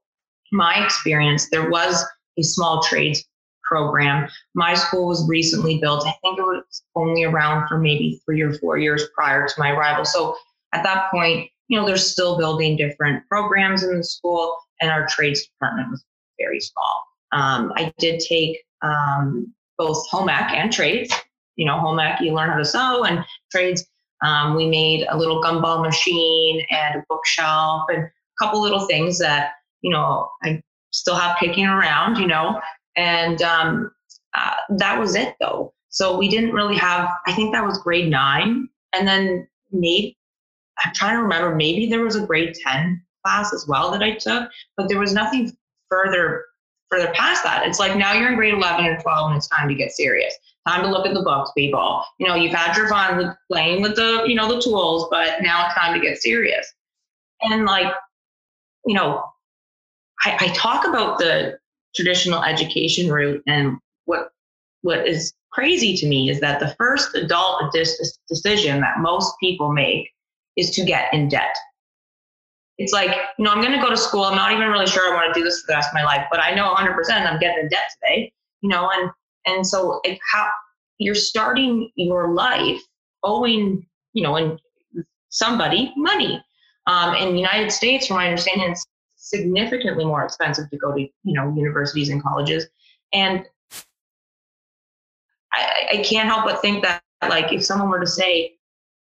my 0.52 0.84
experience 0.84 1.48
there 1.50 1.70
was 1.70 2.04
a 2.38 2.42
small 2.42 2.82
trades 2.82 3.24
program. 3.66 4.28
My 4.54 4.74
school 4.74 5.08
was 5.08 5.28
recently 5.28 5.78
built. 5.78 6.06
I 6.06 6.14
think 6.22 6.38
it 6.38 6.42
was 6.42 6.82
only 6.94 7.24
around 7.24 7.68
for 7.68 7.78
maybe 7.78 8.20
three 8.24 8.40
or 8.40 8.54
four 8.54 8.78
years 8.78 9.08
prior 9.14 9.46
to 9.46 9.54
my 9.58 9.72
arrival. 9.72 10.04
So 10.04 10.36
at 10.72 10.82
that 10.84 11.10
point, 11.10 11.50
you 11.68 11.78
know, 11.78 11.86
they're 11.86 11.96
still 11.96 12.38
building 12.38 12.76
different 12.76 13.26
programs 13.28 13.82
in 13.82 13.96
the 13.96 14.04
school, 14.04 14.56
and 14.80 14.90
our 14.90 15.06
trades 15.08 15.46
department 15.46 15.90
was 15.90 16.04
very 16.38 16.60
small. 16.60 17.02
Um, 17.32 17.72
I 17.76 17.92
did 17.98 18.20
take 18.20 18.58
um, 18.82 19.52
both 19.78 20.06
home 20.08 20.28
ec 20.28 20.50
and 20.52 20.72
trades. 20.72 21.12
You 21.56 21.66
know, 21.66 21.78
home 21.78 21.98
ec, 21.98 22.20
you 22.20 22.34
learn 22.34 22.50
how 22.50 22.58
to 22.58 22.64
sew, 22.64 23.04
and 23.04 23.24
trades, 23.50 23.86
um, 24.22 24.54
we 24.54 24.68
made 24.68 25.06
a 25.08 25.16
little 25.16 25.42
gumball 25.42 25.82
machine 25.82 26.64
and 26.70 26.96
a 26.96 27.04
bookshelf 27.08 27.86
and 27.88 28.04
a 28.04 28.10
couple 28.38 28.62
little 28.62 28.86
things 28.86 29.18
that, 29.18 29.52
you 29.82 29.90
know, 29.90 30.30
I 30.42 30.62
still 30.92 31.16
have 31.16 31.38
kicking 31.38 31.66
around, 31.66 32.16
you 32.16 32.26
know, 32.26 32.60
and 32.96 33.42
um, 33.42 33.90
uh, 34.34 34.54
that 34.78 34.98
was 34.98 35.14
it 35.14 35.34
though. 35.40 35.72
So 35.90 36.16
we 36.16 36.28
didn't 36.28 36.52
really 36.52 36.76
have, 36.76 37.10
I 37.26 37.32
think 37.32 37.52
that 37.52 37.64
was 37.64 37.78
grade 37.78 38.10
nine. 38.10 38.68
And 38.94 39.06
then 39.06 39.48
maybe, 39.70 40.16
I'm 40.84 40.92
trying 40.94 41.16
to 41.16 41.22
remember, 41.22 41.54
maybe 41.54 41.86
there 41.86 42.04
was 42.04 42.16
a 42.16 42.26
grade 42.26 42.54
10 42.54 43.02
class 43.24 43.52
as 43.52 43.66
well 43.66 43.90
that 43.90 44.02
I 44.02 44.14
took, 44.14 44.50
but 44.76 44.88
there 44.88 44.98
was 44.98 45.12
nothing 45.12 45.56
further 45.88 46.44
further 46.90 47.12
past 47.14 47.42
that. 47.42 47.66
It's 47.66 47.80
like 47.80 47.96
now 47.96 48.12
you're 48.12 48.28
in 48.28 48.36
grade 48.36 48.54
11 48.54 48.84
or 48.84 49.00
12 49.00 49.30
and 49.30 49.36
it's 49.36 49.48
time 49.48 49.68
to 49.68 49.74
get 49.74 49.90
serious. 49.90 50.32
Time 50.68 50.82
to 50.82 50.88
look 50.88 51.06
at 51.06 51.14
the 51.14 51.22
books, 51.22 51.50
people. 51.56 52.04
You 52.18 52.28
know, 52.28 52.36
you've 52.36 52.54
had 52.54 52.76
your 52.76 52.88
fun 52.88 53.16
with 53.16 53.28
playing 53.50 53.82
with 53.82 53.96
the, 53.96 54.24
you 54.26 54.34
know, 54.34 54.52
the 54.52 54.60
tools, 54.60 55.08
but 55.10 55.42
now 55.42 55.66
it's 55.66 55.74
time 55.74 55.94
to 55.94 56.00
get 56.00 56.22
serious. 56.22 56.72
And 57.42 57.64
like, 57.64 57.92
you 58.84 58.94
know, 58.94 59.22
I, 60.24 60.36
I 60.40 60.48
talk 60.54 60.86
about 60.86 61.18
the 61.18 61.58
traditional 61.94 62.42
education 62.42 63.10
route. 63.10 63.42
And 63.46 63.78
what 64.04 64.30
what 64.82 65.06
is 65.06 65.32
crazy 65.52 65.96
to 65.96 66.06
me 66.06 66.30
is 66.30 66.40
that 66.40 66.60
the 66.60 66.74
first 66.78 67.14
adult 67.14 67.74
decision 68.28 68.80
that 68.80 68.98
most 69.00 69.34
people 69.40 69.72
make 69.72 70.10
is 70.56 70.70
to 70.72 70.84
get 70.84 71.12
in 71.12 71.28
debt. 71.28 71.54
It's 72.78 72.92
like, 72.92 73.16
you 73.38 73.44
know, 73.44 73.50
I'm 73.50 73.62
going 73.62 73.72
to 73.72 73.80
go 73.80 73.88
to 73.88 73.96
school. 73.96 74.24
I'm 74.24 74.36
not 74.36 74.52
even 74.52 74.68
really 74.68 74.86
sure 74.86 75.10
I 75.10 75.14
want 75.14 75.32
to 75.32 75.40
do 75.40 75.44
this 75.44 75.60
for 75.60 75.68
the 75.68 75.76
rest 75.76 75.88
of 75.88 75.94
my 75.94 76.04
life, 76.04 76.26
but 76.30 76.40
I 76.40 76.54
know 76.54 76.74
100% 76.74 76.96
I'm 77.10 77.40
getting 77.40 77.64
in 77.64 77.68
debt 77.68 77.84
today, 78.02 78.32
you 78.60 78.68
know, 78.68 78.90
and, 78.92 79.10
and 79.46 79.66
so 79.66 80.00
it, 80.04 80.18
how 80.30 80.48
you're 80.98 81.14
starting 81.14 81.90
your 81.96 82.34
life 82.34 82.80
owing, 83.22 83.86
you 84.12 84.22
know, 84.22 84.36
and 84.36 84.58
somebody 85.30 85.92
money. 85.96 86.42
Um, 86.86 87.14
in 87.16 87.32
the 87.32 87.38
United 87.38 87.72
States, 87.72 88.06
from 88.06 88.16
my 88.16 88.28
understanding, 88.28 88.70
it's 88.70 88.86
significantly 89.16 90.04
more 90.04 90.24
expensive 90.24 90.70
to 90.70 90.76
go 90.76 90.92
to 90.94 91.00
you 91.00 91.10
know 91.24 91.52
universities 91.56 92.10
and 92.10 92.22
colleges 92.22 92.66
and 93.12 93.44
I, 95.52 95.88
I 95.92 95.96
can't 96.04 96.28
help 96.28 96.44
but 96.44 96.60
think 96.60 96.82
that 96.84 97.02
like 97.28 97.52
if 97.52 97.64
someone 97.64 97.88
were 97.88 98.00
to 98.00 98.06
say 98.06 98.55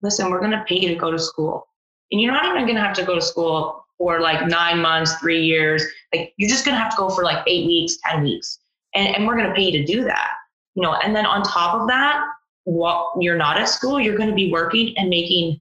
listen 0.01 0.29
we're 0.29 0.39
going 0.39 0.51
to 0.51 0.63
pay 0.67 0.75
you 0.75 0.87
to 0.89 0.95
go 0.95 1.11
to 1.11 1.19
school 1.19 1.67
and 2.11 2.21
you're 2.21 2.33
not 2.33 2.45
even 2.45 2.63
going 2.63 2.75
to 2.75 2.81
have 2.81 2.95
to 2.95 3.03
go 3.03 3.15
to 3.15 3.21
school 3.21 3.85
for 3.97 4.19
like 4.19 4.47
nine 4.47 4.79
months 4.79 5.13
three 5.15 5.43
years 5.43 5.83
like 6.13 6.33
you're 6.37 6.49
just 6.49 6.65
going 6.65 6.75
to 6.75 6.81
have 6.81 6.91
to 6.91 6.97
go 6.97 7.09
for 7.09 7.23
like 7.23 7.43
eight 7.47 7.65
weeks 7.67 7.97
ten 8.05 8.23
weeks 8.23 8.59
and, 8.95 9.15
and 9.15 9.27
we're 9.27 9.35
going 9.35 9.47
to 9.47 9.55
pay 9.55 9.63
you 9.63 9.71
to 9.71 9.85
do 9.85 10.03
that 10.03 10.31
you 10.75 10.81
know 10.81 10.93
and 10.93 11.15
then 11.15 11.25
on 11.25 11.43
top 11.43 11.79
of 11.79 11.87
that 11.87 12.23
while 12.63 13.13
you're 13.19 13.37
not 13.37 13.57
at 13.57 13.69
school 13.69 13.99
you're 13.99 14.17
going 14.17 14.29
to 14.29 14.35
be 14.35 14.51
working 14.51 14.93
and 14.97 15.09
making 15.09 15.59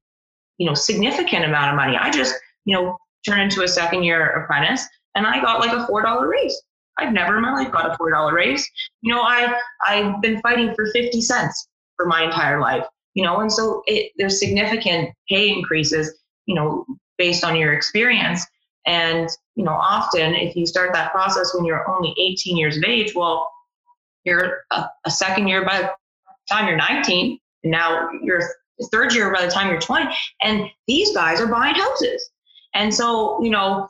you 0.59 0.67
know 0.67 0.75
significant 0.75 1.45
amount 1.45 1.71
of 1.71 1.77
money 1.77 1.97
i 1.97 2.11
just 2.11 2.35
you 2.65 2.75
know 2.75 2.97
turn 3.27 3.41
into 3.41 3.63
a 3.63 3.69
second 3.69 4.03
year 4.03 4.43
apprentice 4.43 4.87
and 5.15 5.27
I 5.27 5.41
got 5.41 5.61
like 5.61 5.73
a 5.73 5.87
four 5.87 6.03
dollar 6.03 6.29
raise. 6.29 6.61
I've 6.99 7.13
never 7.13 7.37
in 7.37 7.43
my 7.43 7.53
life 7.53 7.73
got 7.73 7.91
a 7.91 7.97
four 7.97 8.11
dollar 8.11 8.35
raise. 8.35 8.69
You 9.03 9.15
know, 9.15 9.23
I 9.23 9.59
I've 9.87 10.21
been 10.21 10.41
fighting 10.41 10.75
for 10.75 10.87
fifty 10.93 11.21
cents 11.21 11.69
for 11.97 12.07
my 12.07 12.25
entire 12.25 12.61
life. 12.61 12.85
You 13.15 13.25
know, 13.25 13.41
and 13.41 13.53
so 13.53 13.83
it, 13.87 14.13
there's 14.17 14.39
significant 14.39 15.11
pay 15.29 15.51
increases. 15.51 16.17
You 16.47 16.55
know, 16.55 16.87
based 17.21 17.45
on 17.45 17.55
your 17.55 17.75
experience. 17.75 18.47
And 18.87 19.29
you 19.55 19.63
know, 19.63 19.73
often 19.73 20.35
if 20.35 20.57
you 20.57 20.67
start 20.67 20.93
that 20.95 21.13
process 21.13 21.55
when 21.55 21.67
you're 21.67 21.89
only 21.89 22.15
18 22.19 22.57
years 22.57 22.79
of 22.79 22.85
age, 22.85 23.15
well, 23.15 23.49
you're 24.25 24.63
a, 24.73 24.87
a 25.05 25.11
second 25.11 25.47
year 25.49 25.65
by 25.65 25.83
the 25.83 25.91
time 26.51 26.67
you're 26.67 26.79
19, 26.79 27.39
and 27.63 27.71
now 27.71 28.09
you're 28.23 28.41
third 28.91 29.15
year 29.15 29.33
by 29.33 29.45
the 29.45 29.53
time 29.53 29.69
you're 29.69 29.81
20. 29.81 30.07
And 30.43 30.65
these 30.87 31.15
guys 31.15 31.41
are 31.41 31.47
buying 31.47 31.75
houses. 31.75 32.31
And 32.75 32.93
so, 32.93 33.43
you 33.43 33.51
know, 33.51 33.87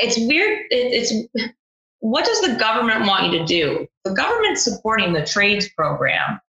it's 0.00 0.16
weird. 0.16 0.60
It, 0.70 1.10
it's 1.30 1.52
what 2.00 2.24
does 2.24 2.40
the 2.40 2.56
government 2.58 3.06
want 3.06 3.30
you 3.30 3.38
to 3.38 3.44
do? 3.44 3.86
The 4.04 4.14
government's 4.14 4.62
supporting 4.62 5.12
the 5.12 5.24
trades 5.24 5.68
program. 5.76 6.40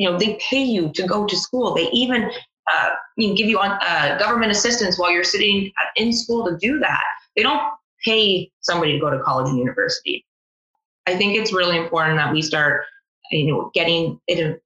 You 0.00 0.10
know, 0.10 0.18
they 0.18 0.38
pay 0.50 0.62
you 0.62 0.90
to 0.94 1.06
go 1.06 1.26
to 1.26 1.36
school. 1.36 1.74
They 1.74 1.90
even 1.90 2.30
uh, 2.72 2.90
you 3.18 3.28
know, 3.28 3.34
give 3.34 3.48
you 3.48 3.58
on, 3.58 3.78
uh, 3.82 4.16
government 4.18 4.50
assistance 4.50 4.98
while 4.98 5.10
you're 5.10 5.22
sitting 5.22 5.70
in 5.96 6.10
school 6.10 6.46
to 6.46 6.56
do 6.56 6.78
that. 6.78 7.04
They 7.36 7.42
don't 7.42 7.60
pay 8.02 8.50
somebody 8.60 8.92
to 8.92 8.98
go 8.98 9.10
to 9.10 9.18
college 9.18 9.50
and 9.50 9.58
university. 9.58 10.24
I 11.06 11.16
think 11.16 11.36
it's 11.36 11.52
really 11.52 11.76
important 11.76 12.16
that 12.16 12.32
we 12.32 12.40
start, 12.40 12.84
you 13.30 13.52
know, 13.52 13.70
getting 13.74 14.18
it 14.26 14.62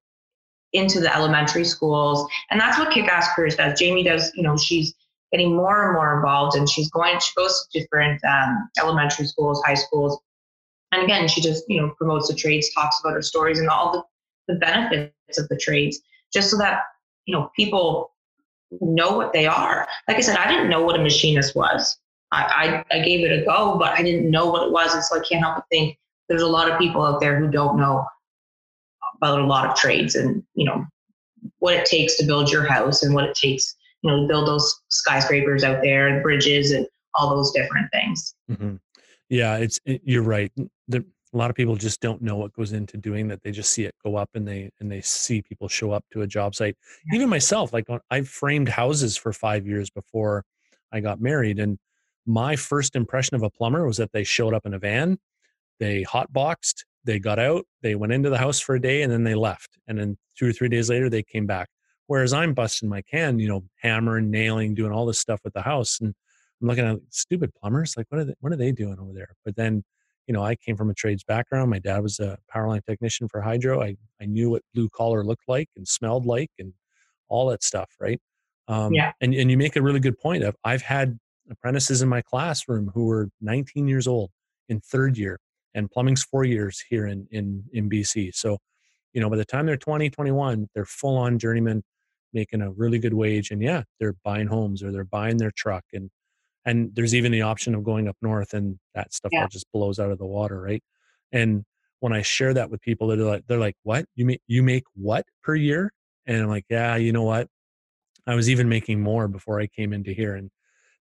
into 0.73 1.01
the 1.01 1.13
elementary 1.13 1.65
schools. 1.65 2.31
And 2.53 2.61
that's 2.61 2.79
what 2.79 2.93
Kick 2.93 3.09
Ass 3.09 3.29
Careers 3.35 3.57
does. 3.57 3.77
Jamie 3.77 4.05
does, 4.05 4.31
you 4.37 4.45
know, 4.45 4.57
she's 4.57 4.95
getting 5.33 5.57
more 5.57 5.87
and 5.87 5.95
more 5.95 6.15
involved 6.15 6.57
and 6.57 6.69
she's 6.69 6.89
going, 6.91 7.19
she 7.19 7.33
goes 7.37 7.67
to 7.73 7.81
different 7.81 8.21
um, 8.25 8.69
elementary 8.79 9.27
schools, 9.27 9.61
high 9.67 9.75
schools. 9.75 10.17
And 10.93 11.03
again, 11.03 11.27
she 11.27 11.41
just, 11.41 11.65
you 11.67 11.81
know, 11.81 11.93
promotes 11.99 12.29
the 12.29 12.37
trades, 12.37 12.73
talks 12.73 13.01
about 13.01 13.15
her 13.15 13.23
stories 13.23 13.59
and 13.59 13.69
all 13.69 13.91
the, 13.93 14.05
the 14.49 14.55
benefits 14.55 15.39
of 15.39 15.49
the 15.49 15.57
trades, 15.57 16.01
just 16.33 16.51
so 16.51 16.59
that, 16.59 16.83
you 17.27 17.35
know, 17.35 17.51
people 17.57 18.13
know 18.81 19.17
what 19.17 19.33
they 19.33 19.47
are. 19.47 19.87
Like 20.09 20.17
I 20.17 20.21
said, 20.21 20.37
I 20.37 20.49
didn't 20.49 20.69
know 20.69 20.83
what 20.83 20.99
a 20.99 21.03
machinist 21.03 21.55
was. 21.55 21.99
I, 22.33 22.85
I, 22.91 22.97
I 22.97 23.03
gave 23.03 23.25
it 23.25 23.43
a 23.43 23.45
go, 23.45 23.77
but 23.79 23.93
I 23.93 24.03
didn't 24.03 24.31
know 24.31 24.47
what 24.51 24.67
it 24.67 24.73
was. 24.73 24.95
And 24.95 25.05
so 25.05 25.17
I 25.17 25.25
can't 25.25 25.43
help 25.43 25.57
but 25.57 25.65
think 25.71 25.99
there's 26.29 26.43
a 26.43 26.49
lot 26.49 26.71
of 26.71 26.79
people 26.79 27.03
out 27.03 27.21
there 27.21 27.39
who 27.39 27.51
don't 27.51 27.79
know 27.79 28.07
about 29.17 29.41
a 29.41 29.47
lot 29.47 29.69
of 29.69 29.77
trades 29.77 30.15
and 30.15 30.43
you 30.55 30.65
know 30.65 30.85
what 31.59 31.75
it 31.75 31.87
takes 31.87 32.17
to 32.17 32.27
build 32.27 32.51
your 32.51 32.67
house 32.67 33.03
and 33.03 33.15
what 33.15 33.25
it 33.25 33.35
takes 33.35 33.77
you 34.03 34.11
know 34.11 34.23
to 34.23 34.29
build 34.29 34.49
those 34.49 34.83
skyscrapers 34.89 35.65
out 35.65 35.83
there 35.83 36.09
and 36.09 36.23
bridges 36.23 36.73
and 36.73 36.87
all 37.15 37.35
those 37.35 37.53
different 37.53 37.91
things 37.93 38.35
mm-hmm. 38.51 38.75
yeah 39.29 39.57
it's 39.57 39.79
it, 39.85 40.01
you're 40.05 40.23
right 40.23 40.53
the, 40.89 41.05
a 41.35 41.37
lot 41.37 41.51
of 41.51 41.57
people 41.57 41.77
just 41.77 42.01
don't 42.01 42.23
know 42.23 42.37
what 42.37 42.53
goes 42.53 42.73
into 42.73 42.97
doing 42.97 43.29
that 43.29 43.43
they 43.43 43.51
just 43.51 43.73
see 43.73 43.85
it 43.85 43.95
go 44.05 44.17
up 44.17 44.31
and 44.35 44.47
they 44.47 44.71
and 44.81 44.91
they 44.91 45.01
see 45.01 45.43
people 45.43 45.69
show 45.69 45.91
up 45.91 46.05
to 46.13 46.23
a 46.23 46.27
job 46.27 46.55
site 46.55 46.77
yeah. 47.07 47.17
even 47.17 47.29
myself 47.29 47.73
like 47.73 47.87
i've 48.11 48.29
framed 48.29 48.69
houses 48.69 49.17
for 49.17 49.33
five 49.33 49.67
years 49.67 49.91
before 49.91 50.45
i 50.93 51.01
got 51.01 51.21
married 51.21 51.59
and 51.59 51.79
my 52.27 52.57
first 52.57 52.97
impression 52.97 53.35
of 53.35 53.43
a 53.43 53.51
plumber 53.51 53.87
was 53.87 53.99
that 53.99 54.13
they 54.13 54.25
showed 54.25 54.55
up 54.55 54.65
in 54.65 54.75
a 54.75 54.79
van 54.79 55.19
they 55.81 56.03
hot 56.03 56.33
boxed 56.33 56.85
they 57.05 57.19
got 57.19 57.39
out, 57.39 57.67
they 57.83 57.95
went 57.95 58.13
into 58.13 58.31
the 58.31 58.39
house 58.39 58.61
for 58.61 58.75
a 58.75 58.81
day, 58.81 59.03
and 59.03 59.13
then 59.13 59.25
they 59.25 59.35
left. 59.35 59.79
And 59.87 59.99
then 59.99 60.17
two 60.37 60.49
or 60.49 60.53
three 60.53 60.69
days 60.69 60.89
later, 60.89 61.09
they 61.09 61.23
came 61.23 61.47
back. 61.47 61.69
Whereas 62.07 62.33
I'm 62.33 62.55
busting 62.55 62.89
my 62.89 63.03
can, 63.03 63.39
you 63.39 63.49
know, 63.49 63.65
hammering, 63.77 64.31
nailing, 64.31 64.75
doing 64.75 64.93
all 64.93 65.07
this 65.07 65.19
stuff 65.19 65.41
with 65.45 65.55
the 65.55 65.63
house, 65.63 66.01
and 66.01 66.15
I'm 66.61 66.69
looking 66.69 66.87
at 66.87 66.99
stupid 67.11 67.53
plumbers. 67.55 67.95
Like, 67.97 68.07
what 68.09 68.21
are 68.21 68.25
they, 68.25 68.35
what 68.41 68.53
are 68.53 68.57
they 68.57 68.73
doing 68.73 68.99
over 68.99 69.13
there? 69.13 69.35
But 69.45 69.57
then, 69.57 69.85
you 70.27 70.33
know, 70.35 70.43
I 70.43 70.57
came 70.57 70.77
from 70.77 70.91
a 70.91 70.95
trades 70.95 71.25
background. 71.25 71.71
My 71.71 71.79
dad 71.79 72.03
was 72.03 72.19
a 72.21 72.39
power 72.49 72.69
line 72.69 72.83
technician 72.89 73.29
for 73.29 73.41
hydro. 73.43 73.83
I 73.83 73.97
I 74.21 74.27
knew 74.27 74.51
what 74.51 74.63
blue 74.75 74.89
collar 74.91 75.25
looked 75.25 75.45
like 75.49 75.69
and 75.77 75.87
smelled 75.89 76.27
like, 76.27 76.51
and 76.59 76.73
all 77.29 77.49
that 77.49 77.63
stuff, 77.63 77.91
right? 78.01 78.21
Um, 78.69 78.93
Yeah. 78.95 79.13
And 79.21 79.35
and 79.35 79.51
you 79.51 79.59
make 79.59 79.77
a 79.77 79.83
really 79.83 80.01
good 80.01 80.19
point. 80.19 80.43
Of 80.45 80.57
I've 80.65 80.83
had 80.83 81.19
apprentices 81.51 82.03
in 82.03 82.09
my 82.09 82.23
classroom 82.23 82.91
who 82.95 83.07
were 83.07 83.29
19 83.41 83.89
years 83.89 84.07
old 84.07 84.31
in 84.69 84.81
third 84.81 85.19
year, 85.19 85.39
and 85.75 85.91
plumbing's 85.91 86.25
four 86.25 86.45
years 86.45 86.83
here 86.89 87.07
in 87.07 87.27
in 87.31 87.65
in 87.73 87.89
BC. 87.91 88.31
So, 88.35 88.59
you 89.13 89.21
know, 89.21 89.31
by 89.31 89.37
the 89.37 89.45
time 89.45 89.67
they're 89.67 89.77
20, 89.77 90.11
21, 90.11 90.69
they're 90.75 90.85
full 90.87 91.17
on 91.19 91.39
journeyman, 91.39 91.83
making 92.33 92.63
a 92.63 92.71
really 92.73 92.99
good 92.99 93.15
wage, 93.15 93.51
and 93.51 93.63
yeah, 93.63 93.83
they're 94.01 94.15
buying 94.25 94.47
homes 94.49 94.83
or 94.83 94.93
they're 94.93 95.05
buying 95.05 95.37
their 95.39 95.53
truck, 95.57 95.85
and 95.93 96.11
and 96.67 96.95
there's 96.95 97.15
even 97.15 97.33
the 97.33 97.43
option 97.43 97.75
of 97.75 97.85
going 97.85 98.09
up 98.09 98.17
north, 98.23 98.55
and 98.55 98.79
that 98.95 99.13
stuff 99.15 99.33
Yeah. 99.33 99.39
all 99.39 99.49
just 99.49 99.71
blows 99.73 99.99
out 99.99 100.11
of 100.13 100.19
the 100.19 100.27
water, 100.27 100.61
right? 100.61 100.83
And 101.33 101.65
when 102.01 102.13
I 102.13 102.23
share 102.23 102.55
that 102.55 102.71
with 102.71 102.81
people, 102.83 103.09
they're 103.09 103.17
like, 103.19 103.47
they're 103.47 103.59
like, 103.59 103.77
"What 103.83 104.07
you 104.15 104.27
make? 104.27 104.43
You 104.47 104.63
make 104.63 104.85
what 104.95 105.27
per 105.43 105.55
year?" 105.55 105.93
And 106.27 106.39
I'm 106.43 106.49
like, 106.49 106.67
"Yeah, 106.71 106.97
you 106.97 107.13
know 107.13 107.23
what? 107.25 107.49
I 108.27 108.35
was 108.35 108.49
even 108.51 108.69
making 108.69 109.01
more 109.03 109.29
before 109.29 109.61
I 109.61 109.67
came 109.67 109.93
into 109.93 110.13
here." 110.13 110.35
And 110.35 110.51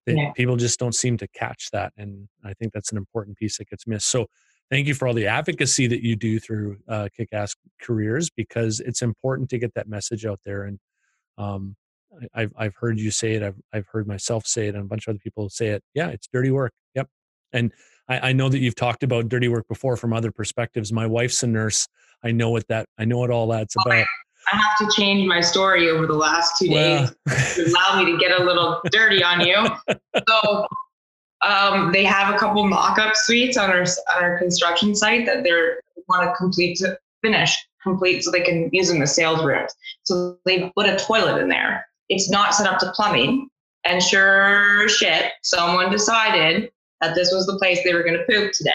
they, 0.06 0.18
Yeah. 0.18 0.34
people 0.36 0.58
just 0.58 0.80
don't 0.80 0.96
seem 0.96 1.18
to 1.20 1.28
catch 1.30 1.72
that, 1.74 1.94
and 1.98 2.30
I 2.46 2.54
think 2.56 2.74
that's 2.74 2.92
an 2.92 2.98
important 2.98 3.38
piece 3.38 3.58
that 3.60 3.70
gets 3.70 3.88
missed. 3.88 4.10
So, 4.12 4.28
thank 4.72 4.88
you 4.88 4.96
for 4.96 5.08
all 5.08 5.14
the 5.16 5.28
advocacy 5.28 5.88
that 5.88 6.04
you 6.04 6.16
do 6.18 6.40
through 6.40 6.80
uh, 6.90 7.10
Kick 7.16 7.30
Ass 7.34 7.56
Careers 7.82 8.30
because 8.32 8.80
it's 8.82 9.02
important 9.04 9.50
to 9.52 9.60
get 9.60 9.74
that 9.76 9.88
message 9.90 10.26
out 10.26 10.42
there. 10.46 10.64
And 10.66 10.80
um, 11.38 11.76
I've 12.34 12.54
I've 12.58 12.76
heard 12.76 13.00
you 13.00 13.12
say 13.12 13.34
it. 13.34 13.44
I've 13.44 13.60
I've 13.74 13.88
heard 13.88 14.08
myself 14.08 14.46
say 14.46 14.68
it, 14.68 14.76
and 14.76 14.84
a 14.84 14.88
bunch 14.88 15.08
of 15.08 15.12
other 15.12 15.20
people 15.20 15.50
say 15.50 15.68
it. 15.70 15.84
Yeah, 15.94 16.10
it's 16.10 16.28
dirty 16.32 16.52
work. 16.52 16.74
Yep. 16.96 17.08
And 17.54 17.72
I, 18.10 18.30
I 18.30 18.34
know 18.34 18.50
that 18.50 18.60
you've 18.60 18.76
talked 18.76 19.04
about 19.04 19.30
dirty 19.30 19.48
work 19.48 19.68
before 19.68 19.98
from 19.98 20.14
other 20.14 20.32
perspectives. 20.32 20.92
My 20.92 21.08
wife's 21.08 21.44
a 21.44 21.48
nurse. 21.48 21.88
I 22.24 22.32
know 22.32 22.50
what 22.50 22.68
that. 22.68 22.88
I 22.98 23.06
know 23.06 23.18
what 23.20 23.30
all 23.30 23.48
that's 23.48 23.76
about. 23.76 24.06
I 24.52 24.58
have 24.58 24.78
to 24.90 24.96
change 24.96 25.26
my 25.26 25.40
story 25.40 25.90
over 25.90 26.06
the 26.06 26.14
last 26.14 26.58
two 26.58 26.68
days 26.68 27.10
to 27.56 27.66
allow 27.66 28.04
me 28.04 28.12
to 28.12 28.18
get 28.18 28.40
a 28.40 28.44
little 28.44 28.82
dirty 28.92 29.24
on 29.24 29.42
you. 29.42 29.66
So 30.28 30.68
um, 31.42 31.92
they 31.94 32.04
have 32.04 32.34
a 32.34 32.38
couple 32.38 32.66
mock-up 32.68 33.16
suites 33.16 33.58
on 33.58 33.70
our 33.70 33.84
on 33.84 34.24
our 34.24 34.38
construction 34.38 34.96
site 34.96 35.26
that 35.26 35.44
they're 35.44 35.80
want 36.10 36.30
to 36.30 36.36
complete 36.36 36.78
to 36.78 36.98
finish 37.22 37.56
complete 37.82 38.24
so 38.24 38.32
they 38.32 38.42
can 38.42 38.70
use 38.72 38.90
them 38.90 39.02
as 39.02 39.14
sales 39.14 39.44
rooms. 39.44 39.74
So 40.04 40.38
they 40.46 40.72
put 40.76 40.88
a 40.88 40.98
toilet 40.98 41.42
in 41.42 41.50
there. 41.50 41.86
It's 42.14 42.30
not 42.30 42.54
set 42.54 42.68
up 42.68 42.80
to 42.80 42.92
plumbing, 42.92 43.50
and 43.86 44.02
sure 44.02 44.88
shit, 44.90 45.32
someone 45.42 45.92
decided 45.92 46.72
that 47.02 47.16
this 47.16 47.32
was 47.32 47.46
the 47.46 47.58
place 47.58 47.80
they 47.84 47.94
were 47.94 48.04
going 48.04 48.18
to 48.18 48.26
poop 48.30 48.52
today. 48.54 48.72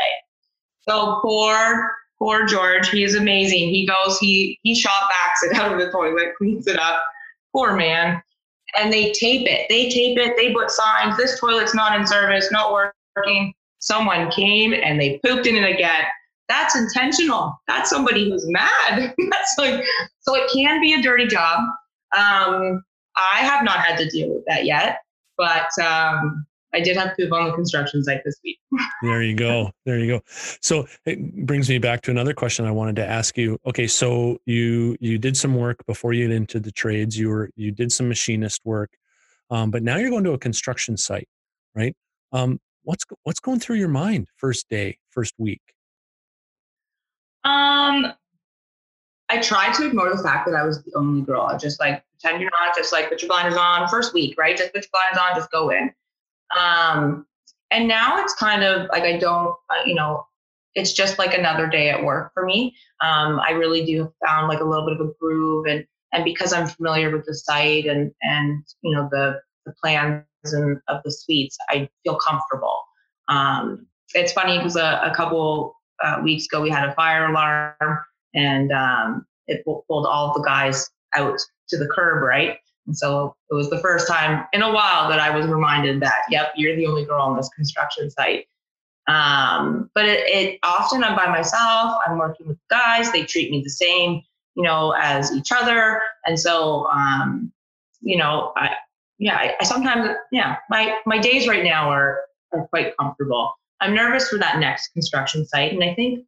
So 0.88 1.20
poor 1.22 1.94
poor 2.18 2.46
George, 2.46 2.90
he 2.90 3.04
is 3.04 3.14
amazing. 3.14 3.70
He 3.70 3.86
goes, 3.86 4.18
he 4.18 4.58
he 4.62 4.74
Shop-Vacs 4.74 5.50
it 5.50 5.56
out 5.60 5.72
of 5.72 5.78
the 5.78 5.90
toilet, 5.90 6.34
cleans 6.36 6.66
it 6.66 6.78
up. 6.78 7.02
Poor 7.52 7.76
man. 7.76 8.22
And 8.78 8.92
they 8.92 9.12
tape 9.12 9.48
it. 9.48 9.66
They 9.68 9.88
tape 9.88 10.18
it. 10.18 10.36
They 10.36 10.52
put 10.52 10.70
signs. 10.70 11.16
This 11.16 11.40
toilet's 11.40 11.74
not 11.74 11.98
in 11.98 12.06
service, 12.06 12.50
not 12.52 12.72
working. 12.72 13.54
Someone 13.78 14.30
came 14.30 14.74
and 14.74 15.00
they 15.00 15.18
pooped 15.24 15.46
in 15.46 15.56
it 15.56 15.64
again. 15.64 16.02
That's 16.48 16.76
intentional. 16.76 17.58
That's 17.66 17.88
somebody 17.88 18.28
who's 18.28 18.46
mad. 18.48 19.14
That's 19.30 19.54
like 19.58 19.84
so. 20.20 20.34
It 20.34 20.50
can 20.52 20.80
be 20.80 20.94
a 20.94 21.02
dirty 21.02 21.26
job. 21.26 21.60
Um, 22.16 22.82
I 23.18 23.40
have 23.40 23.64
not 23.64 23.80
had 23.80 23.98
to 23.98 24.08
deal 24.08 24.32
with 24.34 24.44
that 24.46 24.64
yet, 24.64 25.00
but 25.36 25.70
um, 25.82 26.46
I 26.74 26.80
did 26.80 26.96
have 26.96 27.16
poop 27.16 27.32
on 27.32 27.46
the 27.46 27.52
construction 27.52 28.04
site 28.04 28.22
this 28.24 28.36
week. 28.44 28.58
There 29.02 29.22
you 29.22 29.34
go. 29.34 29.70
There 29.86 29.98
you 29.98 30.18
go. 30.18 30.20
So 30.60 30.86
it 31.06 31.46
brings 31.46 31.68
me 31.68 31.78
back 31.78 32.02
to 32.02 32.10
another 32.10 32.34
question 32.34 32.64
I 32.64 32.70
wanted 32.70 32.96
to 32.96 33.06
ask 33.06 33.38
you. 33.38 33.58
Okay, 33.66 33.86
so 33.86 34.38
you 34.44 34.96
you 35.00 35.18
did 35.18 35.36
some 35.36 35.54
work 35.54 35.84
before 35.86 36.12
you 36.12 36.26
get 36.26 36.34
into 36.34 36.60
the 36.60 36.72
trades. 36.72 37.16
You 37.16 37.28
were 37.28 37.50
you 37.56 37.70
did 37.70 37.92
some 37.92 38.08
machinist 38.08 38.62
work, 38.64 38.90
um, 39.50 39.70
but 39.70 39.82
now 39.82 39.96
you're 39.96 40.10
going 40.10 40.24
to 40.24 40.32
a 40.32 40.38
construction 40.38 40.96
site, 40.96 41.28
right? 41.74 41.94
Um, 42.32 42.58
what's 42.82 43.04
what's 43.22 43.40
going 43.40 43.60
through 43.60 43.76
your 43.76 43.88
mind 43.88 44.28
first 44.36 44.68
day, 44.68 44.98
first 45.10 45.34
week? 45.38 45.62
Um, 47.44 48.12
I 49.30 49.40
tried 49.40 49.74
to 49.74 49.86
ignore 49.86 50.14
the 50.14 50.22
fact 50.22 50.46
that 50.46 50.54
I 50.54 50.64
was 50.64 50.82
the 50.82 50.92
only 50.96 51.22
girl. 51.22 51.42
I 51.42 51.56
just 51.58 51.80
like 51.80 52.02
pretend 52.12 52.40
you're 52.40 52.50
not. 52.50 52.74
Just 52.76 52.92
like 52.92 53.08
put 53.08 53.22
your 53.22 53.28
blinders 53.28 53.56
on 53.56 53.88
first 53.88 54.14
week, 54.14 54.38
right? 54.38 54.56
Just 54.56 54.72
put 54.72 54.82
your 54.82 54.90
blinders 54.92 55.18
on. 55.18 55.36
Just 55.36 55.50
go 55.50 55.70
in. 55.70 55.92
Um, 56.58 57.26
and 57.70 57.86
now 57.86 58.22
it's 58.22 58.34
kind 58.34 58.64
of 58.64 58.88
like 58.90 59.02
I 59.02 59.18
don't, 59.18 59.54
uh, 59.70 59.84
you 59.84 59.94
know, 59.94 60.26
it's 60.74 60.92
just 60.92 61.18
like 61.18 61.34
another 61.34 61.66
day 61.66 61.90
at 61.90 62.02
work 62.02 62.32
for 62.32 62.46
me. 62.46 62.74
Um, 63.02 63.40
I 63.40 63.50
really 63.50 63.84
do 63.84 64.04
have 64.04 64.12
found 64.24 64.48
like 64.48 64.60
a 64.60 64.64
little 64.64 64.86
bit 64.86 64.98
of 64.98 65.06
a 65.06 65.12
groove, 65.20 65.66
and 65.66 65.84
and 66.12 66.24
because 66.24 66.52
I'm 66.52 66.66
familiar 66.66 67.10
with 67.10 67.26
the 67.26 67.34
site 67.34 67.86
and 67.86 68.12
and 68.22 68.64
you 68.82 68.94
know 68.94 69.08
the 69.10 69.40
the 69.66 69.74
plans 69.82 70.24
and 70.44 70.80
of 70.88 71.02
the 71.04 71.12
suites, 71.12 71.56
I 71.68 71.88
feel 72.04 72.16
comfortable. 72.16 72.78
Um, 73.28 73.86
it's 74.14 74.32
funny 74.32 74.56
because 74.56 74.76
a, 74.76 75.02
a 75.04 75.12
couple 75.14 75.74
uh, 76.02 76.20
weeks 76.22 76.46
ago 76.46 76.62
we 76.62 76.70
had 76.70 76.88
a 76.88 76.94
fire 76.94 77.26
alarm 77.26 77.98
and 78.34 78.72
um, 78.72 79.26
it 79.46 79.64
pulled 79.64 80.06
all 80.06 80.34
the 80.34 80.42
guys 80.42 80.90
out 81.14 81.38
to 81.68 81.78
the 81.78 81.88
curb, 81.88 82.22
right? 82.22 82.58
And 82.86 82.96
so 82.96 83.34
it 83.50 83.54
was 83.54 83.68
the 83.70 83.80
first 83.80 84.08
time 84.08 84.46
in 84.52 84.62
a 84.62 84.72
while 84.72 85.08
that 85.10 85.20
I 85.20 85.30
was 85.36 85.46
reminded 85.46 86.00
that, 86.00 86.22
yep, 86.30 86.52
you're 86.56 86.76
the 86.76 86.86
only 86.86 87.04
girl 87.04 87.22
on 87.22 87.36
this 87.36 87.50
construction 87.54 88.10
site. 88.10 88.46
Um, 89.08 89.90
but 89.94 90.04
it, 90.04 90.28
it 90.28 90.58
often 90.62 91.02
I'm 91.02 91.16
by 91.16 91.26
myself. 91.26 91.98
I'm 92.06 92.18
working 92.18 92.46
with 92.46 92.58
guys. 92.70 93.10
They 93.10 93.24
treat 93.24 93.50
me 93.50 93.62
the 93.62 93.70
same, 93.70 94.22
you 94.54 94.62
know, 94.62 94.94
as 94.98 95.32
each 95.32 95.50
other. 95.52 96.00
And 96.26 96.38
so, 96.38 96.86
um, 96.88 97.52
you 98.00 98.16
know, 98.16 98.52
I, 98.56 98.74
yeah, 99.18 99.36
I, 99.36 99.54
I 99.60 99.64
sometimes, 99.64 100.10
yeah, 100.30 100.56
my 100.70 100.98
my 101.04 101.18
days 101.18 101.48
right 101.48 101.64
now 101.64 101.90
are 101.90 102.20
are 102.52 102.66
quite 102.68 102.96
comfortable. 102.96 103.54
I'm 103.80 103.94
nervous 103.94 104.28
for 104.28 104.38
that 104.38 104.58
next 104.58 104.92
construction 104.92 105.46
site, 105.46 105.72
and 105.72 105.82
I 105.82 105.94
think, 105.94 106.24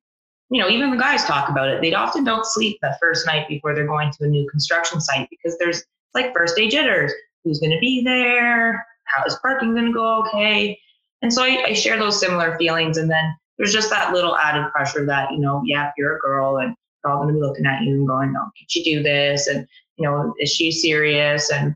you 0.51 0.61
know, 0.61 0.68
even 0.68 0.90
the 0.90 0.96
guys 0.96 1.24
talk 1.24 1.48
about 1.48 1.68
it. 1.68 1.80
They 1.80 1.94
often 1.94 2.24
don't 2.24 2.44
sleep 2.44 2.78
the 2.82 2.96
first 3.01 3.24
night 3.24 3.48
before 3.48 3.74
they're 3.74 3.86
going 3.86 4.11
to 4.12 4.24
a 4.24 4.26
new 4.26 4.48
construction 4.51 5.01
site 5.01 5.28
because 5.30 5.57
there's 5.59 5.84
like 6.12 6.34
first 6.34 6.57
day 6.57 6.68
jitters. 6.68 7.12
Who's 7.44 7.61
going 7.61 7.70
to 7.70 7.78
be 7.78 8.03
there? 8.05 8.84
How 9.05 9.24
is 9.24 9.38
parking 9.40 9.72
going 9.74 9.86
to 9.86 9.92
go? 9.92 10.22
Okay. 10.26 10.78
And 11.22 11.32
so 11.32 11.42
I, 11.42 11.64
I 11.68 11.72
share 11.72 11.98
those 11.98 12.18
similar 12.18 12.57
feelings. 12.59 12.96
And 12.96 13.09
then 13.09 13.34
there's 13.59 13.72
just 13.72 13.90
that 13.90 14.12
little 14.12 14.36
added 14.36 14.70
pressure 14.72 15.07
that, 15.07 15.30
you 15.30 15.38
know, 15.38 15.62
yeah, 15.64 15.92
you're 15.96 16.16
a 16.16 16.18
girl 16.18 16.59
and 16.59 16.74
they're 17.03 17.12
all 17.12 17.22
going 17.22 17.32
to 17.32 17.40
be 17.40 17.46
looking 17.46 17.66
at 17.66 17.82
you 17.82 17.94
and 17.94 18.09
going, 18.09 18.34
oh, 18.36 18.51
can 18.57 18.66
she 18.68 18.82
do 18.82 19.03
this? 19.03 19.46
And, 19.46 19.66
you 19.96 20.05
know, 20.05 20.34
is 20.40 20.51
she 20.51 20.72
serious? 20.72 21.51
And, 21.51 21.74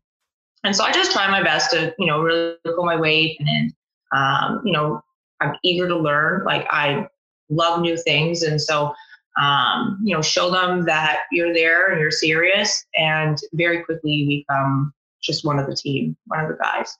and 0.64 0.74
so 0.74 0.82
I 0.82 0.92
just 0.92 1.12
try 1.12 1.30
my 1.30 1.42
best 1.42 1.70
to, 1.72 1.94
you 1.98 2.06
know, 2.06 2.20
really 2.22 2.56
pull 2.64 2.84
my 2.84 2.96
weight 2.96 3.38
and, 3.38 3.72
um, 4.12 4.62
you 4.64 4.72
know, 4.72 5.00
I'm 5.40 5.54
eager 5.62 5.86
to 5.88 5.96
learn. 5.96 6.44
Like 6.44 6.66
I 6.70 7.06
love 7.48 7.80
new 7.80 7.96
things. 7.96 8.42
And 8.42 8.60
so, 8.60 8.94
um, 9.40 9.98
you 10.02 10.14
know, 10.14 10.22
show 10.22 10.50
them 10.50 10.84
that 10.84 11.20
you're 11.32 11.52
there 11.52 11.90
and 11.90 12.00
you're 12.00 12.10
serious. 12.10 12.84
And 12.96 13.38
very 13.52 13.82
quickly 13.82 14.12
you 14.12 14.44
become 14.44 14.92
just 15.22 15.44
one 15.44 15.58
of 15.58 15.66
the 15.66 15.74
team, 15.76 16.16
one 16.26 16.40
of 16.40 16.48
the 16.48 16.56
guys. 16.62 16.96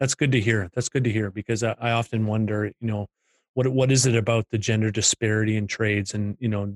That's 0.00 0.14
good 0.14 0.32
to 0.32 0.40
hear. 0.40 0.70
That's 0.74 0.88
good 0.88 1.04
to 1.04 1.12
hear 1.12 1.30
because 1.30 1.62
I, 1.62 1.74
I 1.78 1.90
often 1.90 2.26
wonder, 2.26 2.66
you 2.66 2.88
know, 2.88 3.06
what 3.58 3.66
what 3.68 3.90
is 3.90 4.06
it 4.06 4.14
about 4.14 4.46
the 4.50 4.58
gender 4.58 4.92
disparity 4.92 5.56
in 5.56 5.66
trades, 5.66 6.14
and 6.14 6.36
you 6.38 6.48
know, 6.48 6.72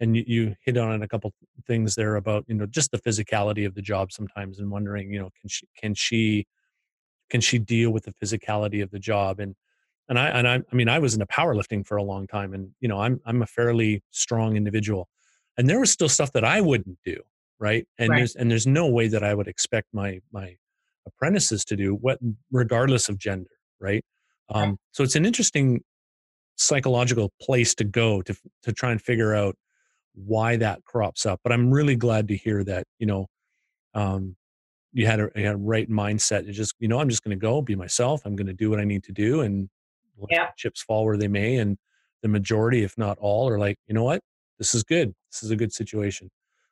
and 0.00 0.16
you, 0.16 0.24
you 0.26 0.56
hit 0.64 0.76
on 0.76 1.00
a 1.00 1.06
couple 1.06 1.32
things 1.68 1.94
there 1.94 2.16
about 2.16 2.44
you 2.48 2.54
know 2.56 2.66
just 2.66 2.90
the 2.90 2.98
physicality 2.98 3.64
of 3.64 3.76
the 3.76 3.80
job 3.80 4.10
sometimes, 4.10 4.58
and 4.58 4.68
wondering, 4.68 5.12
you 5.12 5.20
know, 5.20 5.30
can 5.40 5.48
she 5.48 5.66
can 5.80 5.94
she 5.94 6.46
can 7.30 7.40
she 7.40 7.60
deal 7.60 7.92
with 7.92 8.04
the 8.04 8.12
physicality 8.12 8.82
of 8.82 8.90
the 8.90 8.98
job 8.98 9.38
and 9.38 9.54
and 10.08 10.18
I 10.18 10.28
and 10.28 10.48
I, 10.48 10.56
I 10.70 10.74
mean 10.76 10.88
I 10.88 10.98
was 10.98 11.14
into 11.14 11.26
powerlifting 11.26 11.86
for 11.86 11.96
a 11.96 12.02
long 12.02 12.26
time 12.26 12.54
and 12.54 12.72
you 12.80 12.88
know 12.88 13.00
I'm 13.00 13.20
I'm 13.26 13.42
a 13.42 13.46
fairly 13.46 14.02
strong 14.10 14.56
individual 14.56 15.08
and 15.56 15.68
there 15.68 15.80
was 15.80 15.90
still 15.90 16.08
stuff 16.08 16.32
that 16.32 16.44
I 16.44 16.60
wouldn't 16.60 16.98
do 17.04 17.20
right 17.58 17.86
and 17.98 18.10
Right. 18.10 18.18
there's 18.18 18.36
and 18.36 18.50
there's 18.50 18.66
no 18.66 18.88
way 18.88 19.08
that 19.08 19.22
I 19.24 19.34
would 19.34 19.48
expect 19.48 19.88
my 19.92 20.20
my 20.32 20.56
apprentices 21.06 21.64
to 21.66 21.76
do 21.76 21.94
what 21.94 22.18
regardless 22.50 23.08
of 23.08 23.18
gender 23.18 23.50
right 23.80 24.04
um 24.48 24.70
Right. 24.70 24.78
so 24.92 25.02
it's 25.04 25.16
an 25.16 25.24
interesting 25.26 25.82
psychological 26.56 27.32
place 27.40 27.74
to 27.74 27.84
go 27.84 28.22
to 28.22 28.34
to 28.62 28.72
try 28.72 28.90
and 28.90 29.00
figure 29.02 29.34
out 29.34 29.56
why 30.14 30.56
that 30.56 30.84
crops 30.84 31.26
up 31.26 31.40
but 31.44 31.52
I'm 31.52 31.72
really 31.72 31.96
glad 31.96 32.28
to 32.28 32.36
hear 32.36 32.64
that 32.64 32.86
you 32.98 33.06
know 33.06 33.26
um 33.94 34.36
you 34.92 35.06
had 35.06 35.20
a, 35.20 35.30
you 35.36 35.46
had 35.46 35.54
a 35.56 35.58
right 35.58 35.90
mindset. 35.90 36.48
It's 36.48 36.56
just, 36.56 36.74
you 36.80 36.88
know, 36.88 37.00
I'm 37.00 37.10
just 37.10 37.22
going 37.24 37.38
to 37.38 37.40
go 37.40 37.62
be 37.62 37.76
myself. 37.76 38.22
I'm 38.24 38.36
going 38.36 38.46
to 38.48 38.54
do 38.54 38.70
what 38.70 38.80
I 38.80 38.84
need 38.84 39.04
to 39.04 39.12
do 39.12 39.42
and 39.42 39.68
chips 40.56 40.82
fall 40.82 41.04
where 41.04 41.16
they 41.16 41.28
may. 41.28 41.56
And 41.56 41.76
the 42.22 42.28
majority, 42.28 42.82
if 42.82 42.96
not 42.98 43.18
all, 43.18 43.48
are 43.48 43.58
like, 43.58 43.78
you 43.86 43.94
know 43.94 44.04
what? 44.04 44.20
This 44.58 44.74
is 44.74 44.82
good. 44.82 45.14
This 45.30 45.42
is 45.42 45.50
a 45.50 45.56
good 45.56 45.72
situation. 45.72 46.30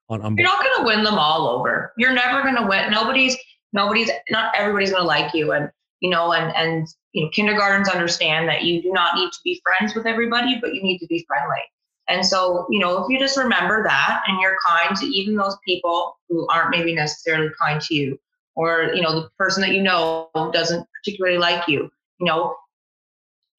On, 0.09 0.20
on 0.22 0.36
You're 0.36 0.47
not 0.47 0.62
going 0.62 0.78
to 0.78 0.84
win 0.84 1.05
them 1.05 1.18
all 1.18 1.49
over. 1.49 1.92
You're 1.97 2.12
never 2.12 2.42
going 2.42 2.57
to 2.57 2.66
win. 2.66 2.90
Nobody's, 2.90 3.36
nobody's, 3.72 4.11
not 4.30 4.55
everybody's 4.57 4.90
going 4.90 5.03
to 5.03 5.07
like 5.07 5.34
you. 5.34 5.53
And, 5.53 5.70
you 6.01 6.11
know, 6.11 6.32
and, 6.32 6.55
and, 6.57 6.86
you 7.12 7.24
know, 7.24 7.30
kindergartens 7.30 7.88
understand 7.88 8.49
that 8.49 8.64
you 8.64 8.82
do 8.82 8.92
not 8.92 9.14
need 9.14 9.30
to 9.30 9.38
be 9.45 9.62
friends 9.62 9.95
with 9.95 10.07
everybody, 10.07 10.59
but 10.61 10.74
you 10.74 10.82
need 10.82 10.99
to 10.99 11.07
be 11.07 11.24
friendly. 11.26 11.62
And 12.09 12.24
so, 12.24 12.66
you 12.68 12.78
know, 12.78 13.03
if 13.03 13.09
you 13.09 13.18
just 13.18 13.38
remember 13.38 13.82
that 13.82 14.22
and 14.26 14.38
you're 14.40 14.57
kind 14.68 14.95
to 14.97 15.07
even 15.07 15.36
those 15.36 15.57
people 15.66 16.18
who 16.28 16.47
aren't 16.49 16.70
maybe 16.70 16.95
necessarily 16.95 17.51
kind 17.59 17.80
to 17.80 17.95
you, 17.95 18.18
or, 18.57 18.90
you 18.95 19.03
know, 19.03 19.22
the 19.22 19.28
person 19.38 19.62
that 19.62 19.70
you 19.70 19.82
know 19.82 20.28
doesn't 20.53 20.86
particularly 20.99 21.38
like 21.38 21.66
you, 21.66 21.90
you 22.20 22.26
know, 22.26 22.55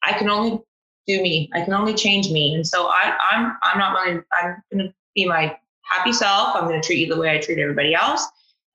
I 0.05 0.13
can 0.13 0.29
only 0.29 0.61
do 1.07 1.21
me. 1.21 1.49
I 1.53 1.61
can 1.61 1.73
only 1.73 1.93
change 1.93 2.31
me. 2.31 2.53
And 2.53 2.65
so 2.65 2.87
I, 2.87 3.17
I'm 3.31 3.57
I'm 3.63 3.77
not 3.77 3.93
going 3.93 4.17
to 4.17 4.23
I'm 4.41 4.61
gonna 4.71 4.93
be 5.15 5.25
my 5.25 5.57
happy 5.83 6.13
self. 6.13 6.55
I'm 6.55 6.63
gonna 6.63 6.81
treat 6.81 6.99
you 6.99 7.13
the 7.13 7.19
way 7.19 7.31
I 7.31 7.39
treat 7.39 7.59
everybody 7.59 7.93
else. 7.93 8.25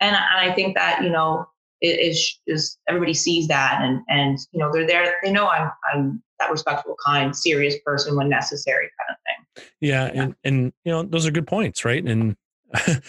And, 0.01 0.17
and 0.17 0.51
I 0.51 0.55
think 0.55 0.77
that, 0.77 1.03
you 1.03 1.11
know, 1.11 1.47
is 1.83 2.39
is 2.47 2.79
everybody 2.89 3.15
sees 3.15 3.49
that 3.49 3.81
and 3.83 4.03
and 4.09 4.39
you 4.53 4.61
know 4.61 4.71
they're 4.73 4.87
there 4.87 5.15
they 5.23 5.33
know 5.33 5.49
I'm 5.49 5.71
I'm 5.93 6.23
that 6.39 6.51
respectful 6.51 6.97
kind 7.05 7.35
serious 7.35 7.77
person 7.85 8.17
when 8.17 8.29
necessary 8.29 8.91
kind 8.99 9.11
of 9.11 9.17
thing 9.25 9.71
yeah, 9.81 10.13
yeah. 10.13 10.23
and 10.23 10.35
and 10.45 10.73
you 10.85 10.93
know 10.93 11.03
those 11.03 11.27
are 11.27 11.31
good 11.31 11.47
points 11.47 11.85
right 11.85 12.05
and 12.05 12.37
it 12.75 13.03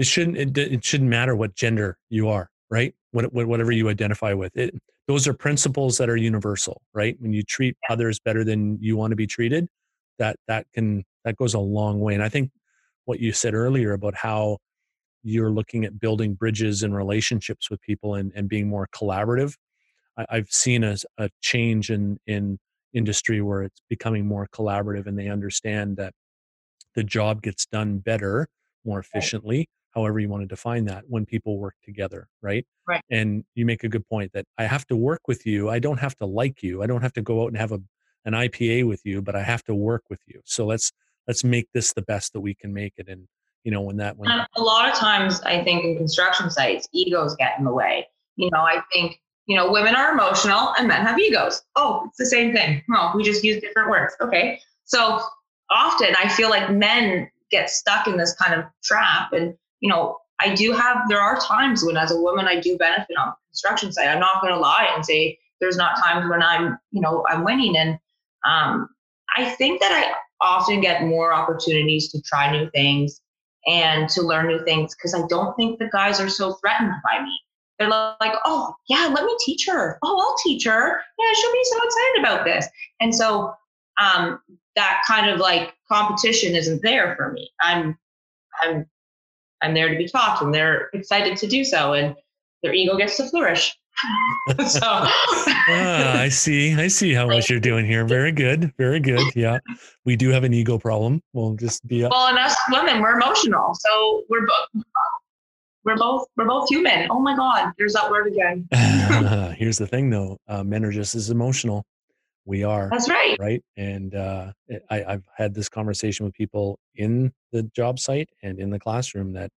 shouldn't 0.00 0.36
it, 0.36 0.58
it 0.58 0.84
shouldn't 0.84 1.10
matter 1.10 1.36
what 1.36 1.54
gender 1.54 1.96
you 2.10 2.28
are 2.28 2.50
right 2.70 2.94
what, 3.12 3.32
whatever 3.32 3.70
you 3.70 3.88
identify 3.88 4.32
with 4.32 4.56
it 4.56 4.74
those 5.12 5.28
are 5.28 5.34
principles 5.34 5.98
that 5.98 6.08
are 6.08 6.16
universal 6.16 6.80
right? 6.94 7.16
When 7.18 7.32
you 7.32 7.42
treat 7.42 7.76
others 7.90 8.18
better 8.18 8.44
than 8.44 8.78
you 8.80 8.96
want 8.96 9.10
to 9.12 9.16
be 9.16 9.26
treated 9.26 9.68
that 10.18 10.36
that 10.48 10.66
can 10.72 11.04
that 11.24 11.36
goes 11.36 11.54
a 11.54 11.58
long 11.58 12.00
way. 12.00 12.14
And 12.14 12.22
i 12.22 12.28
think 12.28 12.50
what 13.04 13.20
you 13.20 13.32
said 13.32 13.54
earlier 13.54 13.92
about 13.92 14.14
how 14.14 14.58
you're 15.22 15.50
looking 15.50 15.84
at 15.84 16.00
building 16.00 16.34
bridges 16.34 16.82
and 16.82 16.94
relationships 16.94 17.70
with 17.70 17.80
people 17.82 18.14
and, 18.14 18.32
and 18.34 18.48
being 18.48 18.68
more 18.68 18.88
collaborative. 18.94 19.54
I, 20.16 20.36
have 20.36 20.50
seen 20.50 20.84
a, 20.84 20.96
a 21.18 21.30
change 21.40 21.90
in, 21.90 22.18
in 22.26 22.58
industry 22.92 23.40
where 23.40 23.62
it's 23.62 23.80
becoming 23.88 24.26
more 24.26 24.48
collaborative 24.54 25.06
and 25.06 25.18
they 25.18 25.28
understand 25.28 25.96
that 25.96 26.12
the 26.94 27.04
job 27.04 27.40
gets 27.42 27.66
done 27.66 27.98
better, 27.98 28.48
more 28.84 28.98
efficiently, 28.98 29.68
however 29.94 30.18
you 30.18 30.28
want 30.28 30.42
to 30.42 30.46
define 30.46 30.84
that, 30.86 31.04
when 31.08 31.26
people 31.26 31.58
work 31.58 31.74
together, 31.84 32.28
right? 32.40 32.66
Right. 32.88 33.02
And 33.10 33.44
you 33.54 33.66
make 33.66 33.84
a 33.84 33.88
good 33.88 34.06
point 34.08 34.32
that 34.32 34.44
I 34.58 34.64
have 34.64 34.86
to 34.86 34.96
work 34.96 35.22
with 35.28 35.46
you. 35.46 35.70
I 35.70 35.78
don't 35.78 35.98
have 35.98 36.16
to 36.16 36.26
like 36.26 36.62
you. 36.62 36.82
I 36.82 36.86
don't 36.86 37.02
have 37.02 37.12
to 37.14 37.22
go 37.22 37.42
out 37.42 37.48
and 37.48 37.56
have 37.56 37.72
a 37.72 37.80
an 38.24 38.34
IPA 38.34 38.86
with 38.86 39.00
you, 39.04 39.20
but 39.20 39.34
I 39.34 39.42
have 39.42 39.64
to 39.64 39.74
work 39.74 40.04
with 40.08 40.20
you. 40.26 40.40
So 40.44 40.64
let's 40.64 40.92
let's 41.26 41.42
make 41.42 41.66
this 41.74 41.92
the 41.92 42.02
best 42.02 42.32
that 42.34 42.40
we 42.40 42.54
can 42.54 42.72
make 42.72 42.94
it. 42.96 43.08
And 43.08 43.26
you 43.64 43.70
know 43.70 43.80
when 43.80 43.96
that 43.96 44.16
when 44.16 44.30
a 44.30 44.60
lot 44.60 44.88
of 44.88 44.94
times 44.94 45.40
i 45.42 45.62
think 45.62 45.84
in 45.84 45.96
construction 45.96 46.50
sites 46.50 46.88
egos 46.92 47.34
get 47.36 47.58
in 47.58 47.64
the 47.64 47.72
way 47.72 48.06
you 48.36 48.50
know 48.50 48.60
i 48.60 48.82
think 48.92 49.20
you 49.46 49.56
know 49.56 49.70
women 49.70 49.94
are 49.94 50.12
emotional 50.12 50.74
and 50.78 50.88
men 50.88 51.04
have 51.04 51.18
egos 51.18 51.62
oh 51.76 52.02
it's 52.06 52.18
the 52.18 52.26
same 52.26 52.54
thing 52.54 52.82
well 52.88 53.12
we 53.14 53.22
just 53.22 53.44
use 53.44 53.60
different 53.60 53.90
words 53.90 54.14
okay 54.20 54.58
so 54.84 55.20
often 55.70 56.08
i 56.18 56.28
feel 56.28 56.50
like 56.50 56.70
men 56.70 57.28
get 57.50 57.70
stuck 57.70 58.06
in 58.06 58.16
this 58.16 58.34
kind 58.34 58.58
of 58.58 58.64
trap 58.82 59.32
and 59.32 59.54
you 59.82 59.90
know 59.90 60.16
i 60.40 60.54
do 60.54 60.72
have 60.72 60.96
there 61.10 61.20
are 61.20 61.38
times 61.38 61.84
when 61.84 61.98
as 61.98 62.10
a 62.10 62.20
woman 62.20 62.46
i 62.46 62.58
do 62.58 62.78
benefit 62.78 63.16
on 63.18 63.28
the 63.28 63.34
construction 63.50 63.92
site 63.92 64.08
i'm 64.08 64.20
not 64.20 64.40
going 64.40 64.54
to 64.54 64.58
lie 64.58 64.90
and 64.94 65.04
say 65.04 65.38
there's 65.60 65.76
not 65.76 66.02
times 66.02 66.28
when 66.30 66.42
i'm 66.42 66.78
you 66.92 67.02
know 67.02 67.24
i'm 67.28 67.44
winning 67.44 67.76
and 67.76 67.98
um, 68.48 68.88
i 69.36 69.44
think 69.44 69.80
that 69.80 69.92
i 69.92 70.14
often 70.42 70.80
get 70.80 71.04
more 71.04 71.32
opportunities 71.32 72.10
to 72.10 72.20
try 72.22 72.50
new 72.50 72.68
things 72.70 73.20
and 73.66 74.08
to 74.10 74.22
learn 74.22 74.48
new 74.48 74.64
things 74.64 74.94
because 74.94 75.14
I 75.14 75.26
don't 75.28 75.54
think 75.56 75.78
the 75.78 75.88
guys 75.92 76.20
are 76.20 76.28
so 76.28 76.54
threatened 76.54 76.92
by 77.04 77.22
me. 77.22 77.38
They're 77.78 77.88
like, 77.88 78.34
oh, 78.44 78.74
yeah, 78.88 79.10
let 79.12 79.24
me 79.24 79.36
teach 79.40 79.66
her. 79.68 79.98
Oh, 80.02 80.18
I'll 80.20 80.36
teach 80.42 80.64
her. 80.66 81.00
Yeah, 81.18 81.32
she'll 81.34 81.52
be 81.52 81.64
so 81.64 81.76
excited 81.84 82.20
about 82.20 82.44
this. 82.44 82.68
And 83.00 83.14
so 83.14 83.54
um, 84.00 84.40
that 84.76 85.02
kind 85.06 85.30
of 85.30 85.40
like 85.40 85.74
competition 85.90 86.54
isn't 86.54 86.82
there 86.82 87.14
for 87.16 87.32
me. 87.32 87.50
I'm, 87.60 87.98
I'm, 88.62 88.86
I'm 89.62 89.74
there 89.74 89.88
to 89.88 89.96
be 89.96 90.08
taught, 90.08 90.42
and 90.42 90.54
they're 90.54 90.90
excited 90.92 91.36
to 91.38 91.46
do 91.46 91.64
so, 91.64 91.92
and 91.94 92.14
their 92.62 92.72
ego 92.72 92.96
gets 92.96 93.16
to 93.16 93.28
flourish. 93.28 93.76
so 94.66 94.80
ah, 94.82 96.18
I 96.18 96.28
see. 96.28 96.74
I 96.74 96.88
see 96.88 97.12
how 97.12 97.26
much 97.26 97.50
you're 97.50 97.60
doing 97.60 97.86
here. 97.86 98.04
Very 98.04 98.32
good. 98.32 98.72
Very 98.78 99.00
good. 99.00 99.22
Yeah. 99.36 99.58
We 100.04 100.16
do 100.16 100.30
have 100.30 100.44
an 100.44 100.52
ego 100.52 100.78
problem. 100.78 101.20
We'll 101.32 101.54
just 101.54 101.86
be 101.86 102.02
Well, 102.02 102.28
and 102.28 102.38
us 102.38 102.56
women, 102.70 103.00
we're 103.00 103.16
emotional. 103.16 103.74
So 103.74 104.24
we're 104.28 104.46
both 104.46 104.84
we're 105.84 105.96
both 105.96 106.26
we're 106.36 106.46
both 106.46 106.68
human. 106.68 107.08
Oh 107.10 107.20
my 107.20 107.36
God, 107.36 107.72
there's 107.78 107.92
that 107.94 108.10
word 108.10 108.28
again. 108.28 108.68
Here's 109.58 109.78
the 109.78 109.86
thing 109.86 110.10
though. 110.10 110.38
Uh, 110.48 110.64
men 110.64 110.84
are 110.84 110.92
just 110.92 111.14
as 111.14 111.30
emotional. 111.30 111.84
We 112.44 112.64
are. 112.64 112.88
That's 112.90 113.08
right. 113.08 113.36
Right. 113.38 113.62
And 113.76 114.14
uh, 114.14 114.52
I, 114.90 115.04
I've 115.04 115.24
had 115.36 115.54
this 115.54 115.68
conversation 115.68 116.26
with 116.26 116.34
people 116.34 116.78
in 116.96 117.32
the 117.52 117.62
job 117.74 117.98
site 117.98 118.30
and 118.42 118.58
in 118.58 118.70
the 118.70 118.80
classroom 118.80 119.32
that 119.34 119.50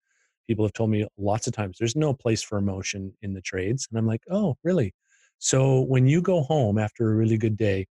people 0.46 0.64
have 0.64 0.72
told 0.72 0.90
me 0.90 1.06
lots 1.16 1.46
of 1.46 1.52
times 1.52 1.76
there's 1.78 1.96
no 1.96 2.12
place 2.12 2.42
for 2.42 2.58
emotion 2.58 3.12
in 3.22 3.32
the 3.32 3.40
trades 3.40 3.86
and 3.90 3.98
i'm 3.98 4.06
like 4.06 4.22
oh 4.30 4.56
really 4.62 4.92
so 5.38 5.80
when 5.82 6.06
you 6.06 6.20
go 6.20 6.42
home 6.42 6.78
after 6.78 7.10
a 7.10 7.14
really 7.14 7.36
good 7.36 7.56
day 7.56 7.86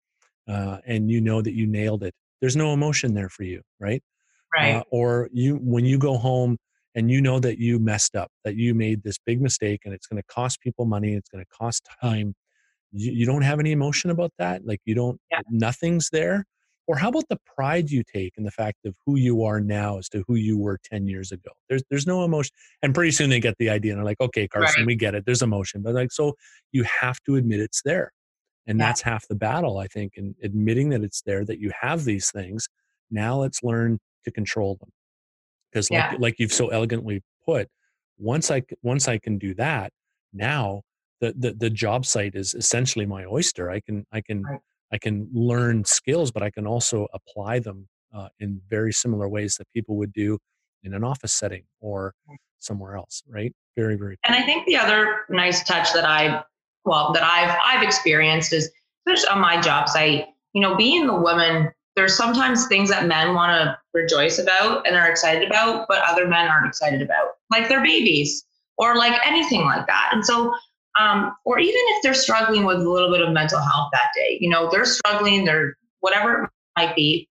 uh, 0.47 0.77
and 0.85 1.09
you 1.11 1.21
know 1.21 1.41
that 1.41 1.53
you 1.53 1.67
nailed 1.67 2.03
it 2.03 2.13
there's 2.41 2.55
no 2.55 2.73
emotion 2.73 3.13
there 3.13 3.29
for 3.29 3.43
you 3.43 3.61
right 3.79 4.01
right 4.53 4.75
uh, 4.75 4.83
or 4.91 5.29
you 5.31 5.55
when 5.61 5.85
you 5.85 5.97
go 5.97 6.17
home 6.17 6.57
and 6.95 7.11
you 7.11 7.21
know 7.21 7.39
that 7.39 7.59
you 7.59 7.79
messed 7.79 8.15
up 8.15 8.31
that 8.43 8.55
you 8.55 8.73
made 8.73 9.03
this 9.03 9.17
big 9.25 9.41
mistake 9.41 9.81
and 9.85 9.93
it's 9.93 10.07
going 10.07 10.21
to 10.21 10.33
cost 10.33 10.59
people 10.59 10.85
money 10.85 11.13
it's 11.13 11.29
going 11.29 11.43
to 11.43 11.49
cost 11.55 11.87
time 12.01 12.33
you, 12.91 13.11
you 13.11 13.25
don't 13.25 13.41
have 13.41 13.59
any 13.59 13.71
emotion 13.71 14.09
about 14.09 14.31
that 14.39 14.65
like 14.65 14.79
you 14.85 14.95
don't 14.95 15.19
yeah. 15.31 15.41
nothing's 15.49 16.09
there 16.11 16.45
or 16.89 16.97
how 16.97 17.09
about 17.09 17.29
the 17.29 17.37
pride 17.55 17.91
you 17.91 18.01
take 18.03 18.33
in 18.35 18.43
the 18.43 18.49
fact 18.49 18.83
of 18.83 18.95
who 19.05 19.15
you 19.15 19.43
are 19.43 19.61
now 19.61 19.99
as 19.99 20.09
to 20.09 20.23
who 20.27 20.33
you 20.33 20.57
were 20.57 20.79
10 20.83 21.05
years 21.05 21.31
ago? 21.31 21.51
There's 21.69 21.83
there's 21.91 22.07
no 22.07 22.23
emotion. 22.23 22.49
And 22.81 22.95
pretty 22.95 23.11
soon 23.11 23.29
they 23.29 23.39
get 23.39 23.53
the 23.59 23.69
idea 23.69 23.91
and 23.91 23.99
they're 23.99 24.05
like, 24.05 24.19
okay, 24.19 24.47
Carson, 24.47 24.81
right. 24.81 24.87
we 24.87 24.95
get 24.95 25.13
it. 25.13 25.23
There's 25.23 25.43
emotion. 25.43 25.83
But 25.83 25.93
like, 25.93 26.11
so 26.11 26.33
you 26.71 26.83
have 27.01 27.19
to 27.27 27.35
admit 27.35 27.59
it's 27.59 27.83
there. 27.85 28.11
And 28.65 28.79
yeah. 28.79 28.87
that's 28.87 29.01
half 29.03 29.27
the 29.27 29.35
battle, 29.35 29.77
I 29.77 29.85
think, 29.85 30.13
in 30.15 30.33
admitting 30.41 30.89
that 30.89 31.03
it's 31.03 31.21
there, 31.21 31.45
that 31.45 31.59
you 31.59 31.71
have 31.79 32.05
these 32.05 32.31
things. 32.31 32.67
Now 33.11 33.37
let's 33.37 33.61
learn 33.61 33.99
to 34.25 34.31
control 34.31 34.75
them. 34.79 34.89
Because 35.71 35.91
like, 35.91 36.13
yeah. 36.13 36.17
like 36.17 36.39
you've 36.39 36.51
so 36.51 36.69
elegantly 36.69 37.21
put, 37.45 37.67
once 38.17 38.49
I 38.49 38.63
once 38.81 39.07
I 39.07 39.19
can 39.19 39.37
do 39.37 39.53
that, 39.53 39.91
now 40.33 40.81
the, 41.21 41.33
the 41.37 41.53
the 41.53 41.69
job 41.69 42.05
site 42.05 42.35
is 42.35 42.53
essentially 42.53 43.05
my 43.05 43.25
oyster. 43.25 43.69
I 43.69 43.79
can 43.79 44.05
I 44.11 44.21
can 44.21 44.43
right. 44.43 44.59
I 44.91 44.97
can 44.97 45.29
learn 45.33 45.85
skills, 45.85 46.31
but 46.31 46.43
I 46.43 46.49
can 46.49 46.65
also 46.65 47.07
apply 47.13 47.59
them 47.59 47.87
uh, 48.13 48.29
in 48.39 48.61
very 48.69 48.91
similar 48.91 49.27
ways 49.29 49.55
that 49.55 49.67
people 49.73 49.97
would 49.97 50.13
do 50.13 50.37
in 50.83 50.93
an 50.93 51.03
office 51.03 51.33
setting 51.33 51.63
or 51.81 52.13
somewhere 52.59 52.95
else. 52.95 53.21
Right? 53.27 53.53
Very, 53.75 53.95
very. 53.95 54.17
And 54.25 54.35
I 54.35 54.43
think 54.43 54.65
the 54.65 54.77
other 54.77 55.21
nice 55.29 55.63
touch 55.63 55.93
that 55.93 56.05
I, 56.05 56.43
well, 56.85 57.11
that 57.13 57.23
I've 57.23 57.57
I've 57.63 57.83
experienced 57.83 58.53
is, 58.53 58.71
especially 59.07 59.29
on 59.29 59.39
my 59.39 59.61
job 59.61 59.89
site, 59.89 60.27
you 60.53 60.61
know, 60.61 60.75
being 60.75 61.07
the 61.07 61.15
woman. 61.15 61.71
There's 61.95 62.15
sometimes 62.15 62.67
things 62.67 62.89
that 62.91 63.07
men 63.07 63.33
want 63.33 63.51
to 63.51 63.77
rejoice 63.93 64.39
about 64.39 64.87
and 64.87 64.95
are 64.95 65.09
excited 65.09 65.45
about, 65.45 65.85
but 65.89 66.01
other 66.07 66.27
men 66.27 66.47
aren't 66.47 66.67
excited 66.67 67.01
about, 67.01 67.31
like 67.51 67.67
their 67.67 67.83
babies 67.83 68.45
or 68.77 68.95
like 68.95 69.19
anything 69.25 69.65
like 69.65 69.85
that. 69.87 70.11
And 70.13 70.25
so 70.25 70.53
um, 70.99 71.33
or 71.45 71.59
even 71.59 71.81
if 71.87 72.03
they're 72.03 72.13
struggling 72.13 72.65
with 72.65 72.77
a 72.77 72.89
little 72.89 73.11
bit 73.11 73.21
of 73.21 73.31
mental 73.31 73.59
health 73.59 73.89
that 73.93 74.09
day, 74.15 74.37
you 74.41 74.49
know, 74.49 74.69
they're 74.69 74.85
struggling, 74.85 75.45
they're 75.45 75.77
whatever 76.01 76.43
it 76.43 76.49
might 76.77 76.95
be. 76.95 77.27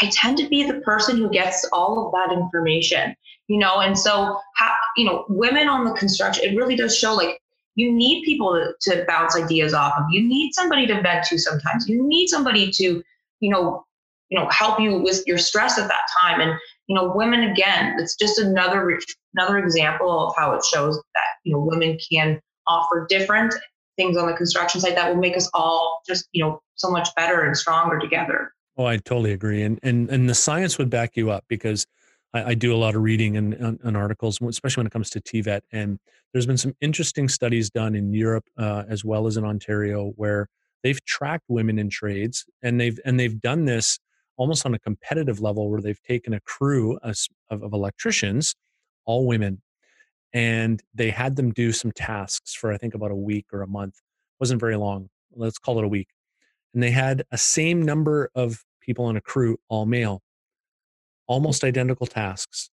I 0.00 0.10
tend 0.12 0.38
to 0.38 0.48
be 0.48 0.64
the 0.64 0.80
person 0.80 1.16
who 1.16 1.28
gets 1.28 1.68
all 1.72 2.06
of 2.06 2.12
that 2.12 2.34
information, 2.34 3.14
you 3.48 3.58
know, 3.58 3.80
and 3.80 3.98
so, 3.98 4.38
how, 4.54 4.72
you 4.96 5.04
know, 5.04 5.24
women 5.28 5.68
on 5.68 5.84
the 5.84 5.92
construction, 5.92 6.44
it 6.44 6.56
really 6.56 6.76
does 6.76 6.96
show 6.96 7.14
like 7.14 7.40
you 7.74 7.92
need 7.92 8.24
people 8.24 8.54
to, 8.54 8.90
to 8.90 9.04
bounce 9.06 9.36
ideas 9.36 9.74
off 9.74 9.94
of. 9.98 10.04
You 10.10 10.26
need 10.26 10.52
somebody 10.52 10.86
to 10.86 11.00
vent 11.02 11.24
to 11.26 11.38
sometimes. 11.38 11.88
You 11.88 12.06
need 12.06 12.28
somebody 12.28 12.70
to, 12.72 13.02
you 13.40 13.50
know, 13.50 13.84
you 14.30 14.38
know, 14.38 14.48
help 14.50 14.80
you 14.80 14.98
with 14.98 15.22
your 15.26 15.38
stress 15.38 15.78
at 15.78 15.88
that 15.88 16.06
time. 16.22 16.40
And 16.40 16.52
you 16.86 16.94
know, 16.94 17.12
women 17.14 17.44
again, 17.50 17.96
it's 17.98 18.14
just 18.16 18.38
another 18.38 18.98
another 19.34 19.58
example 19.58 20.28
of 20.28 20.34
how 20.36 20.52
it 20.54 20.64
shows 20.64 20.96
that 20.96 21.26
you 21.44 21.52
know 21.52 21.60
women 21.60 21.98
can 22.10 22.40
offer 22.68 23.06
different 23.08 23.54
things 23.96 24.16
on 24.16 24.26
the 24.26 24.34
construction 24.34 24.80
site 24.80 24.94
that 24.94 25.08
will 25.08 25.20
make 25.20 25.36
us 25.36 25.50
all 25.52 26.00
just 26.06 26.28
you 26.32 26.42
know 26.42 26.60
so 26.76 26.90
much 26.90 27.08
better 27.16 27.42
and 27.42 27.56
stronger 27.56 27.98
together. 27.98 28.52
Oh 28.76 28.86
i 28.86 28.96
totally 28.96 29.32
agree. 29.32 29.62
And 29.62 29.78
and 29.82 30.08
and 30.08 30.28
the 30.28 30.34
science 30.34 30.78
would 30.78 30.90
back 30.90 31.16
you 31.16 31.30
up 31.30 31.44
because 31.48 31.86
i, 32.32 32.50
I 32.50 32.54
do 32.54 32.74
a 32.74 32.78
lot 32.78 32.94
of 32.94 33.02
reading 33.02 33.36
and, 33.36 33.54
and, 33.54 33.78
and, 33.82 33.96
articles 33.96 34.38
especially 34.40 34.82
when 34.82 34.86
it 34.86 34.92
comes 34.92 35.10
to 35.10 35.20
tvet 35.20 35.62
and 35.72 35.98
there's 36.32 36.46
been 36.46 36.58
some 36.58 36.74
interesting 36.80 37.28
studies 37.28 37.70
done 37.70 37.94
in 37.94 38.12
europe 38.12 38.44
uh, 38.58 38.84
as 38.88 39.04
well 39.04 39.26
as 39.26 39.36
in 39.36 39.44
ontario 39.44 40.12
where 40.16 40.48
they've 40.82 41.04
tracked 41.04 41.44
women 41.48 41.78
in 41.78 41.88
trades 41.88 42.44
and 42.62 42.80
they've 42.80 42.98
and 43.04 43.18
they've 43.18 43.40
done 43.40 43.64
this 43.64 43.98
almost 44.36 44.64
on 44.64 44.74
a 44.74 44.78
competitive 44.78 45.40
level 45.40 45.68
where 45.70 45.80
they've 45.80 46.02
taken 46.02 46.32
a 46.32 46.40
crew 46.40 46.98
of, 47.02 47.16
of 47.50 47.72
electricians 47.72 48.54
all 49.04 49.26
women 49.26 49.60
and 50.32 50.82
they 50.94 51.10
had 51.10 51.36
them 51.36 51.52
do 51.52 51.72
some 51.72 51.92
tasks 51.92 52.54
for 52.54 52.72
I 52.72 52.76
think 52.76 52.94
about 52.94 53.10
a 53.10 53.16
week 53.16 53.46
or 53.52 53.62
a 53.62 53.66
month. 53.66 53.94
It 53.94 54.40
wasn't 54.40 54.60
very 54.60 54.76
long. 54.76 55.08
Let's 55.34 55.58
call 55.58 55.78
it 55.78 55.84
a 55.84 55.88
week. 55.88 56.08
And 56.74 56.82
they 56.82 56.90
had 56.90 57.24
a 57.32 57.38
same 57.38 57.82
number 57.82 58.30
of 58.34 58.62
people 58.80 59.06
on 59.06 59.16
a 59.16 59.20
crew, 59.20 59.58
all 59.68 59.86
male, 59.86 60.22
almost 61.26 61.64
identical 61.64 62.06
tasks. 62.06 62.70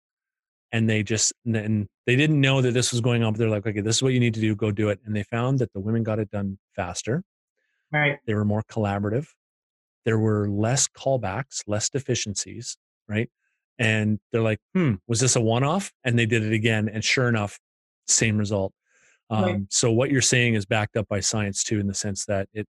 And 0.71 0.89
they 0.89 1.03
just, 1.03 1.33
and 1.45 1.87
they 2.05 2.15
didn't 2.15 2.39
know 2.39 2.61
that 2.61 2.71
this 2.73 2.91
was 2.91 3.01
going 3.01 3.23
on, 3.23 3.33
but 3.33 3.39
they're 3.39 3.49
like, 3.49 3.67
okay, 3.67 3.81
this 3.81 3.97
is 3.97 4.03
what 4.03 4.13
you 4.13 4.21
need 4.21 4.33
to 4.35 4.39
do, 4.39 4.55
go 4.55 4.71
do 4.71 4.87
it. 4.89 4.99
And 5.05 5.13
they 5.13 5.23
found 5.23 5.59
that 5.59 5.73
the 5.73 5.81
women 5.81 6.03
got 6.03 6.19
it 6.19 6.31
done 6.31 6.57
faster. 6.75 7.23
Right. 7.91 8.19
They 8.25 8.33
were 8.33 8.45
more 8.45 8.63
collaborative. 8.63 9.27
There 10.05 10.17
were 10.17 10.49
less 10.49 10.87
callbacks, 10.87 11.63
less 11.67 11.89
deficiencies, 11.89 12.77
right? 13.09 13.29
And 13.79 14.19
they're 14.31 14.41
like, 14.41 14.59
hmm, 14.73 14.95
was 15.07 15.19
this 15.19 15.35
a 15.35 15.41
one 15.41 15.63
off? 15.63 15.91
And 16.03 16.17
they 16.17 16.25
did 16.25 16.43
it 16.43 16.53
again. 16.53 16.89
And 16.89 17.03
sure 17.03 17.27
enough, 17.27 17.59
same 18.07 18.37
result. 18.37 18.73
Um, 19.29 19.43
right. 19.43 19.61
So 19.69 19.91
what 19.91 20.11
you're 20.11 20.21
saying 20.21 20.55
is 20.55 20.65
backed 20.65 20.97
up 20.97 21.07
by 21.07 21.21
science 21.21 21.63
too, 21.63 21.79
in 21.79 21.87
the 21.87 21.93
sense 21.93 22.25
that 22.25 22.47
it 22.53 22.67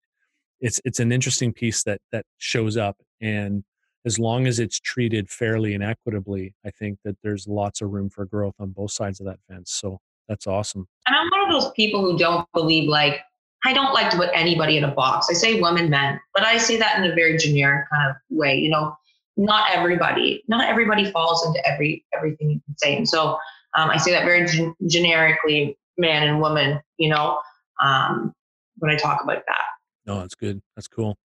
it's 0.60 0.80
it's 0.84 1.00
an 1.00 1.12
interesting 1.12 1.52
piece 1.52 1.82
that 1.84 2.00
that 2.12 2.24
shows 2.38 2.76
up, 2.76 2.96
and 3.20 3.62
as 4.06 4.18
long 4.18 4.46
as 4.46 4.58
it's 4.58 4.80
treated 4.80 5.28
fairly 5.28 5.74
and 5.74 5.82
equitably, 5.82 6.54
I 6.64 6.70
think 6.70 6.98
that 7.04 7.16
there's 7.22 7.46
lots 7.46 7.82
of 7.82 7.90
room 7.90 8.08
for 8.08 8.24
growth 8.24 8.54
on 8.58 8.70
both 8.70 8.92
sides 8.92 9.20
of 9.20 9.26
that 9.26 9.38
fence. 9.50 9.72
So 9.72 9.98
that's 10.28 10.46
awesome. 10.46 10.86
And 11.06 11.16
I'm 11.16 11.28
one 11.30 11.42
of 11.42 11.60
those 11.60 11.72
people 11.72 12.00
who 12.00 12.16
don't 12.16 12.46
believe 12.54 12.88
like 12.88 13.20
I 13.64 13.72
don't 13.72 13.92
like 13.92 14.10
to 14.10 14.16
put 14.16 14.30
anybody 14.32 14.76
in 14.76 14.84
a 14.84 14.94
box. 14.94 15.26
I 15.28 15.34
say 15.34 15.60
women, 15.60 15.90
men, 15.90 16.20
but 16.34 16.44
I 16.44 16.56
say 16.56 16.76
that 16.78 16.98
in 16.98 17.10
a 17.10 17.14
very 17.14 17.36
generic 17.36 17.86
kind 17.90 18.10
of 18.10 18.16
way. 18.30 18.56
You 18.56 18.70
know, 18.70 18.96
not 19.36 19.68
everybody, 19.72 20.42
not 20.48 20.68
everybody 20.68 21.10
falls 21.10 21.46
into 21.46 21.66
every 21.66 22.04
everything 22.14 22.50
you 22.50 22.60
can 22.64 22.76
say. 22.78 22.96
And 22.96 23.08
so 23.08 23.38
um, 23.76 23.90
I 23.90 23.96
say 23.96 24.10
that 24.12 24.24
very 24.24 24.46
gen- 24.46 24.74
generically, 24.86 25.76
man 25.98 26.26
and 26.26 26.40
woman. 26.40 26.80
You 26.98 27.10
know, 27.10 27.38
um, 27.82 28.32
when 28.78 28.90
I 28.90 28.96
talk 28.96 29.22
about 29.22 29.42
that. 29.46 29.64
No, 30.06 30.20
that's 30.20 30.34
good. 30.34 30.62
That's 30.76 30.88
cool. 30.88 31.18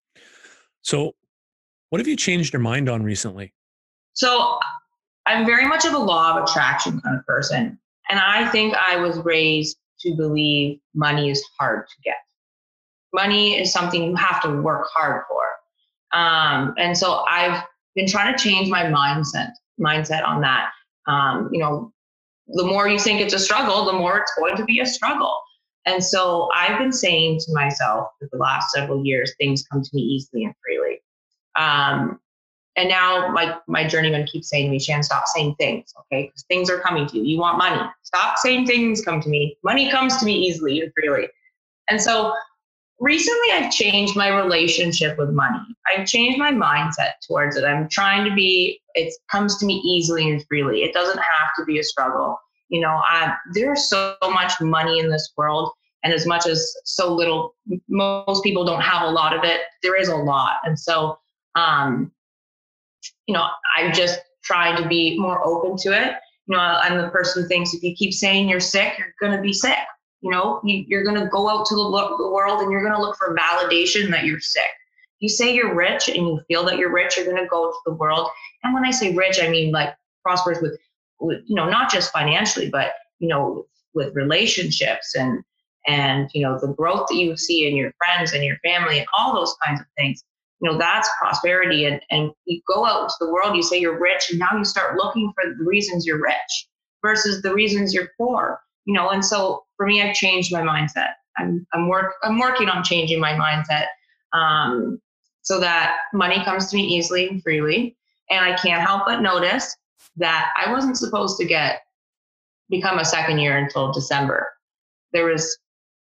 So, 0.82 1.14
what 1.90 2.00
have 2.00 2.08
you 2.08 2.16
changed 2.16 2.54
your 2.54 2.62
mind 2.62 2.90
on 2.90 3.04
recently? 3.04 3.54
So, 4.14 4.60
I'm 5.26 5.46
very 5.46 5.68
much 5.68 5.86
of 5.86 5.94
a 5.94 5.98
law 5.98 6.38
of 6.38 6.44
attraction 6.44 7.00
kind 7.02 7.18
of 7.18 7.26
person. 7.26 7.80
And 8.10 8.20
I 8.20 8.48
think 8.50 8.74
I 8.76 8.98
was 8.98 9.20
raised 9.20 9.78
to 10.02 10.16
believe 10.16 10.80
money 10.96 11.30
is 11.30 11.44
hard 11.60 11.88
to 11.88 11.94
get. 12.04 12.16
Money 13.14 13.60
is 13.60 13.72
something 13.72 14.04
you 14.04 14.16
have 14.16 14.42
to 14.42 14.62
work 14.62 14.88
hard 14.94 15.24
for. 15.30 15.44
Um, 16.18 16.74
and 16.78 16.98
so 16.98 17.24
I've 17.30 17.64
been 17.96 18.08
trying 18.08 18.36
to 18.36 18.42
change 18.42 18.70
my 18.70 18.84
mindset 18.84 19.52
mindset 19.80 20.26
on 20.26 20.42
that. 20.42 20.72
Um, 21.08 21.50
you 21.52 21.60
know, 21.60 21.92
the 22.48 22.64
more 22.64 22.88
you 22.88 23.00
think 23.00 23.22
it's 23.22 23.34
a 23.34 23.40
struggle, 23.40 23.86
the 23.86 23.94
more 23.94 24.18
it's 24.18 24.34
going 24.38 24.56
to 24.58 24.66
be 24.66 24.80
a 24.80 24.86
struggle. 24.86 25.36
And 25.86 26.04
so 26.04 26.50
I've 26.56 26.78
been 26.78 26.92
saying 26.92 27.40
to 27.46 27.54
myself 27.54 28.10
for 28.20 28.30
the 28.32 28.38
last 28.38 28.72
several 28.72 29.04
years, 29.04 29.34
things 29.40 29.66
come 29.72 29.82
to 29.82 29.90
me 29.94 30.02
easily 30.02 30.44
and 30.44 30.54
freely. 30.64 31.02
Um, 31.58 32.20
and 32.76 32.88
now 32.88 33.34
like 33.34 33.56
my 33.68 33.86
journeyman 33.86 34.26
keeps 34.28 34.50
saying 34.50 34.66
to 34.66 34.72
me, 34.72 34.80
Shan, 34.80 35.04
stop 35.04 35.24
saying 35.28 35.56
things, 35.60 35.94
okay? 36.00 36.28
Because 36.28 36.44
things 36.44 36.70
are 36.70 36.80
coming 36.80 37.08
to 37.08 37.18
you. 37.18 37.24
You 37.24 37.40
want 37.40 37.58
money. 37.58 37.82
Stop 38.04 38.38
saying 38.38 38.68
things 38.68 39.04
come 39.04 39.22
to 39.22 39.30
me. 39.30 39.58
Money 39.64 39.90
comes 39.92 40.18
to 40.18 40.26
me 40.26 40.34
easily 40.36 40.82
and 40.82 40.92
freely. 40.94 41.28
And 41.90 42.02
so 42.02 42.34
recently 43.02 43.52
I've 43.52 43.72
changed 43.72 44.16
my 44.16 44.30
relationship 44.30 45.18
with 45.18 45.32
money. 45.32 45.60
I've 45.88 46.08
changed 46.08 46.38
my 46.38 46.52
mindset 46.52 47.14
towards 47.28 47.58
it. 47.58 47.66
I'm 47.66 47.90
trying 47.90 48.30
to 48.30 48.34
be, 48.34 48.80
it 48.94 49.14
comes 49.30 49.58
to 49.58 49.66
me 49.66 49.82
easily 49.84 50.30
and 50.30 50.46
freely. 50.48 50.84
It 50.84 50.94
doesn't 50.94 51.18
have 51.18 51.50
to 51.58 51.66
be 51.66 51.80
a 51.80 51.84
struggle. 51.84 52.40
You 52.70 52.80
know, 52.80 53.02
I, 53.04 53.36
there's 53.54 53.90
so 53.90 54.16
much 54.22 54.54
money 54.62 55.00
in 55.00 55.10
this 55.10 55.34
world. 55.36 55.72
And 56.04 56.14
as 56.14 56.26
much 56.26 56.48
as 56.48 56.74
so 56.86 57.14
little, 57.14 57.56
most 57.90 58.44
people 58.44 58.64
don't 58.64 58.82
have 58.82 59.02
a 59.02 59.12
lot 59.12 59.36
of 59.36 59.44
it, 59.44 59.62
there 59.84 60.00
is 60.00 60.08
a 60.08 60.16
lot. 60.16 60.58
And 60.64 60.80
so, 60.80 61.18
um, 61.56 62.12
you 63.28 63.34
know, 63.34 63.48
I'm 63.78 63.94
just 63.94 64.20
trying 64.44 64.82
to 64.82 64.88
be 64.88 65.20
more 65.20 65.46
open 65.46 65.76
to 65.78 65.90
it. 65.90 66.16
You 66.48 66.56
know, 66.56 66.60
I'm 66.60 66.98
the 66.98 67.10
person 67.10 67.42
who 67.42 67.48
thinks 67.48 67.74
if 67.74 67.84
you 67.84 67.96
keep 67.96 68.14
saying 68.14 68.48
you're 68.48 68.60
sick, 68.60 68.94
you're 68.98 69.14
going 69.20 69.36
to 69.36 69.42
be 69.42 69.54
sick. 69.54 69.78
You 70.22 70.32
know, 70.32 70.62
you, 70.64 70.98
are 70.98 71.04
going 71.04 71.20
to 71.20 71.28
go 71.28 71.50
out 71.50 71.66
to 71.68 71.76
the, 71.76 72.16
the 72.18 72.32
world 72.32 72.62
and 72.62 72.72
you're 72.72 72.84
going 72.84 72.94
to 72.94 73.02
look 73.02 73.18
for 73.18 73.36
validation 73.36 74.10
that 74.12 74.26
you're 74.26 74.40
sick. 74.40 74.70
You 75.20 75.30
say 75.30 75.54
you're 75.54 75.76
rich 75.76 76.08
and 76.08 76.18
you 76.18 76.42
feel 76.48 76.64
that 76.66 76.78
you're 76.78 76.94
rich, 76.94 77.18
you're 77.18 77.26
going 77.26 77.42
to 77.42 77.48
go 77.48 77.72
to 77.72 77.78
the 77.86 77.94
world. 77.94 78.28
And 78.64 78.74
when 78.74 78.86
I 78.86 78.92
say 78.92 79.16
rich, 79.16 79.40
I 79.42 79.50
mean 79.50 79.72
like 79.72 79.96
prosperous 80.24 80.60
with 80.62 80.78
with, 81.22 81.44
you 81.46 81.56
know, 81.56 81.70
not 81.70 81.92
just 81.92 82.12
financially, 82.12 82.70
but, 82.70 82.94
you 83.20 83.28
know, 83.28 83.66
with 83.94 84.14
relationships 84.16 85.16
and, 85.16 85.44
and, 85.88 86.30
you 86.34 86.42
know, 86.42 86.60
the 86.60 86.74
growth 86.74 87.08
that 87.10 87.16
you 87.16 87.38
see 87.38 87.68
in 87.68 87.76
your 87.76 87.94
friends 87.98 88.34
and 88.34 88.44
your 88.44 88.58
family 88.58 89.00
and 89.00 89.08
all 89.18 89.34
those 89.34 89.56
kinds 89.66 89.80
of 89.80 89.86
things, 89.98 90.24
you 90.60 90.70
know, 90.70 90.78
that's 90.78 91.10
prosperity. 91.20 91.86
And, 91.86 92.02
and 92.10 92.32
you 92.46 92.62
go 92.68 92.86
out 92.86 93.04
into 93.04 93.16
the 93.20 93.32
world, 93.32 93.56
you 93.56 93.64
say 93.64 93.80
you're 93.80 94.00
rich, 94.00 94.30
and 94.30 94.40
now 94.40 94.50
you 94.58 94.66
start 94.66 94.98
looking 94.98 95.32
for 95.34 95.54
the 95.56 95.64
reasons 95.64 96.06
you're 96.06 96.22
rich 96.22 96.68
versus 97.02 97.42
the 97.42 97.54
reasons 97.54 97.94
you're 97.94 98.12
poor, 98.18 98.60
you 98.86 98.94
know, 98.94 99.10
and 99.10 99.24
so 99.24 99.64
for 99.82 99.88
me, 99.88 100.00
I've 100.00 100.14
changed 100.14 100.54
my 100.54 100.62
mindset. 100.62 101.14
I'm, 101.40 101.66
I'm 101.74 101.88
work, 101.88 102.14
I'm 102.22 102.38
working 102.38 102.70
on 102.70 102.84
changing 102.84 103.20
my 103.20 103.32
mindset. 103.34 103.88
Um, 104.32 105.02
so 105.42 105.60
that 105.60 105.96
money 106.14 106.44
comes 106.46 106.70
to 106.70 106.76
me 106.76 106.84
easily 106.84 107.28
and 107.28 107.42
freely. 107.42 107.98
And 108.30 108.46
I 108.46 108.56
can't 108.58 108.80
help 108.80 109.08
but 109.08 109.24
notice 109.24 109.76
that 110.18 110.54
I 110.56 110.72
wasn't 110.72 110.98
supposed 110.98 111.40
to 111.40 111.46
get 111.46 111.82
become 112.70 113.00
a 113.00 113.06
second 113.06 113.40
year 113.40 113.58
until 113.58 113.92
December. 113.92 114.50
There 115.14 115.26
was 115.26 115.58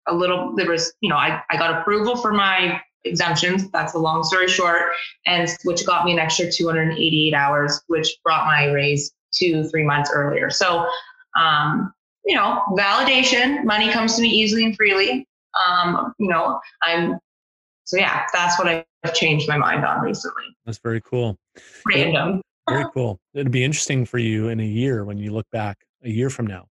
a 0.06 0.14
little, 0.14 0.54
there 0.54 0.68
was, 0.68 0.92
you 1.00 1.08
know, 1.08 1.16
I, 1.16 1.40
I 1.48 1.56
got 1.56 1.80
approval 1.80 2.16
for 2.16 2.34
my 2.34 2.78
exemptions. 3.04 3.70
That's 3.70 3.94
a 3.94 3.98
long 3.98 4.22
story 4.22 4.48
short, 4.48 4.90
and 5.24 5.48
which 5.64 5.86
got 5.86 6.04
me 6.04 6.12
an 6.12 6.18
extra 6.18 6.52
288 6.52 7.32
hours, 7.32 7.80
which 7.86 8.18
brought 8.22 8.44
my 8.44 8.66
raise 8.66 9.14
to 9.36 9.66
three 9.70 9.84
months 9.84 10.10
earlier. 10.12 10.50
So, 10.50 10.86
um, 11.40 11.94
you 12.24 12.36
know, 12.36 12.62
validation, 12.72 13.64
money 13.64 13.90
comes 13.90 14.16
to 14.16 14.22
me 14.22 14.28
easily 14.28 14.64
and 14.64 14.76
freely. 14.76 15.26
Um, 15.66 16.14
you 16.18 16.28
know, 16.28 16.60
I'm, 16.82 17.18
so 17.84 17.96
yeah, 17.96 18.26
that's 18.32 18.58
what 18.58 18.68
I've 18.68 19.14
changed 19.14 19.48
my 19.48 19.56
mind 19.56 19.84
on 19.84 20.00
recently. 20.00 20.44
That's 20.64 20.78
very 20.78 21.00
cool. 21.00 21.36
Random. 21.92 22.40
Very 22.68 22.84
cool. 22.94 23.18
It'd 23.34 23.50
be 23.50 23.64
interesting 23.64 24.06
for 24.06 24.18
you 24.18 24.48
in 24.48 24.60
a 24.60 24.64
year 24.64 25.04
when 25.04 25.18
you 25.18 25.32
look 25.32 25.46
back 25.50 25.78
a 26.04 26.08
year 26.08 26.30
from 26.30 26.46
now 26.46 26.66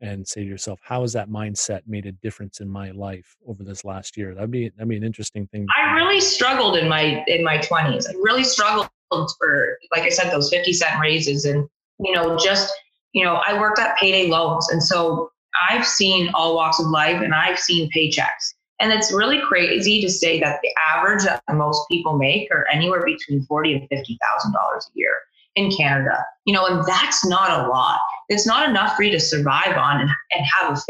and 0.00 0.26
say 0.26 0.42
to 0.42 0.46
yourself, 0.46 0.80
how 0.82 1.02
has 1.02 1.12
that 1.12 1.28
mindset 1.28 1.82
made 1.86 2.06
a 2.06 2.12
difference 2.12 2.60
in 2.60 2.68
my 2.68 2.90
life 2.90 3.36
over 3.46 3.64
this 3.64 3.84
last 3.84 4.16
year? 4.16 4.34
That'd 4.34 4.50
be 4.50 4.68
that'd 4.70 4.88
be 4.88 4.96
an 4.96 5.04
interesting 5.04 5.46
thing. 5.48 5.66
I 5.76 5.92
really 5.92 6.20
struggled 6.20 6.76
in 6.76 6.88
my 6.88 7.24
in 7.26 7.42
my 7.42 7.58
twenties. 7.58 8.06
I 8.06 8.12
really 8.20 8.44
struggled 8.44 8.88
for 9.10 9.78
like 9.94 10.02
I 10.02 10.10
said, 10.10 10.30
those 10.30 10.50
50 10.50 10.72
cent 10.72 11.00
raises 11.00 11.44
and 11.44 11.66
you 11.98 12.12
know, 12.12 12.36
just 12.36 12.72
you 13.12 13.24
know, 13.24 13.40
I 13.46 13.58
worked 13.58 13.78
at 13.78 13.96
payday 13.98 14.28
loans. 14.28 14.68
And 14.70 14.82
so 14.82 15.30
I've 15.70 15.86
seen 15.86 16.30
all 16.34 16.54
walks 16.54 16.78
of 16.78 16.86
life 16.86 17.20
and 17.22 17.34
I've 17.34 17.58
seen 17.58 17.90
paychecks. 17.90 18.54
And 18.78 18.92
it's 18.92 19.12
really 19.12 19.40
crazy 19.40 20.02
to 20.02 20.10
say 20.10 20.38
that 20.40 20.60
the 20.62 20.70
average 20.94 21.24
that 21.24 21.42
most 21.50 21.80
people 21.90 22.18
make 22.18 22.50
are 22.50 22.66
anywhere 22.70 23.04
between 23.04 23.42
forty 23.46 23.72
and 23.72 23.88
fifty 23.88 24.18
thousand 24.22 24.52
dollars 24.52 24.86
a 24.88 24.98
year 24.98 25.14
in 25.54 25.74
Canada. 25.74 26.22
You 26.44 26.52
know, 26.52 26.66
and 26.66 26.84
that's 26.86 27.24
not 27.24 27.64
a 27.64 27.68
lot. 27.68 28.00
It's 28.28 28.46
not 28.46 28.68
enough 28.68 28.94
for 28.94 29.02
you 29.02 29.10
to 29.12 29.20
survive 29.20 29.76
on 29.78 30.02
and, 30.02 30.10
and 30.32 30.44
have 30.58 30.76
a 30.76 30.80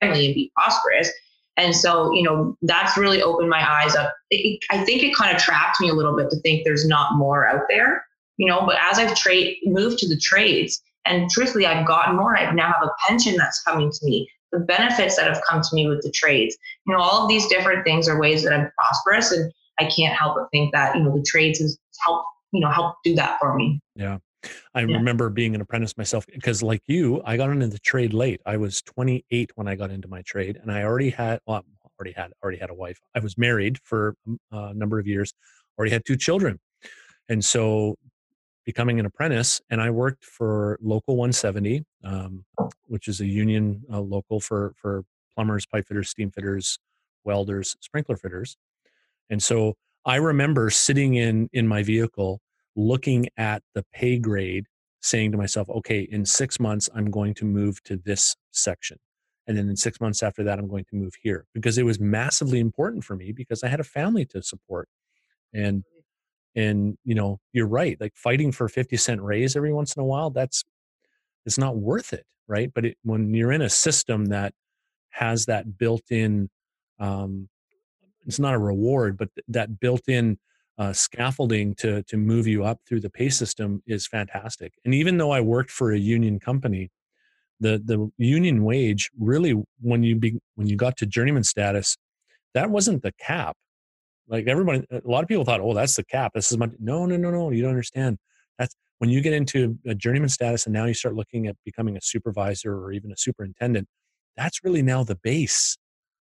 family 0.00 0.26
and 0.26 0.34
be 0.34 0.50
prosperous. 0.56 1.10
And 1.56 1.74
so, 1.74 2.12
you 2.12 2.22
know, 2.22 2.56
that's 2.62 2.98
really 2.98 3.22
opened 3.22 3.48
my 3.48 3.64
eyes 3.66 3.94
up. 3.94 4.12
It, 4.30 4.60
I 4.70 4.84
think 4.84 5.02
it 5.02 5.14
kind 5.14 5.34
of 5.34 5.40
trapped 5.40 5.80
me 5.80 5.88
a 5.88 5.94
little 5.94 6.16
bit 6.16 6.28
to 6.30 6.40
think 6.40 6.64
there's 6.64 6.86
not 6.86 7.16
more 7.16 7.46
out 7.46 7.62
there, 7.68 8.04
you 8.36 8.46
know, 8.46 8.66
but 8.66 8.76
as 8.80 8.98
I've 8.98 9.14
trade 9.14 9.56
moved 9.64 9.98
to 9.98 10.08
the 10.08 10.18
trades 10.18 10.82
and 11.06 11.30
truthfully, 11.30 11.66
I've 11.66 11.86
gotten 11.86 12.16
more. 12.16 12.36
I 12.36 12.50
now 12.52 12.72
have 12.72 12.82
a 12.82 12.90
pension 13.06 13.36
that's 13.36 13.62
coming 13.62 13.90
to 13.90 13.98
me 14.02 14.28
the 14.52 14.60
benefits 14.60 15.16
that 15.16 15.26
have 15.26 15.42
come 15.48 15.60
to 15.60 15.68
me 15.74 15.86
with 15.86 16.02
the 16.02 16.10
trades. 16.10 16.56
You 16.86 16.94
know, 16.94 17.00
all 17.00 17.22
of 17.22 17.28
these 17.28 17.46
different 17.48 17.84
things 17.84 18.08
are 18.08 18.18
ways 18.18 18.42
that 18.44 18.52
I'm 18.52 18.70
prosperous, 18.78 19.32
and 19.32 19.52
I 19.78 19.84
can't 19.84 20.14
help 20.14 20.36
but 20.36 20.48
think 20.50 20.72
that 20.72 20.96
you 20.96 21.02
know 21.02 21.16
the 21.16 21.22
trades 21.22 21.58
has 21.60 21.78
helped 22.04 22.26
you 22.52 22.60
know 22.60 22.70
help 22.70 22.96
do 23.04 23.14
that 23.16 23.38
for 23.38 23.54
me. 23.54 23.80
Yeah. 23.94 24.18
I 24.74 24.82
yeah. 24.82 24.96
remember 24.96 25.28
being 25.28 25.56
an 25.56 25.60
apprentice 25.60 25.96
myself 25.96 26.24
because, 26.26 26.62
like 26.62 26.82
you, 26.86 27.20
I 27.24 27.36
got 27.36 27.50
into 27.50 27.66
the 27.66 27.80
trade 27.80 28.14
late. 28.14 28.40
I 28.46 28.56
was 28.56 28.80
28 28.82 29.50
when 29.56 29.66
I 29.66 29.74
got 29.74 29.90
into 29.90 30.06
my 30.06 30.22
trade, 30.22 30.58
and 30.62 30.70
I 30.70 30.84
already 30.84 31.10
had, 31.10 31.40
well, 31.46 31.64
already 31.98 32.12
had, 32.12 32.32
already 32.42 32.58
had 32.58 32.70
a 32.70 32.74
wife. 32.74 33.00
I 33.14 33.20
was 33.20 33.36
married 33.36 33.78
for 33.82 34.14
um, 34.26 34.38
a 34.52 34.74
number 34.74 35.00
of 35.00 35.06
years, 35.06 35.32
already 35.76 35.90
had 35.90 36.04
two 36.04 36.16
children, 36.16 36.60
and 37.28 37.44
so 37.44 37.96
becoming 38.66 38.98
an 38.98 39.06
apprentice, 39.06 39.60
and 39.70 39.80
I 39.80 39.90
worked 39.90 40.24
for 40.24 40.76
Local 40.82 41.16
170, 41.16 41.84
um, 42.04 42.44
which 42.88 43.06
is 43.08 43.20
a 43.20 43.26
union 43.26 43.82
uh, 43.90 44.00
local 44.00 44.40
for 44.40 44.74
for 44.76 45.04
plumbers, 45.34 45.64
pipe 45.64 45.86
fitters, 45.86 46.10
steam 46.10 46.30
fitters, 46.30 46.78
welders, 47.24 47.76
sprinkler 47.80 48.16
fitters. 48.16 48.56
And 49.30 49.42
so 49.42 49.74
I 50.04 50.16
remember 50.16 50.68
sitting 50.70 51.14
in 51.14 51.48
in 51.52 51.68
my 51.68 51.82
vehicle, 51.82 52.40
looking 52.74 53.28
at 53.36 53.62
the 53.74 53.84
pay 53.94 54.18
grade, 54.18 54.66
saying 55.00 55.30
to 55.32 55.38
myself, 55.38 55.70
"Okay, 55.70 56.00
in 56.00 56.26
six 56.26 56.58
months, 56.58 56.90
I'm 56.94 57.10
going 57.10 57.34
to 57.34 57.44
move 57.44 57.82
to 57.84 57.96
this 57.96 58.36
section." 58.50 58.98
And 59.46 59.56
then 59.56 59.68
in 59.68 59.76
six 59.76 60.00
months 60.00 60.24
after 60.24 60.42
that, 60.42 60.58
I'm 60.58 60.66
going 60.66 60.86
to 60.90 60.96
move 60.96 61.14
here 61.22 61.46
because 61.54 61.78
it 61.78 61.84
was 61.84 62.00
massively 62.00 62.58
important 62.58 63.04
for 63.04 63.14
me 63.14 63.30
because 63.30 63.62
I 63.62 63.68
had 63.68 63.78
a 63.78 63.84
family 63.84 64.24
to 64.26 64.42
support. 64.42 64.88
And 65.54 65.84
and 66.56 66.98
you 67.04 67.14
know 67.14 67.38
you're 67.52 67.68
right 67.68 68.00
like 68.00 68.14
fighting 68.16 68.50
for 68.50 68.68
50 68.68 68.96
cent 68.96 69.22
raise 69.22 69.54
every 69.54 69.72
once 69.72 69.94
in 69.94 70.02
a 70.02 70.04
while 70.04 70.30
that's 70.30 70.64
it's 71.44 71.58
not 71.58 71.76
worth 71.76 72.12
it 72.12 72.26
right? 72.48 72.70
But 72.72 72.84
it, 72.86 72.98
when 73.02 73.34
you're 73.34 73.52
in 73.52 73.62
a 73.62 73.70
system 73.70 74.26
that 74.26 74.52
has 75.10 75.46
that 75.46 75.78
built-in 75.78 76.50
um, 76.98 77.48
it's 78.26 78.38
not 78.38 78.54
a 78.54 78.58
reward 78.58 79.16
but 79.16 79.28
that 79.48 79.80
built-in 79.80 80.38
uh, 80.78 80.92
scaffolding 80.92 81.74
to 81.74 82.02
to 82.02 82.16
move 82.16 82.46
you 82.46 82.64
up 82.64 82.80
through 82.86 83.00
the 83.00 83.08
pay 83.08 83.30
system 83.30 83.82
is 83.86 84.06
fantastic. 84.06 84.74
And 84.84 84.94
even 84.94 85.16
though 85.16 85.30
i 85.30 85.40
worked 85.40 85.70
for 85.70 85.92
a 85.92 85.98
union 85.98 86.38
company 86.38 86.90
the 87.60 87.80
the 87.84 88.10
union 88.18 88.64
wage 88.64 89.10
really 89.18 89.54
when 89.80 90.02
you 90.02 90.16
be 90.16 90.38
when 90.54 90.66
you 90.66 90.76
got 90.76 90.96
to 90.98 91.06
journeyman 91.06 91.44
status 91.44 91.96
that 92.52 92.70
wasn't 92.70 93.02
the 93.02 93.12
cap 93.12 93.56
like 94.28 94.46
everybody, 94.46 94.84
a 94.90 95.00
lot 95.04 95.22
of 95.22 95.28
people 95.28 95.44
thought, 95.44 95.60
oh, 95.60 95.74
that's 95.74 95.96
the 95.96 96.04
cap. 96.04 96.32
This 96.34 96.50
is 96.50 96.58
my 96.58 96.68
no, 96.78 97.06
no, 97.06 97.16
no, 97.16 97.30
no. 97.30 97.50
You 97.50 97.62
don't 97.62 97.70
understand. 97.70 98.18
That's 98.58 98.74
when 98.98 99.10
you 99.10 99.20
get 99.20 99.32
into 99.32 99.78
a 99.86 99.94
journeyman 99.94 100.28
status 100.28 100.66
and 100.66 100.72
now 100.72 100.86
you 100.86 100.94
start 100.94 101.14
looking 101.14 101.46
at 101.46 101.56
becoming 101.64 101.96
a 101.96 102.00
supervisor 102.00 102.74
or 102.74 102.92
even 102.92 103.12
a 103.12 103.16
superintendent. 103.16 103.88
That's 104.36 104.64
really 104.64 104.82
now 104.82 105.04
the 105.04 105.16
base. 105.16 105.76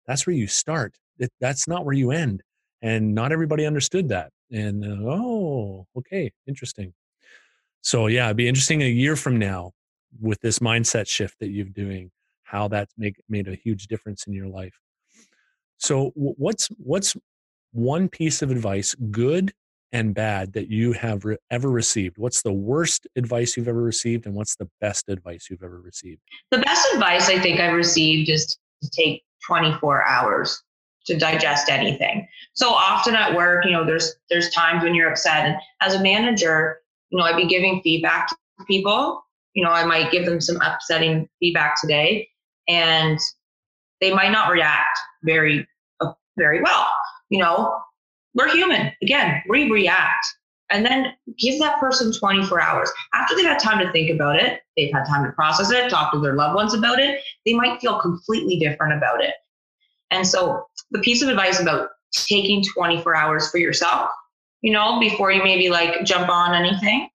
That's 0.08 0.26
where 0.26 0.36
you 0.36 0.48
start. 0.48 0.96
That's 1.40 1.68
not 1.68 1.86
where 1.86 1.94
you 1.94 2.12
end. 2.12 2.42
And 2.82 3.14
not 3.14 3.32
everybody 3.32 3.66
understood 3.66 4.10
that. 4.10 4.32
And 4.52 4.84
uh, 4.84 5.10
oh, 5.10 5.86
okay, 5.98 6.32
interesting. 6.48 6.94
So 7.82 8.08
yeah, 8.08 8.26
it'd 8.26 8.38
be 8.38 8.48
interesting 8.48 8.82
a 8.82 8.90
year 8.90 9.16
from 9.16 9.38
now 9.38 9.72
with 10.20 10.40
this 10.42 10.60
mindset 10.60 11.08
shift 11.08 11.36
that 11.40 11.50
you're 11.50 11.66
doing, 11.66 12.12
how 12.44 12.68
that's 12.68 12.94
make 12.98 13.16
made 13.30 13.48
a 13.48 13.56
huge 13.56 13.88
difference 13.88 14.26
in 14.26 14.34
your 14.34 14.48
life. 14.48 14.80
So 15.78 16.12
what's 16.16 16.68
what's 16.78 17.16
one 17.72 18.10
piece 18.10 18.42
of 18.42 18.52
advice, 18.52 18.96
good 19.12 19.54
and 19.92 20.14
bad, 20.14 20.54
that 20.54 20.70
you 20.70 20.94
have 20.94 21.26
re- 21.26 21.38
ever 21.50 21.70
received? 21.70 22.18
What's 22.18 22.42
the 22.42 22.54
worst 22.54 23.08
advice 23.16 23.58
you've 23.58 23.68
ever 23.68 23.82
received, 23.82 24.26
and 24.26 24.36
what's 24.36 24.56
the 24.56 24.70
best 24.80 25.10
advice 25.10 25.48
you've 25.50 25.64
ever 25.64 25.82
received? 25.82 26.22
The 26.52 26.60
best 26.60 26.88
advice 26.94 27.30
I 27.30 27.40
think 27.40 27.60
I've 27.60 27.76
received 27.76 28.30
is 28.30 28.58
to 28.84 28.90
take 28.90 29.24
24 29.46 30.08
hours 30.08 30.62
to 31.08 31.18
digest 31.18 31.70
anything. 31.70 32.28
So 32.54 32.70
often 32.70 33.16
at 33.16 33.36
work, 33.36 33.66
you 33.66 33.72
know, 33.72 33.86
there's 33.86 34.16
there's 34.30 34.50
times 34.52 34.84
when 34.84 34.96
you're 34.96 35.10
upset, 35.10 35.46
and 35.46 35.56
as 35.82 35.96
a 35.96 36.02
manager, 36.02 36.80
you 37.10 37.18
know, 37.18 37.24
I'd 37.24 37.36
be 37.36 37.48
giving 37.48 37.82
feedback 37.82 38.30
to 38.30 38.36
people. 38.68 39.24
You 39.54 39.64
know, 39.64 39.72
I 39.72 39.84
might 39.84 40.12
give 40.12 40.26
them 40.26 40.40
some 40.40 40.58
upsetting 40.62 41.28
feedback 41.40 41.76
today, 41.82 42.30
and 42.68 43.20
they 44.00 44.14
might 44.14 44.32
not 44.32 44.52
react 44.52 44.98
very 45.24 45.68
uh, 46.00 46.14
very 46.38 46.62
well 46.62 46.88
you 47.32 47.40
know, 47.40 47.76
we're 48.36 48.50
human. 48.50 48.92
Again, 49.02 49.42
we 49.50 49.72
react. 49.72 50.26
And 50.70 50.86
then 50.86 51.14
give 51.38 51.60
that 51.60 51.80
person 51.80 52.14
24 52.14 52.62
hours. 52.62 52.90
After 53.14 53.36
they've 53.36 53.46
had 53.46 53.60
time 53.60 53.86
to 53.86 53.92
think 53.92 54.10
about 54.10 54.38
it, 54.38 54.62
they've 54.78 54.94
had 54.94 55.06
time 55.06 55.26
to 55.26 55.32
process 55.32 55.70
it, 55.72 55.90
talk 55.90 56.14
to 56.14 56.20
their 56.20 56.36
loved 56.36 56.56
ones 56.56 56.74
about 56.74 57.00
it, 57.00 57.20
they 57.46 57.54
might 57.54 57.82
feel 57.82 58.00
completely 58.00 58.58
different 58.58 58.94
about 58.94 59.22
it. 59.22 59.34
And 60.12 60.26
so, 60.26 60.66
the 60.92 61.00
piece 61.00 61.22
of 61.22 61.30
advice 61.30 61.60
about 61.60 61.90
taking 62.14 62.64
24 62.64 63.16
hours 63.16 63.50
for 63.50 63.58
yourself, 63.58 64.10
you 64.62 64.72
know, 64.72 65.00
before 65.00 65.32
you 65.32 65.44
maybe 65.44 65.70
like 65.70 66.04
jump 66.06 66.30
on 66.30 66.54
anything, 66.54 67.10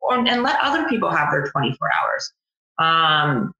or 0.00 0.18
and 0.18 0.42
let 0.42 0.58
other 0.60 0.88
people 0.88 1.10
have 1.10 1.30
their 1.32 1.46
24 1.50 1.90
hours. 2.02 2.32
Um, 2.78 3.52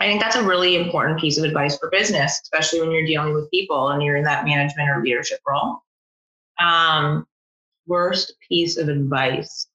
I 0.00 0.06
think 0.06 0.20
that's 0.20 0.36
a 0.36 0.42
really 0.42 0.76
important 0.76 1.20
piece 1.20 1.38
of 1.38 1.44
advice 1.44 1.78
for 1.78 1.88
business, 1.90 2.40
especially 2.42 2.80
when 2.80 2.90
you're 2.90 3.06
dealing 3.06 3.34
with 3.34 3.50
people 3.50 3.90
and 3.90 4.02
you're 4.02 4.16
in 4.16 4.24
that 4.24 4.44
management 4.44 4.90
or 4.90 5.02
leadership 5.02 5.38
role. 5.46 5.78
Um, 6.60 7.26
worst 7.86 8.34
piece 8.48 8.76
of 8.76 8.88
advice. 8.88 9.68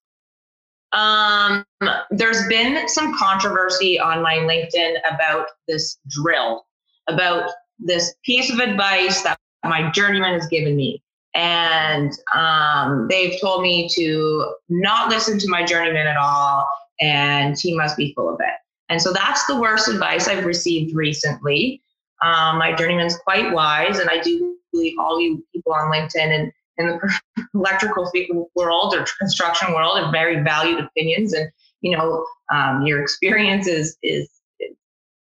Um, 0.92 1.64
there's 2.10 2.48
been 2.48 2.88
some 2.88 3.18
controversy 3.18 4.00
on 4.00 4.22
my 4.22 4.36
LinkedIn 4.36 4.96
about 5.14 5.48
this 5.68 6.00
drill, 6.10 6.66
about 7.08 7.50
this 7.78 8.16
piece 8.26 8.52
of 8.52 8.60
advice 8.60 9.22
that 9.22 9.38
my 9.64 9.92
journeyman 9.92 10.34
has 10.34 10.48
given 10.48 10.76
me. 10.76 11.02
And 11.36 12.12
um, 12.36 13.08
they've 13.08 13.40
told 13.40 13.62
me 13.62 13.88
to 13.96 14.56
not 14.68 15.10
listen 15.10 15.38
to 15.40 15.50
my 15.50 15.64
journeyman 15.64 16.08
at 16.08 16.18
all, 16.18 16.68
and 17.00 17.58
he 17.58 17.76
must 17.76 17.96
be 17.96 18.14
full 18.16 18.34
of 18.34 18.40
it. 18.40 18.56
And 18.90 19.02
so 19.02 19.14
that's 19.14 19.46
the 19.46 19.60
worst 19.60 19.88
advice 19.88 20.28
I've 20.28 20.46
received 20.46 20.96
recently. 20.96 21.82
Um, 22.24 22.58
my 22.58 22.74
journeyman's 22.74 23.18
quite 23.18 23.54
wise, 23.54 24.00
and 24.00 24.10
I 24.10 24.20
do 24.20 24.58
believe 24.74 24.94
all 25.00 25.22
you 25.22 25.44
people 25.54 25.74
on 25.74 25.92
LinkedIn 25.92 26.18
and 26.18 26.52
in 26.78 26.88
the 26.88 27.20
electrical 27.54 28.12
world 28.56 28.96
or 28.96 29.06
construction 29.20 29.74
world 29.74 29.98
are 29.98 30.12
very 30.12 30.42
valued 30.44 30.80
opinions, 30.80 31.34
and 31.34 31.50
you 31.82 31.96
know 31.96 32.26
um, 32.54 32.86
your 32.86 33.02
experience 33.02 33.68
is 33.68 33.98
is 34.02 34.30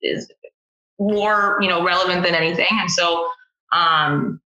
is 0.03 0.31
more 0.99 1.59
you 1.61 1.69
know 1.69 1.85
relevant 1.85 2.25
than 2.25 2.35
anything. 2.35 2.67
And 2.71 2.91
so, 2.91 3.29
um, 3.73 4.41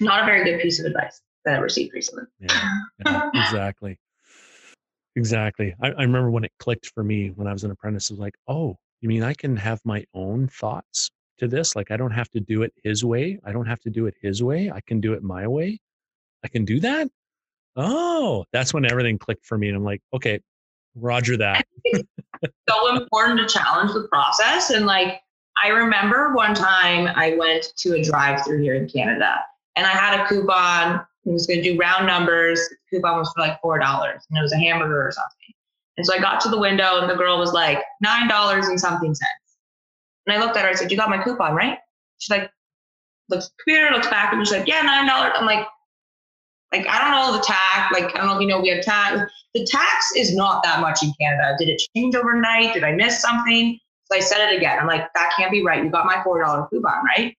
not 0.00 0.22
a 0.22 0.26
very 0.26 0.44
good 0.44 0.60
piece 0.60 0.80
of 0.80 0.86
advice 0.86 1.20
that 1.44 1.56
I 1.56 1.58
received 1.58 1.94
recently. 1.94 2.24
Yeah, 2.40 2.60
yeah 3.06 3.30
exactly. 3.34 3.98
Exactly. 5.18 5.74
I, 5.82 5.88
I 5.88 6.02
remember 6.02 6.30
when 6.30 6.44
it 6.44 6.52
clicked 6.60 6.92
for 6.94 7.02
me 7.02 7.30
when 7.30 7.48
I 7.48 7.52
was 7.52 7.64
an 7.64 7.72
apprentice. 7.72 8.08
It 8.08 8.12
was 8.14 8.20
like, 8.20 8.36
oh, 8.46 8.76
you 9.00 9.08
mean 9.08 9.24
I 9.24 9.34
can 9.34 9.56
have 9.56 9.80
my 9.84 10.04
own 10.14 10.46
thoughts 10.46 11.10
to 11.38 11.48
this? 11.48 11.74
Like 11.74 11.90
I 11.90 11.96
don't 11.96 12.12
have 12.12 12.30
to 12.30 12.40
do 12.40 12.62
it 12.62 12.72
his 12.84 13.04
way. 13.04 13.40
I 13.44 13.50
don't 13.50 13.66
have 13.66 13.80
to 13.80 13.90
do 13.90 14.06
it 14.06 14.14
his 14.22 14.44
way. 14.44 14.70
I 14.70 14.80
can 14.80 15.00
do 15.00 15.14
it 15.14 15.24
my 15.24 15.48
way. 15.48 15.80
I 16.44 16.48
can 16.48 16.64
do 16.64 16.78
that. 16.80 17.08
Oh, 17.74 18.44
that's 18.52 18.72
when 18.72 18.88
everything 18.88 19.18
clicked 19.18 19.44
for 19.44 19.58
me. 19.58 19.66
And 19.66 19.76
I'm 19.76 19.82
like, 19.82 20.02
okay, 20.14 20.38
Roger 20.94 21.36
that. 21.38 21.66
so 22.68 22.96
important 22.96 23.40
to 23.40 23.46
challenge 23.52 23.92
the 23.94 24.06
process. 24.08 24.70
And 24.70 24.86
like, 24.86 25.20
I 25.64 25.70
remember 25.70 26.32
one 26.32 26.54
time 26.54 27.12
I 27.16 27.34
went 27.36 27.72
to 27.78 27.94
a 27.94 28.04
drive 28.04 28.44
through 28.44 28.62
here 28.62 28.74
in 28.74 28.88
Canada 28.88 29.40
and 29.74 29.84
I 29.84 29.90
had 29.90 30.20
a 30.20 30.28
coupon 30.28 31.04
he 31.24 31.30
was 31.30 31.46
going 31.46 31.62
to 31.62 31.72
do 31.72 31.78
round 31.78 32.06
numbers. 32.06 32.60
Coupon 32.90 33.18
was 33.18 33.30
for 33.34 33.40
like 33.40 33.60
four 33.60 33.78
dollars, 33.78 34.24
and 34.28 34.38
it 34.38 34.42
was 34.42 34.52
a 34.52 34.58
hamburger 34.58 35.06
or 35.06 35.12
something. 35.12 35.54
And 35.96 36.06
so 36.06 36.14
I 36.14 36.20
got 36.20 36.40
to 36.42 36.48
the 36.48 36.58
window, 36.58 37.00
and 37.00 37.10
the 37.10 37.16
girl 37.16 37.38
was 37.38 37.52
like 37.52 37.82
nine 38.00 38.28
dollars 38.28 38.68
and 38.68 38.78
something 38.78 39.14
cents. 39.14 39.30
And 40.26 40.36
I 40.36 40.44
looked 40.44 40.56
at 40.56 40.64
her. 40.64 40.70
I 40.70 40.74
said, 40.74 40.90
"You 40.90 40.96
got 40.96 41.10
my 41.10 41.22
coupon, 41.22 41.54
right?" 41.54 41.78
She's 42.18 42.30
like, 42.30 42.50
looks 43.28 43.50
computer, 43.64 43.92
looks 43.92 44.08
back, 44.08 44.32
and 44.32 44.46
she's 44.46 44.56
like, 44.56 44.68
"Yeah, 44.68 44.82
nine 44.82 45.06
dollars." 45.06 45.32
I'm 45.34 45.46
like, 45.46 45.66
like 46.72 46.86
I 46.88 46.98
don't 47.00 47.10
know 47.12 47.36
the 47.36 47.44
tax. 47.44 47.92
Like 47.92 48.14
I 48.14 48.18
don't 48.18 48.26
know 48.26 48.36
if 48.36 48.40
you 48.40 48.46
know 48.46 48.60
we 48.60 48.68
have 48.70 48.82
tax. 48.82 49.30
The 49.54 49.64
tax 49.64 50.12
is 50.16 50.34
not 50.34 50.62
that 50.62 50.80
much 50.80 51.02
in 51.02 51.12
Canada. 51.20 51.56
Did 51.58 51.68
it 51.68 51.82
change 51.94 52.14
overnight? 52.14 52.74
Did 52.74 52.84
I 52.84 52.92
miss 52.92 53.20
something? 53.20 53.78
So 54.04 54.16
I 54.16 54.20
said 54.20 54.50
it 54.50 54.56
again. 54.56 54.78
I'm 54.78 54.86
like, 54.86 55.06
that 55.14 55.32
can't 55.36 55.50
be 55.50 55.62
right. 55.64 55.82
You 55.82 55.90
got 55.90 56.06
my 56.06 56.22
four 56.22 56.42
dollar 56.42 56.66
coupon, 56.68 57.04
right? 57.04 57.36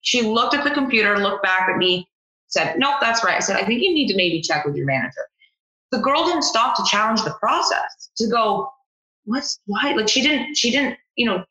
She 0.00 0.22
looked 0.22 0.54
at 0.54 0.64
the 0.64 0.70
computer, 0.70 1.18
looked 1.18 1.42
back 1.42 1.68
at 1.68 1.76
me, 1.76 2.08
said, 2.52 2.78
nope, 2.78 2.96
that's 3.00 3.24
right. 3.24 3.36
I 3.36 3.40
said, 3.40 3.56
I 3.56 3.64
think 3.64 3.82
you 3.82 3.92
need 3.92 4.08
to 4.08 4.16
maybe 4.16 4.40
check 4.40 4.64
with 4.64 4.76
your 4.76 4.86
manager. 4.86 5.26
The 5.90 5.98
girl 5.98 6.24
didn't 6.24 6.42
stop 6.42 6.76
to 6.76 6.84
challenge 6.84 7.22
the 7.22 7.34
process 7.40 8.10
to 8.16 8.28
go, 8.28 8.70
what's 9.24 9.60
why? 9.66 9.94
Like 9.96 10.08
she 10.08 10.22
didn't, 10.22 10.56
she 10.56 10.70
didn't, 10.70 10.96
you 11.16 11.26
know, 11.26 11.44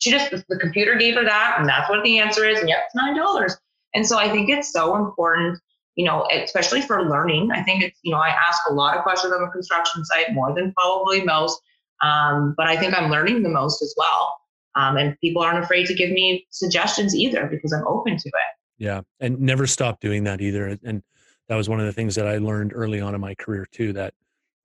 she 0.00 0.10
just, 0.10 0.30
the 0.30 0.58
computer 0.58 0.96
gave 0.96 1.14
her 1.14 1.24
that 1.24 1.56
and 1.58 1.68
that's 1.68 1.88
what 1.88 2.04
the 2.04 2.18
answer 2.18 2.44
is. 2.44 2.58
And 2.58 2.68
yep, 2.68 2.84
it's 2.86 3.20
$9. 3.20 3.56
And 3.94 4.06
so 4.06 4.18
I 4.18 4.30
think 4.30 4.50
it's 4.50 4.72
so 4.72 4.96
important, 4.96 5.58
you 5.96 6.04
know, 6.04 6.26
especially 6.32 6.82
for 6.82 7.08
learning. 7.08 7.50
I 7.52 7.62
think 7.62 7.82
it's, 7.82 7.98
you 8.02 8.12
know, 8.12 8.18
I 8.18 8.28
ask 8.28 8.60
a 8.68 8.72
lot 8.72 8.96
of 8.96 9.02
questions 9.02 9.32
on 9.32 9.40
the 9.40 9.48
construction 9.48 10.04
site 10.04 10.32
more 10.32 10.54
than 10.54 10.72
probably 10.72 11.24
most. 11.24 11.60
Um, 12.02 12.54
but 12.56 12.66
I 12.66 12.76
think 12.76 12.94
I'm 12.94 13.10
learning 13.10 13.42
the 13.42 13.48
most 13.48 13.82
as 13.82 13.94
well. 13.96 14.36
Um, 14.76 14.96
and 14.96 15.18
people 15.20 15.42
aren't 15.42 15.64
afraid 15.64 15.86
to 15.86 15.94
give 15.94 16.10
me 16.10 16.46
suggestions 16.50 17.14
either 17.14 17.46
because 17.46 17.72
I'm 17.72 17.86
open 17.86 18.16
to 18.16 18.28
it. 18.28 18.57
Yeah. 18.78 19.02
And 19.20 19.40
never 19.40 19.66
stop 19.66 20.00
doing 20.00 20.24
that 20.24 20.40
either. 20.40 20.78
And 20.84 21.02
that 21.48 21.56
was 21.56 21.68
one 21.68 21.80
of 21.80 21.86
the 21.86 21.92
things 21.92 22.14
that 22.14 22.26
I 22.26 22.38
learned 22.38 22.72
early 22.74 23.00
on 23.00 23.14
in 23.14 23.20
my 23.20 23.34
career 23.34 23.66
too, 23.70 23.92
that 23.94 24.14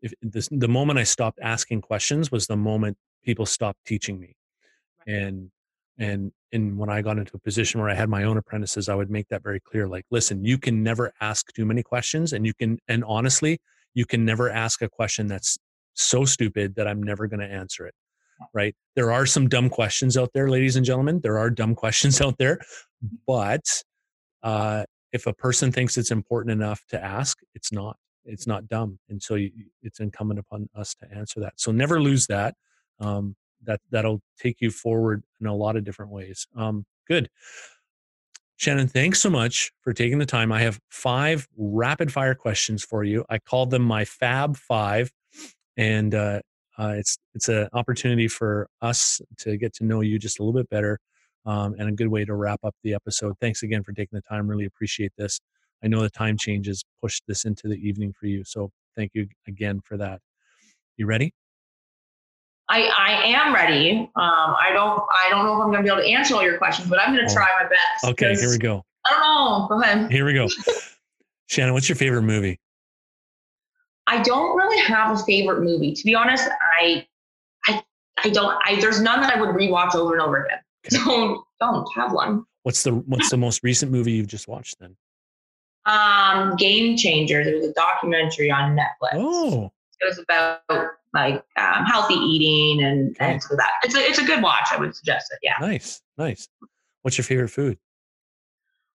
if 0.01 0.13
this, 0.21 0.49
the 0.51 0.67
moment 0.67 0.99
I 0.99 1.03
stopped 1.03 1.39
asking 1.41 1.81
questions 1.81 2.31
was 2.31 2.45
the 2.45 2.57
moment 2.57 2.97
people 3.23 3.45
stopped 3.45 3.79
teaching 3.85 4.19
me. 4.19 4.35
And, 5.07 5.49
and, 5.97 6.31
and 6.51 6.77
when 6.77 6.89
I 6.89 7.01
got 7.01 7.17
into 7.17 7.35
a 7.35 7.39
position 7.39 7.79
where 7.79 7.89
I 7.89 7.95
had 7.95 8.09
my 8.09 8.23
own 8.23 8.37
apprentices, 8.37 8.89
I 8.89 8.95
would 8.95 9.09
make 9.09 9.27
that 9.29 9.43
very 9.43 9.59
clear. 9.59 9.87
Like, 9.87 10.05
listen, 10.11 10.43
you 10.43 10.57
can 10.57 10.83
never 10.83 11.11
ask 11.21 11.51
too 11.53 11.65
many 11.65 11.83
questions 11.83 12.33
and 12.33 12.45
you 12.45 12.53
can, 12.53 12.79
and 12.87 13.03
honestly, 13.05 13.59
you 13.93 14.05
can 14.05 14.25
never 14.25 14.49
ask 14.49 14.81
a 14.81 14.89
question 14.89 15.27
that's 15.27 15.57
so 15.93 16.25
stupid 16.25 16.75
that 16.75 16.87
I'm 16.87 17.01
never 17.01 17.27
going 17.27 17.39
to 17.39 17.47
answer 17.47 17.85
it 17.85 17.95
right? 18.53 18.75
There 18.95 19.11
are 19.11 19.25
some 19.25 19.47
dumb 19.47 19.69
questions 19.69 20.17
out 20.17 20.31
there, 20.33 20.49
ladies 20.49 20.75
and 20.75 20.85
gentlemen. 20.85 21.19
There 21.21 21.37
are 21.37 21.49
dumb 21.49 21.75
questions 21.83 22.21
out 22.21 22.37
there, 22.37 22.59
but 23.25 23.61
uh, 24.43 24.83
if 25.11 25.27
a 25.27 25.33
person 25.33 25.71
thinks 25.71 25.97
it's 25.97 26.11
important 26.11 26.51
enough 26.51 26.83
to 26.89 27.03
ask, 27.03 27.37
it's 27.55 27.71
not. 27.71 27.97
It's 28.25 28.47
not 28.47 28.69
dumb, 28.69 28.99
and 29.09 29.21
so 29.21 29.35
you, 29.35 29.51
it's 29.81 29.99
incumbent 29.99 30.39
upon 30.39 30.69
us 30.73 30.95
to 30.95 31.13
answer 31.13 31.41
that. 31.41 31.53
So 31.57 31.73
never 31.73 32.01
lose 32.01 32.27
that. 32.27 32.55
Um, 33.01 33.35
that 33.65 33.81
that'll 33.91 34.21
take 34.39 34.61
you 34.61 34.71
forward 34.71 35.23
in 35.41 35.47
a 35.47 35.55
lot 35.55 35.75
of 35.75 35.83
different 35.83 36.11
ways. 36.11 36.47
Um, 36.55 36.85
good. 37.07 37.29
Shannon, 38.55 38.87
thanks 38.87 39.21
so 39.21 39.29
much 39.29 39.71
for 39.81 39.91
taking 39.91 40.19
the 40.19 40.25
time. 40.25 40.51
I 40.51 40.61
have 40.61 40.79
five 40.89 41.47
rapid 41.57 42.13
fire 42.13 42.35
questions 42.35 42.83
for 42.83 43.03
you. 43.03 43.25
I 43.29 43.39
called 43.39 43.71
them 43.71 43.81
my 43.81 44.05
Fab 44.05 44.55
Five, 44.55 45.11
and 45.75 46.15
uh, 46.15 46.41
uh, 46.77 46.93
it's 46.97 47.17
it's 47.35 47.49
an 47.49 47.67
opportunity 47.73 48.27
for 48.27 48.69
us 48.81 49.21
to 49.39 49.57
get 49.57 49.73
to 49.75 49.83
know 49.83 50.01
you 50.01 50.17
just 50.17 50.39
a 50.39 50.43
little 50.43 50.57
bit 50.57 50.69
better, 50.69 50.99
um, 51.45 51.75
and 51.77 51.89
a 51.89 51.91
good 51.91 52.07
way 52.07 52.25
to 52.25 52.33
wrap 52.35 52.59
up 52.63 52.75
the 52.83 52.93
episode. 52.93 53.35
Thanks 53.41 53.63
again 53.63 53.83
for 53.83 53.91
taking 53.93 54.15
the 54.17 54.21
time. 54.21 54.47
Really 54.47 54.65
appreciate 54.65 55.11
this. 55.17 55.39
I 55.83 55.87
know 55.87 56.01
the 56.01 56.09
time 56.09 56.37
changes 56.37 56.83
pushed 57.01 57.23
this 57.27 57.45
into 57.45 57.67
the 57.67 57.75
evening 57.75 58.13
for 58.17 58.27
you, 58.27 58.43
so 58.45 58.71
thank 58.95 59.11
you 59.13 59.27
again 59.47 59.81
for 59.83 59.97
that. 59.97 60.19
You 60.97 61.05
ready? 61.07 61.33
I, 62.69 62.83
I 62.97 63.23
am 63.27 63.53
ready. 63.53 63.99
Um, 63.99 64.09
I 64.15 64.69
don't 64.73 65.01
I 65.25 65.29
don't 65.29 65.45
know 65.45 65.55
if 65.57 65.65
I'm 65.65 65.71
going 65.71 65.77
to 65.79 65.83
be 65.83 65.89
able 65.89 66.01
to 66.01 66.07
answer 66.09 66.35
all 66.35 66.43
your 66.43 66.57
questions, 66.57 66.89
but 66.89 66.99
I'm 66.99 67.13
going 67.13 67.25
to 67.27 67.31
Oh. 67.31 67.35
try 67.35 67.47
my 67.61 67.67
best. 67.67 68.05
Okay, 68.13 68.35
here 68.39 68.49
we 68.49 68.57
go. 68.57 68.77
go. 68.77 68.85
I 69.05 69.11
don't 69.11 69.21
know. 69.21 69.67
Go 69.67 69.81
ahead. 69.81 70.09
Here 70.11 70.25
we 70.25 70.33
go. 70.33 70.47
Shannon, 71.47 71.73
what's 71.73 71.89
your 71.89 71.97
favorite 71.97 72.21
movie? 72.21 72.57
I 74.07 74.21
don't 74.21 74.55
really 74.55 74.79
have 74.81 75.19
a 75.19 75.23
favorite 75.23 75.61
movie. 75.61 75.93
To 75.93 76.03
be 76.05 76.15
honest, 76.15 76.47
I 76.79 77.05
I 77.67 77.83
I 78.23 78.29
don't 78.29 78.55
I 78.65 78.79
there's 78.79 79.01
none 79.01 79.19
that 79.21 79.35
I 79.35 79.39
would 79.41 79.49
rewatch 79.49 79.93
over 79.93 80.13
and 80.13 80.21
over 80.21 80.45
again. 80.45 80.59
Don't 80.89 81.43
don't 81.59 81.87
have 81.95 82.11
one. 82.11 82.45
What's 82.63 82.83
the 82.83 82.91
what's 82.93 83.29
the 83.29 83.37
most 83.37 83.63
recent 83.63 83.91
movie 83.91 84.13
you've 84.13 84.27
just 84.27 84.47
watched 84.47 84.79
then? 84.79 84.95
Um 85.85 86.55
Game 86.57 86.95
Changers. 86.97 87.47
It 87.47 87.55
was 87.55 87.65
a 87.67 87.73
documentary 87.73 88.51
on 88.51 88.75
Netflix. 88.75 89.11
Oh, 89.15 89.71
It 90.01 90.05
was 90.05 90.19
about 90.19 90.61
like 91.13 91.43
um, 91.57 91.85
healthy 91.85 92.15
eating 92.15 92.83
and, 92.83 93.11
Okay. 93.11 93.33
and 93.33 93.43
so 93.43 93.55
that 93.55 93.69
it's 93.83 93.95
a 93.95 93.99
it's 93.99 94.17
a 94.19 94.23
good 94.25 94.41
watch. 94.41 94.67
I 94.71 94.77
would 94.77 94.95
suggest 94.95 95.31
it. 95.31 95.39
Yeah. 95.43 95.53
nice, 95.61 96.01
nice. 96.17 96.47
What's 97.01 97.17
your 97.17 97.25
favorite 97.25 97.49
food? 97.49 97.77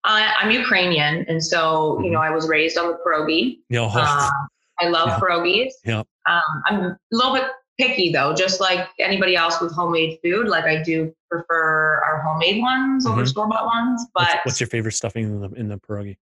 I, 0.03 0.33
I'm 0.39 0.51
Ukrainian, 0.51 1.25
and 1.27 1.43
so 1.43 1.99
you 2.03 2.11
know 2.11 2.19
I 2.19 2.29
was 2.29 2.47
raised 2.47 2.77
on 2.77 2.91
the 2.91 2.97
pierogi. 3.05 3.59
Yeah, 3.69 3.81
Um, 3.86 4.47
I 4.79 4.88
love 4.88 5.07
Yeah. 5.09 5.19
pierogies. 5.19 5.71
Yeah. 5.83 6.03
Um, 6.29 6.41
I'm 6.67 6.79
a 6.83 6.97
little 7.11 7.33
bit 7.33 7.45
picky 7.78 8.11
though, 8.11 8.34
just 8.34 8.59
like 8.61 8.88
anybody 8.99 9.36
else 9.36 9.59
with 9.61 9.73
homemade 9.73 10.19
food. 10.23 10.47
Like 10.47 10.65
I 10.65 10.82
do 10.84 11.13
prefer 11.30 12.01
our 12.05 12.21
homemade 12.21 12.61
ones 12.61 13.05
over 13.05 13.23
Mhm. 13.23 13.28
store 13.28 13.47
bought 13.47 13.65
ones, 13.65 14.05
but 14.13 14.23
what's, 14.23 14.45
what's 14.45 14.59
your 14.59 14.67
favorite 14.67 14.93
stuffing 14.93 15.26
in 15.26 15.41
the 15.41 15.49
in 15.59 15.67
the 15.69 15.78
pierogi? 15.78 16.17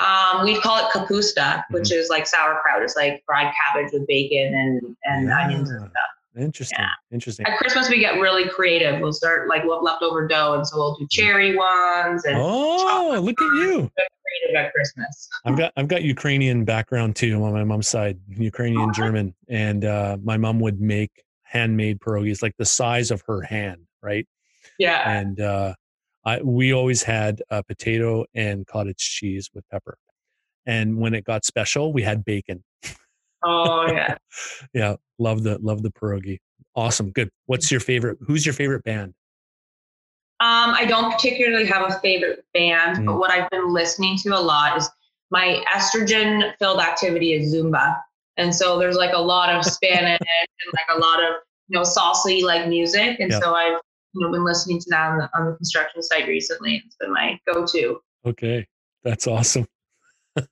um, 0.00 0.44
we 0.44 0.58
call 0.60 0.78
it 0.86 0.90
kapusta, 0.92 1.64
which 1.70 1.90
Mm-hmm. 1.90 1.98
is 1.98 2.08
like 2.08 2.26
sauerkraut. 2.26 2.82
It's 2.82 2.96
like 2.96 3.22
fried 3.26 3.52
cabbage 3.54 3.92
with 3.92 4.06
bacon 4.06 4.54
and 4.54 4.96
and 5.04 5.30
onions 5.30 5.70
and 5.70 5.80
stuff. 5.80 5.92
Interesting, 6.38 6.78
Yeah. 6.78 6.88
interesting. 7.10 7.44
At 7.44 7.58
Christmas, 7.58 7.88
we 7.90 7.98
get 7.98 8.14
really 8.20 8.48
creative. 8.48 9.00
We'll 9.00 9.12
start 9.12 9.48
like 9.48 9.64
we'll 9.64 9.76
have 9.78 9.82
leftover 9.82 10.26
dough, 10.28 10.54
and 10.54 10.66
so 10.66 10.76
we'll 10.78 10.94
do 10.94 11.06
cherry 11.10 11.56
ones 11.56 12.24
and 12.24 12.36
Oh, 12.38 13.18
look 13.20 13.40
at 13.42 13.52
you! 13.56 13.90
Christmas. 14.74 15.28
I've 15.44 15.56
got 15.56 15.72
I've 15.76 15.88
got 15.88 16.02
Ukrainian 16.02 16.64
background 16.64 17.16
too 17.16 17.42
on 17.42 17.52
my 17.52 17.64
mom's 17.64 17.88
side, 17.88 18.18
Ukrainian 18.28 18.92
German, 18.92 19.34
and 19.48 19.84
uh, 19.84 20.16
my 20.22 20.36
mom 20.36 20.60
would 20.60 20.80
make 20.80 21.22
handmade 21.42 22.00
pierogies 22.00 22.42
like 22.42 22.54
the 22.58 22.64
size 22.64 23.10
of 23.10 23.22
her 23.26 23.42
hand, 23.42 23.82
right? 24.02 24.26
Yeah. 24.78 25.08
And 25.10 25.40
uh, 25.40 25.74
I 26.24 26.40
we 26.42 26.72
always 26.72 27.02
had 27.02 27.42
uh, 27.50 27.62
potato 27.62 28.24
and 28.34 28.66
cottage 28.66 28.98
cheese 28.98 29.50
with 29.54 29.64
pepper, 29.70 29.96
and 30.66 30.98
when 30.98 31.14
it 31.14 31.24
got 31.24 31.44
special, 31.44 31.92
we 31.92 32.02
had 32.02 32.24
bacon. 32.24 32.64
Oh 33.42 33.86
yeah. 33.90 34.16
Yeah, 34.74 34.96
love 35.18 35.42
the 35.42 35.58
love 35.60 35.82
the 35.82 35.90
pierogi. 35.90 36.38
Awesome, 36.76 37.10
good. 37.10 37.30
What's 37.46 37.70
your 37.70 37.80
favorite? 37.80 38.18
Who's 38.26 38.46
your 38.46 38.52
favorite 38.52 38.84
band? 38.84 39.14
Um, 40.40 40.72
I 40.74 40.86
don't 40.86 41.12
particularly 41.12 41.66
have 41.66 41.90
a 41.90 41.98
favorite 42.00 42.44
band, 42.54 42.98
Mm. 42.98 43.06
but 43.06 43.18
what 43.18 43.30
I've 43.30 43.50
been 43.50 43.72
listening 43.72 44.16
to 44.18 44.30
a 44.30 44.40
lot 44.40 44.76
is 44.78 44.88
my 45.30 45.62
estrogen 45.72 46.54
filled 46.58 46.80
activity 46.80 47.34
is 47.34 47.54
Zumba. 47.54 48.00
And 48.36 48.54
so 48.54 48.78
there's 48.78 48.96
like 48.96 49.12
a 49.12 49.20
lot 49.20 49.54
of 49.54 49.64
Spanish 49.64 50.18
and 50.18 50.72
like 50.72 50.96
a 50.96 50.98
lot 50.98 51.20
of, 51.22 51.34
you 51.68 51.76
know, 51.78 51.82
salsa 51.82 52.42
like 52.42 52.68
music. 52.68 53.20
And 53.20 53.32
so 53.32 53.54
I've 53.54 53.78
you 54.14 54.26
know, 54.26 54.32
been 54.32 54.44
listening 54.44 54.80
to 54.80 54.86
that 54.90 55.10
on 55.10 55.18
the, 55.18 55.30
on 55.34 55.46
the 55.50 55.56
construction 55.56 56.02
site 56.02 56.26
recently. 56.26 56.82
It's 56.84 56.96
been 56.96 57.12
my 57.12 57.38
go 57.46 57.66
to. 57.66 58.00
Okay, 58.26 58.66
that's 59.04 59.26
awesome. 59.26 59.66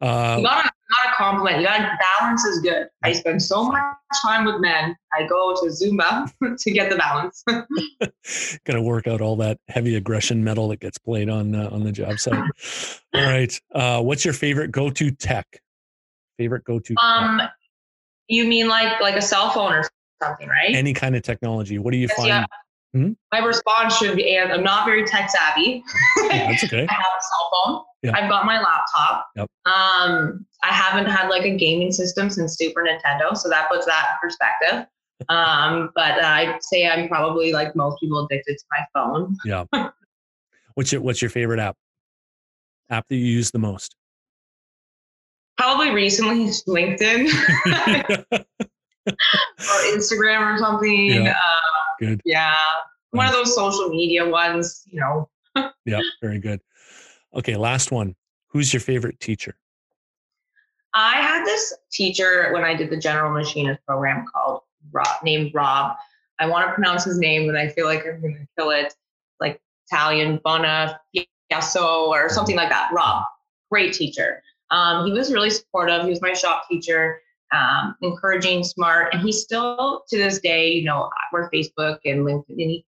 Uh, 0.00 0.40
gotta, 0.40 0.70
you 0.80 0.83
compliment. 1.16 1.60
You 1.60 1.66
gotta 1.66 1.90
balance 2.20 2.44
is 2.44 2.60
good. 2.60 2.88
I 3.02 3.12
spend 3.12 3.42
so 3.42 3.64
much 3.64 3.82
time 4.24 4.44
with 4.44 4.60
men. 4.60 4.96
I 5.12 5.26
go 5.26 5.54
to 5.54 5.66
Zumba 5.68 6.30
to 6.58 6.70
get 6.70 6.90
the 6.90 6.96
balance. 6.96 7.42
Got 8.64 8.74
to 8.74 8.82
work 8.82 9.06
out 9.06 9.20
all 9.20 9.36
that 9.36 9.58
heavy 9.68 9.96
aggression 9.96 10.42
metal 10.42 10.68
that 10.68 10.80
gets 10.80 10.98
played 10.98 11.28
on 11.28 11.54
uh, 11.54 11.68
on 11.70 11.84
the 11.84 11.92
job 11.92 12.18
site. 12.18 12.34
all 13.14 13.22
right, 13.22 13.60
uh, 13.74 14.02
what's 14.02 14.24
your 14.24 14.34
favorite 14.34 14.70
go-to 14.70 15.10
tech? 15.10 15.46
Favorite 16.38 16.64
go-to 16.64 16.94
tech? 16.94 17.02
um, 17.02 17.40
you 18.28 18.46
mean 18.46 18.68
like 18.68 19.00
like 19.00 19.16
a 19.16 19.22
cell 19.22 19.50
phone 19.50 19.72
or 19.72 19.84
something, 20.22 20.48
right? 20.48 20.74
any 20.74 20.92
kind 20.94 21.14
of 21.16 21.22
technology. 21.22 21.78
What 21.78 21.92
do 21.92 21.98
you 21.98 22.08
Yes, 22.08 22.16
find? 22.16 22.28
yeah. 22.28 22.46
Hmm? 22.94 23.12
My 23.32 23.40
response 23.40 23.96
should 23.96 24.14
be, 24.14 24.36
and 24.36 24.52
I'm 24.52 24.62
not 24.62 24.86
very 24.86 25.04
tech 25.04 25.28
savvy. 25.28 25.82
Yeah, 26.28 26.50
that's 26.50 26.62
okay. 26.64 26.86
I 26.88 26.92
have 26.92 27.06
a 27.18 27.22
cell 27.22 27.50
phone. 27.52 27.82
Yeah. 28.02 28.12
I've 28.16 28.30
got 28.30 28.46
my 28.46 28.60
laptop. 28.60 29.26
Yep. 29.34 29.50
Um, 29.66 30.46
I 30.62 30.68
haven't 30.68 31.06
had 31.06 31.28
like 31.28 31.44
a 31.44 31.56
gaming 31.56 31.90
system 31.90 32.30
since 32.30 32.56
Super 32.56 32.84
Nintendo, 32.84 33.36
so 33.36 33.48
that 33.48 33.68
puts 33.68 33.84
that 33.86 34.10
in 34.10 34.28
perspective. 34.28 34.86
Um, 35.28 35.90
but 35.96 36.22
uh, 36.22 36.26
I'd 36.26 36.62
say 36.62 36.86
I'm 36.86 37.08
probably 37.08 37.52
like 37.52 37.74
most 37.74 37.98
people 37.98 38.24
addicted 38.24 38.58
to 38.58 38.64
my 38.70 38.84
phone. 38.94 39.36
Yeah. 39.44 39.64
what's 40.74 40.92
your 40.92 41.00
What's 41.00 41.20
your 41.20 41.30
favorite 41.30 41.58
app? 41.58 41.76
App 42.90 43.08
that 43.08 43.16
you 43.16 43.24
use 43.24 43.50
the 43.50 43.58
most? 43.58 43.96
Probably 45.56 45.90
recently 45.90 46.46
LinkedIn 46.46 47.30
or 49.06 49.14
Instagram 49.96 50.54
or 50.54 50.58
something. 50.58 51.06
Yeah. 51.06 51.30
Uh, 51.30 51.60
Good. 52.00 52.20
yeah, 52.24 52.54
one 53.10 53.26
of 53.26 53.32
those 53.32 53.54
social 53.54 53.88
media 53.88 54.28
ones. 54.28 54.84
You 54.86 55.00
know, 55.00 55.28
Yeah, 55.84 56.00
very 56.22 56.38
good. 56.38 56.60
Okay, 57.34 57.56
last 57.56 57.90
one. 57.90 58.14
Who's 58.48 58.72
your 58.72 58.80
favorite 58.80 59.18
teacher? 59.20 59.56
I 60.94 61.16
had 61.16 61.44
this 61.44 61.74
teacher 61.90 62.52
when 62.52 62.62
I 62.62 62.74
did 62.74 62.88
the 62.88 62.96
general 62.96 63.32
machinist 63.32 63.84
program 63.84 64.24
called 64.32 64.60
Rob, 64.92 65.22
named 65.24 65.52
Rob. 65.52 65.96
I 66.38 66.46
want 66.46 66.68
to 66.68 66.72
pronounce 66.72 67.04
his 67.04 67.18
name, 67.18 67.46
but 67.46 67.56
I 67.56 67.68
feel 67.68 67.86
like 67.86 68.06
I'm 68.06 68.20
going 68.20 68.34
to 68.34 68.46
kill 68.56 68.70
it. 68.70 68.94
Like 69.40 69.60
Italian 69.90 70.38
Bonifacio 70.38 70.96
or 71.82 72.28
something 72.28 72.56
like 72.56 72.68
that. 72.68 72.90
Rob, 72.92 73.24
great 73.70 73.92
teacher. 73.92 74.42
Um, 74.70 75.06
he 75.06 75.12
was 75.12 75.32
really 75.32 75.50
supportive. 75.50 76.04
He 76.04 76.10
was 76.10 76.22
my 76.22 76.32
shop 76.32 76.66
teacher, 76.70 77.20
um, 77.54 77.94
encouraging, 78.02 78.64
smart, 78.64 79.14
and 79.14 79.22
he's 79.22 79.42
still 79.42 80.02
to 80.08 80.16
this 80.16 80.40
day. 80.40 80.72
You 80.72 80.84
know, 80.84 81.08
we're 81.32 81.50
Facebook 81.50 81.98
and 82.04 82.20
LinkedIn. 82.20 82.44
And 82.48 82.70
he 82.70 82.84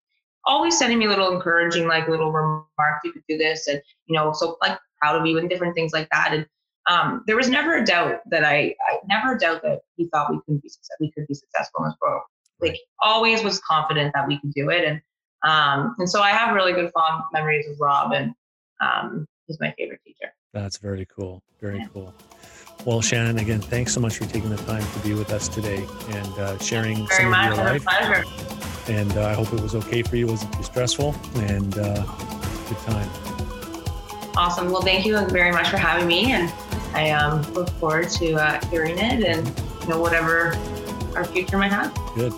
always 0.45 0.79
sending 0.79 0.99
me 0.99 1.09
little 1.09 1.33
encouraging, 1.33 1.89
like 1.89 2.09
little 2.09 2.33
remarks. 2.33 3.01
You 3.05 3.13
could 3.13 3.25
do 3.29 3.39
this, 3.39 3.67
and 3.67 3.81
you 4.07 4.17
know, 4.17 4.33
so 4.33 4.57
like 4.61 4.79
proud 5.01 5.21
of 5.21 5.27
you 5.27 5.39
and 5.39 5.51
different 5.51 5.75
things 5.75 5.93
like 5.93 6.09
that. 6.11 6.33
And 6.33 6.47
um, 6.89 7.25
there 7.27 7.37
was 7.37 7.49
never 7.49 7.77
a 7.77 7.85
doubt 7.85 8.21
that 8.31 8.45
I, 8.45 8.75
I 8.89 8.99
never 9.09 9.37
doubt 9.37 9.63
that 9.63 9.81
he 9.97 10.09
thought 10.09 10.31
we 10.31 10.41
could 10.47 10.63
be 10.63 10.69
success, 10.69 10.97
we 11.01 11.11
could 11.13 11.27
be 11.27 11.35
successful 11.35 11.85
in 11.85 11.91
this 11.91 11.97
world. 12.01 12.23
Like 12.61 12.79
always 13.01 13.43
was 13.43 13.59
confident 13.61 14.13
that 14.15 14.27
we 14.29 14.39
could 14.39 14.53
do 14.53 14.71
it, 14.71 14.85
and 14.85 15.01
um, 15.45 15.97
and 15.99 16.09
so 16.09 16.23
I 16.23 16.31
have 16.31 16.55
really 16.55 16.73
good 16.73 16.93
fond 16.93 17.25
memories 17.33 17.67
of 17.69 17.81
Rob, 17.81 18.13
and 18.13 18.33
um, 18.81 19.27
he's 19.47 19.59
my 19.59 19.75
favorite 19.77 20.01
teacher. 20.07 20.33
That's 20.53 20.79
very 20.79 21.07
cool. 21.07 21.43
Very 21.61 21.85
cool. 21.93 22.15
Well, 22.85 23.01
Shannon, 23.01 23.39
again, 23.39 23.61
thanks 23.61 23.93
so 23.93 24.01
much 24.01 24.17
for 24.17 24.25
taking 24.25 24.51
the 24.51 24.57
time 24.57 24.85
to 24.93 24.99
be 25.01 25.15
with 25.15 25.33
us 25.33 25.49
today 25.49 25.87
and 26.09 26.39
uh, 26.39 26.59
sharing 26.59 27.07
some 27.09 27.31
much, 27.31 27.53
of 27.53 27.57
your 27.57 27.67
life. 27.67 27.85
pleasure. 27.85 28.25
And 28.89 29.17
uh, 29.17 29.29
I 29.29 29.35
hope 29.35 29.53
it 29.53 29.61
was 29.61 29.77
okay 29.77 30.03
for 30.03 30.17
you. 30.17 30.27
It 30.27 30.31
wasn't 30.33 30.53
too 30.55 30.63
stressful. 30.65 31.15
And 31.37 31.79
uh, 31.79 32.03
good 32.69 32.79
time. 32.79 33.09
Awesome. 34.37 34.73
Well, 34.73 34.83
thank 34.83 35.07
you 35.07 35.25
very 35.27 35.53
much 35.53 35.69
for 35.69 35.77
having 35.77 36.09
me, 36.09 36.33
and 36.33 36.53
I 36.95 37.11
um, 37.11 37.43
look 37.53 37.69
forward 37.71 38.09
to 38.11 38.35
uh, 38.35 38.67
hearing 38.67 38.99
it 38.99 39.23
and 39.23 39.47
you 39.83 39.89
know 39.89 40.01
whatever 40.01 40.57
our 41.15 41.25
future 41.25 41.59
might 41.59 41.71
have. 41.71 41.95
Good. 42.15 42.33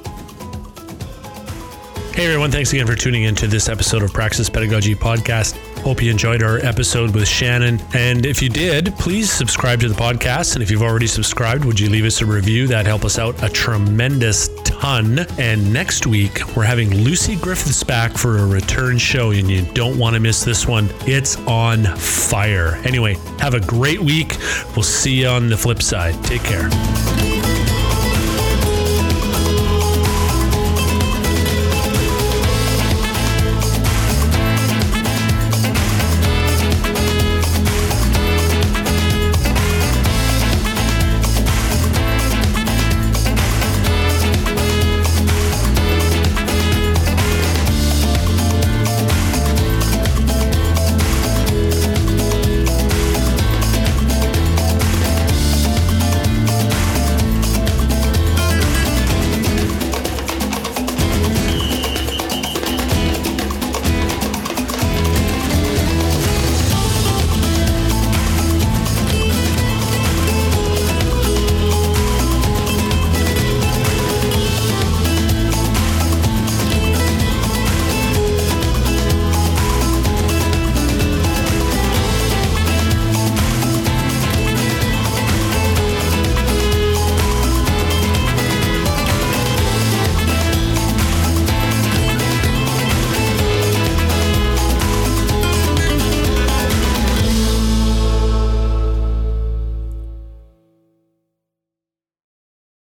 Hey 2.15 2.27
everyone, 2.27 2.51
thanks 2.51 2.73
again 2.73 2.87
for 2.87 2.95
tuning 2.95 3.25
in 3.25 3.35
to 3.37 3.47
this 3.47 3.69
episode 3.69 4.03
of 4.03 4.13
Praxis 4.13 4.49
Pedagogy 4.49 4.95
Podcast. 4.95 5.59
Hope 5.85 6.03
you 6.03 6.11
enjoyed 6.11 6.43
our 6.43 6.57
episode 6.61 7.14
with 7.14 7.28
Shannon. 7.28 7.78
And 7.93 8.24
if 8.24 8.41
you 8.41 8.49
did, 8.49 8.95
please 8.95 9.30
subscribe 9.30 9.80
to 9.80 9.89
the 9.89 9.95
podcast. 9.95 10.55
And 10.55 10.62
if 10.62 10.70
you've 10.70 10.80
already 10.80 11.07
subscribed, 11.07 11.66
would 11.66 11.78
you 11.78 11.91
leave 11.91 12.07
us 12.07 12.22
a 12.22 12.26
review? 12.26 12.66
That'd 12.66 12.87
help 12.87 13.05
us 13.05 13.18
out 13.18 13.43
a 13.43 13.51
tremendous 13.51 14.49
ton. 14.64 15.26
And 15.39 15.70
next 15.74 16.07
week, 16.07 16.41
we're 16.57 16.64
having 16.64 16.89
Lucy 16.91 17.37
Griffiths 17.37 17.82
back 17.82 18.16
for 18.16 18.39
a 18.39 18.47
return 18.47 18.97
show, 18.97 19.32
and 19.32 19.51
you 19.51 19.61
don't 19.74 19.99
want 19.99 20.14
to 20.14 20.20
miss 20.20 20.43
this 20.43 20.66
one. 20.66 20.89
It's 21.03 21.37
on 21.41 21.85
fire. 21.97 22.76
Anyway, 22.85 23.18
have 23.39 23.53
a 23.53 23.61
great 23.61 24.01
week. 24.01 24.39
We'll 24.74 24.85
see 24.85 25.20
you 25.20 25.28
on 25.28 25.51
the 25.51 25.57
flip 25.57 25.82
side. 25.82 26.14
Take 26.24 26.43
care. 26.45 27.34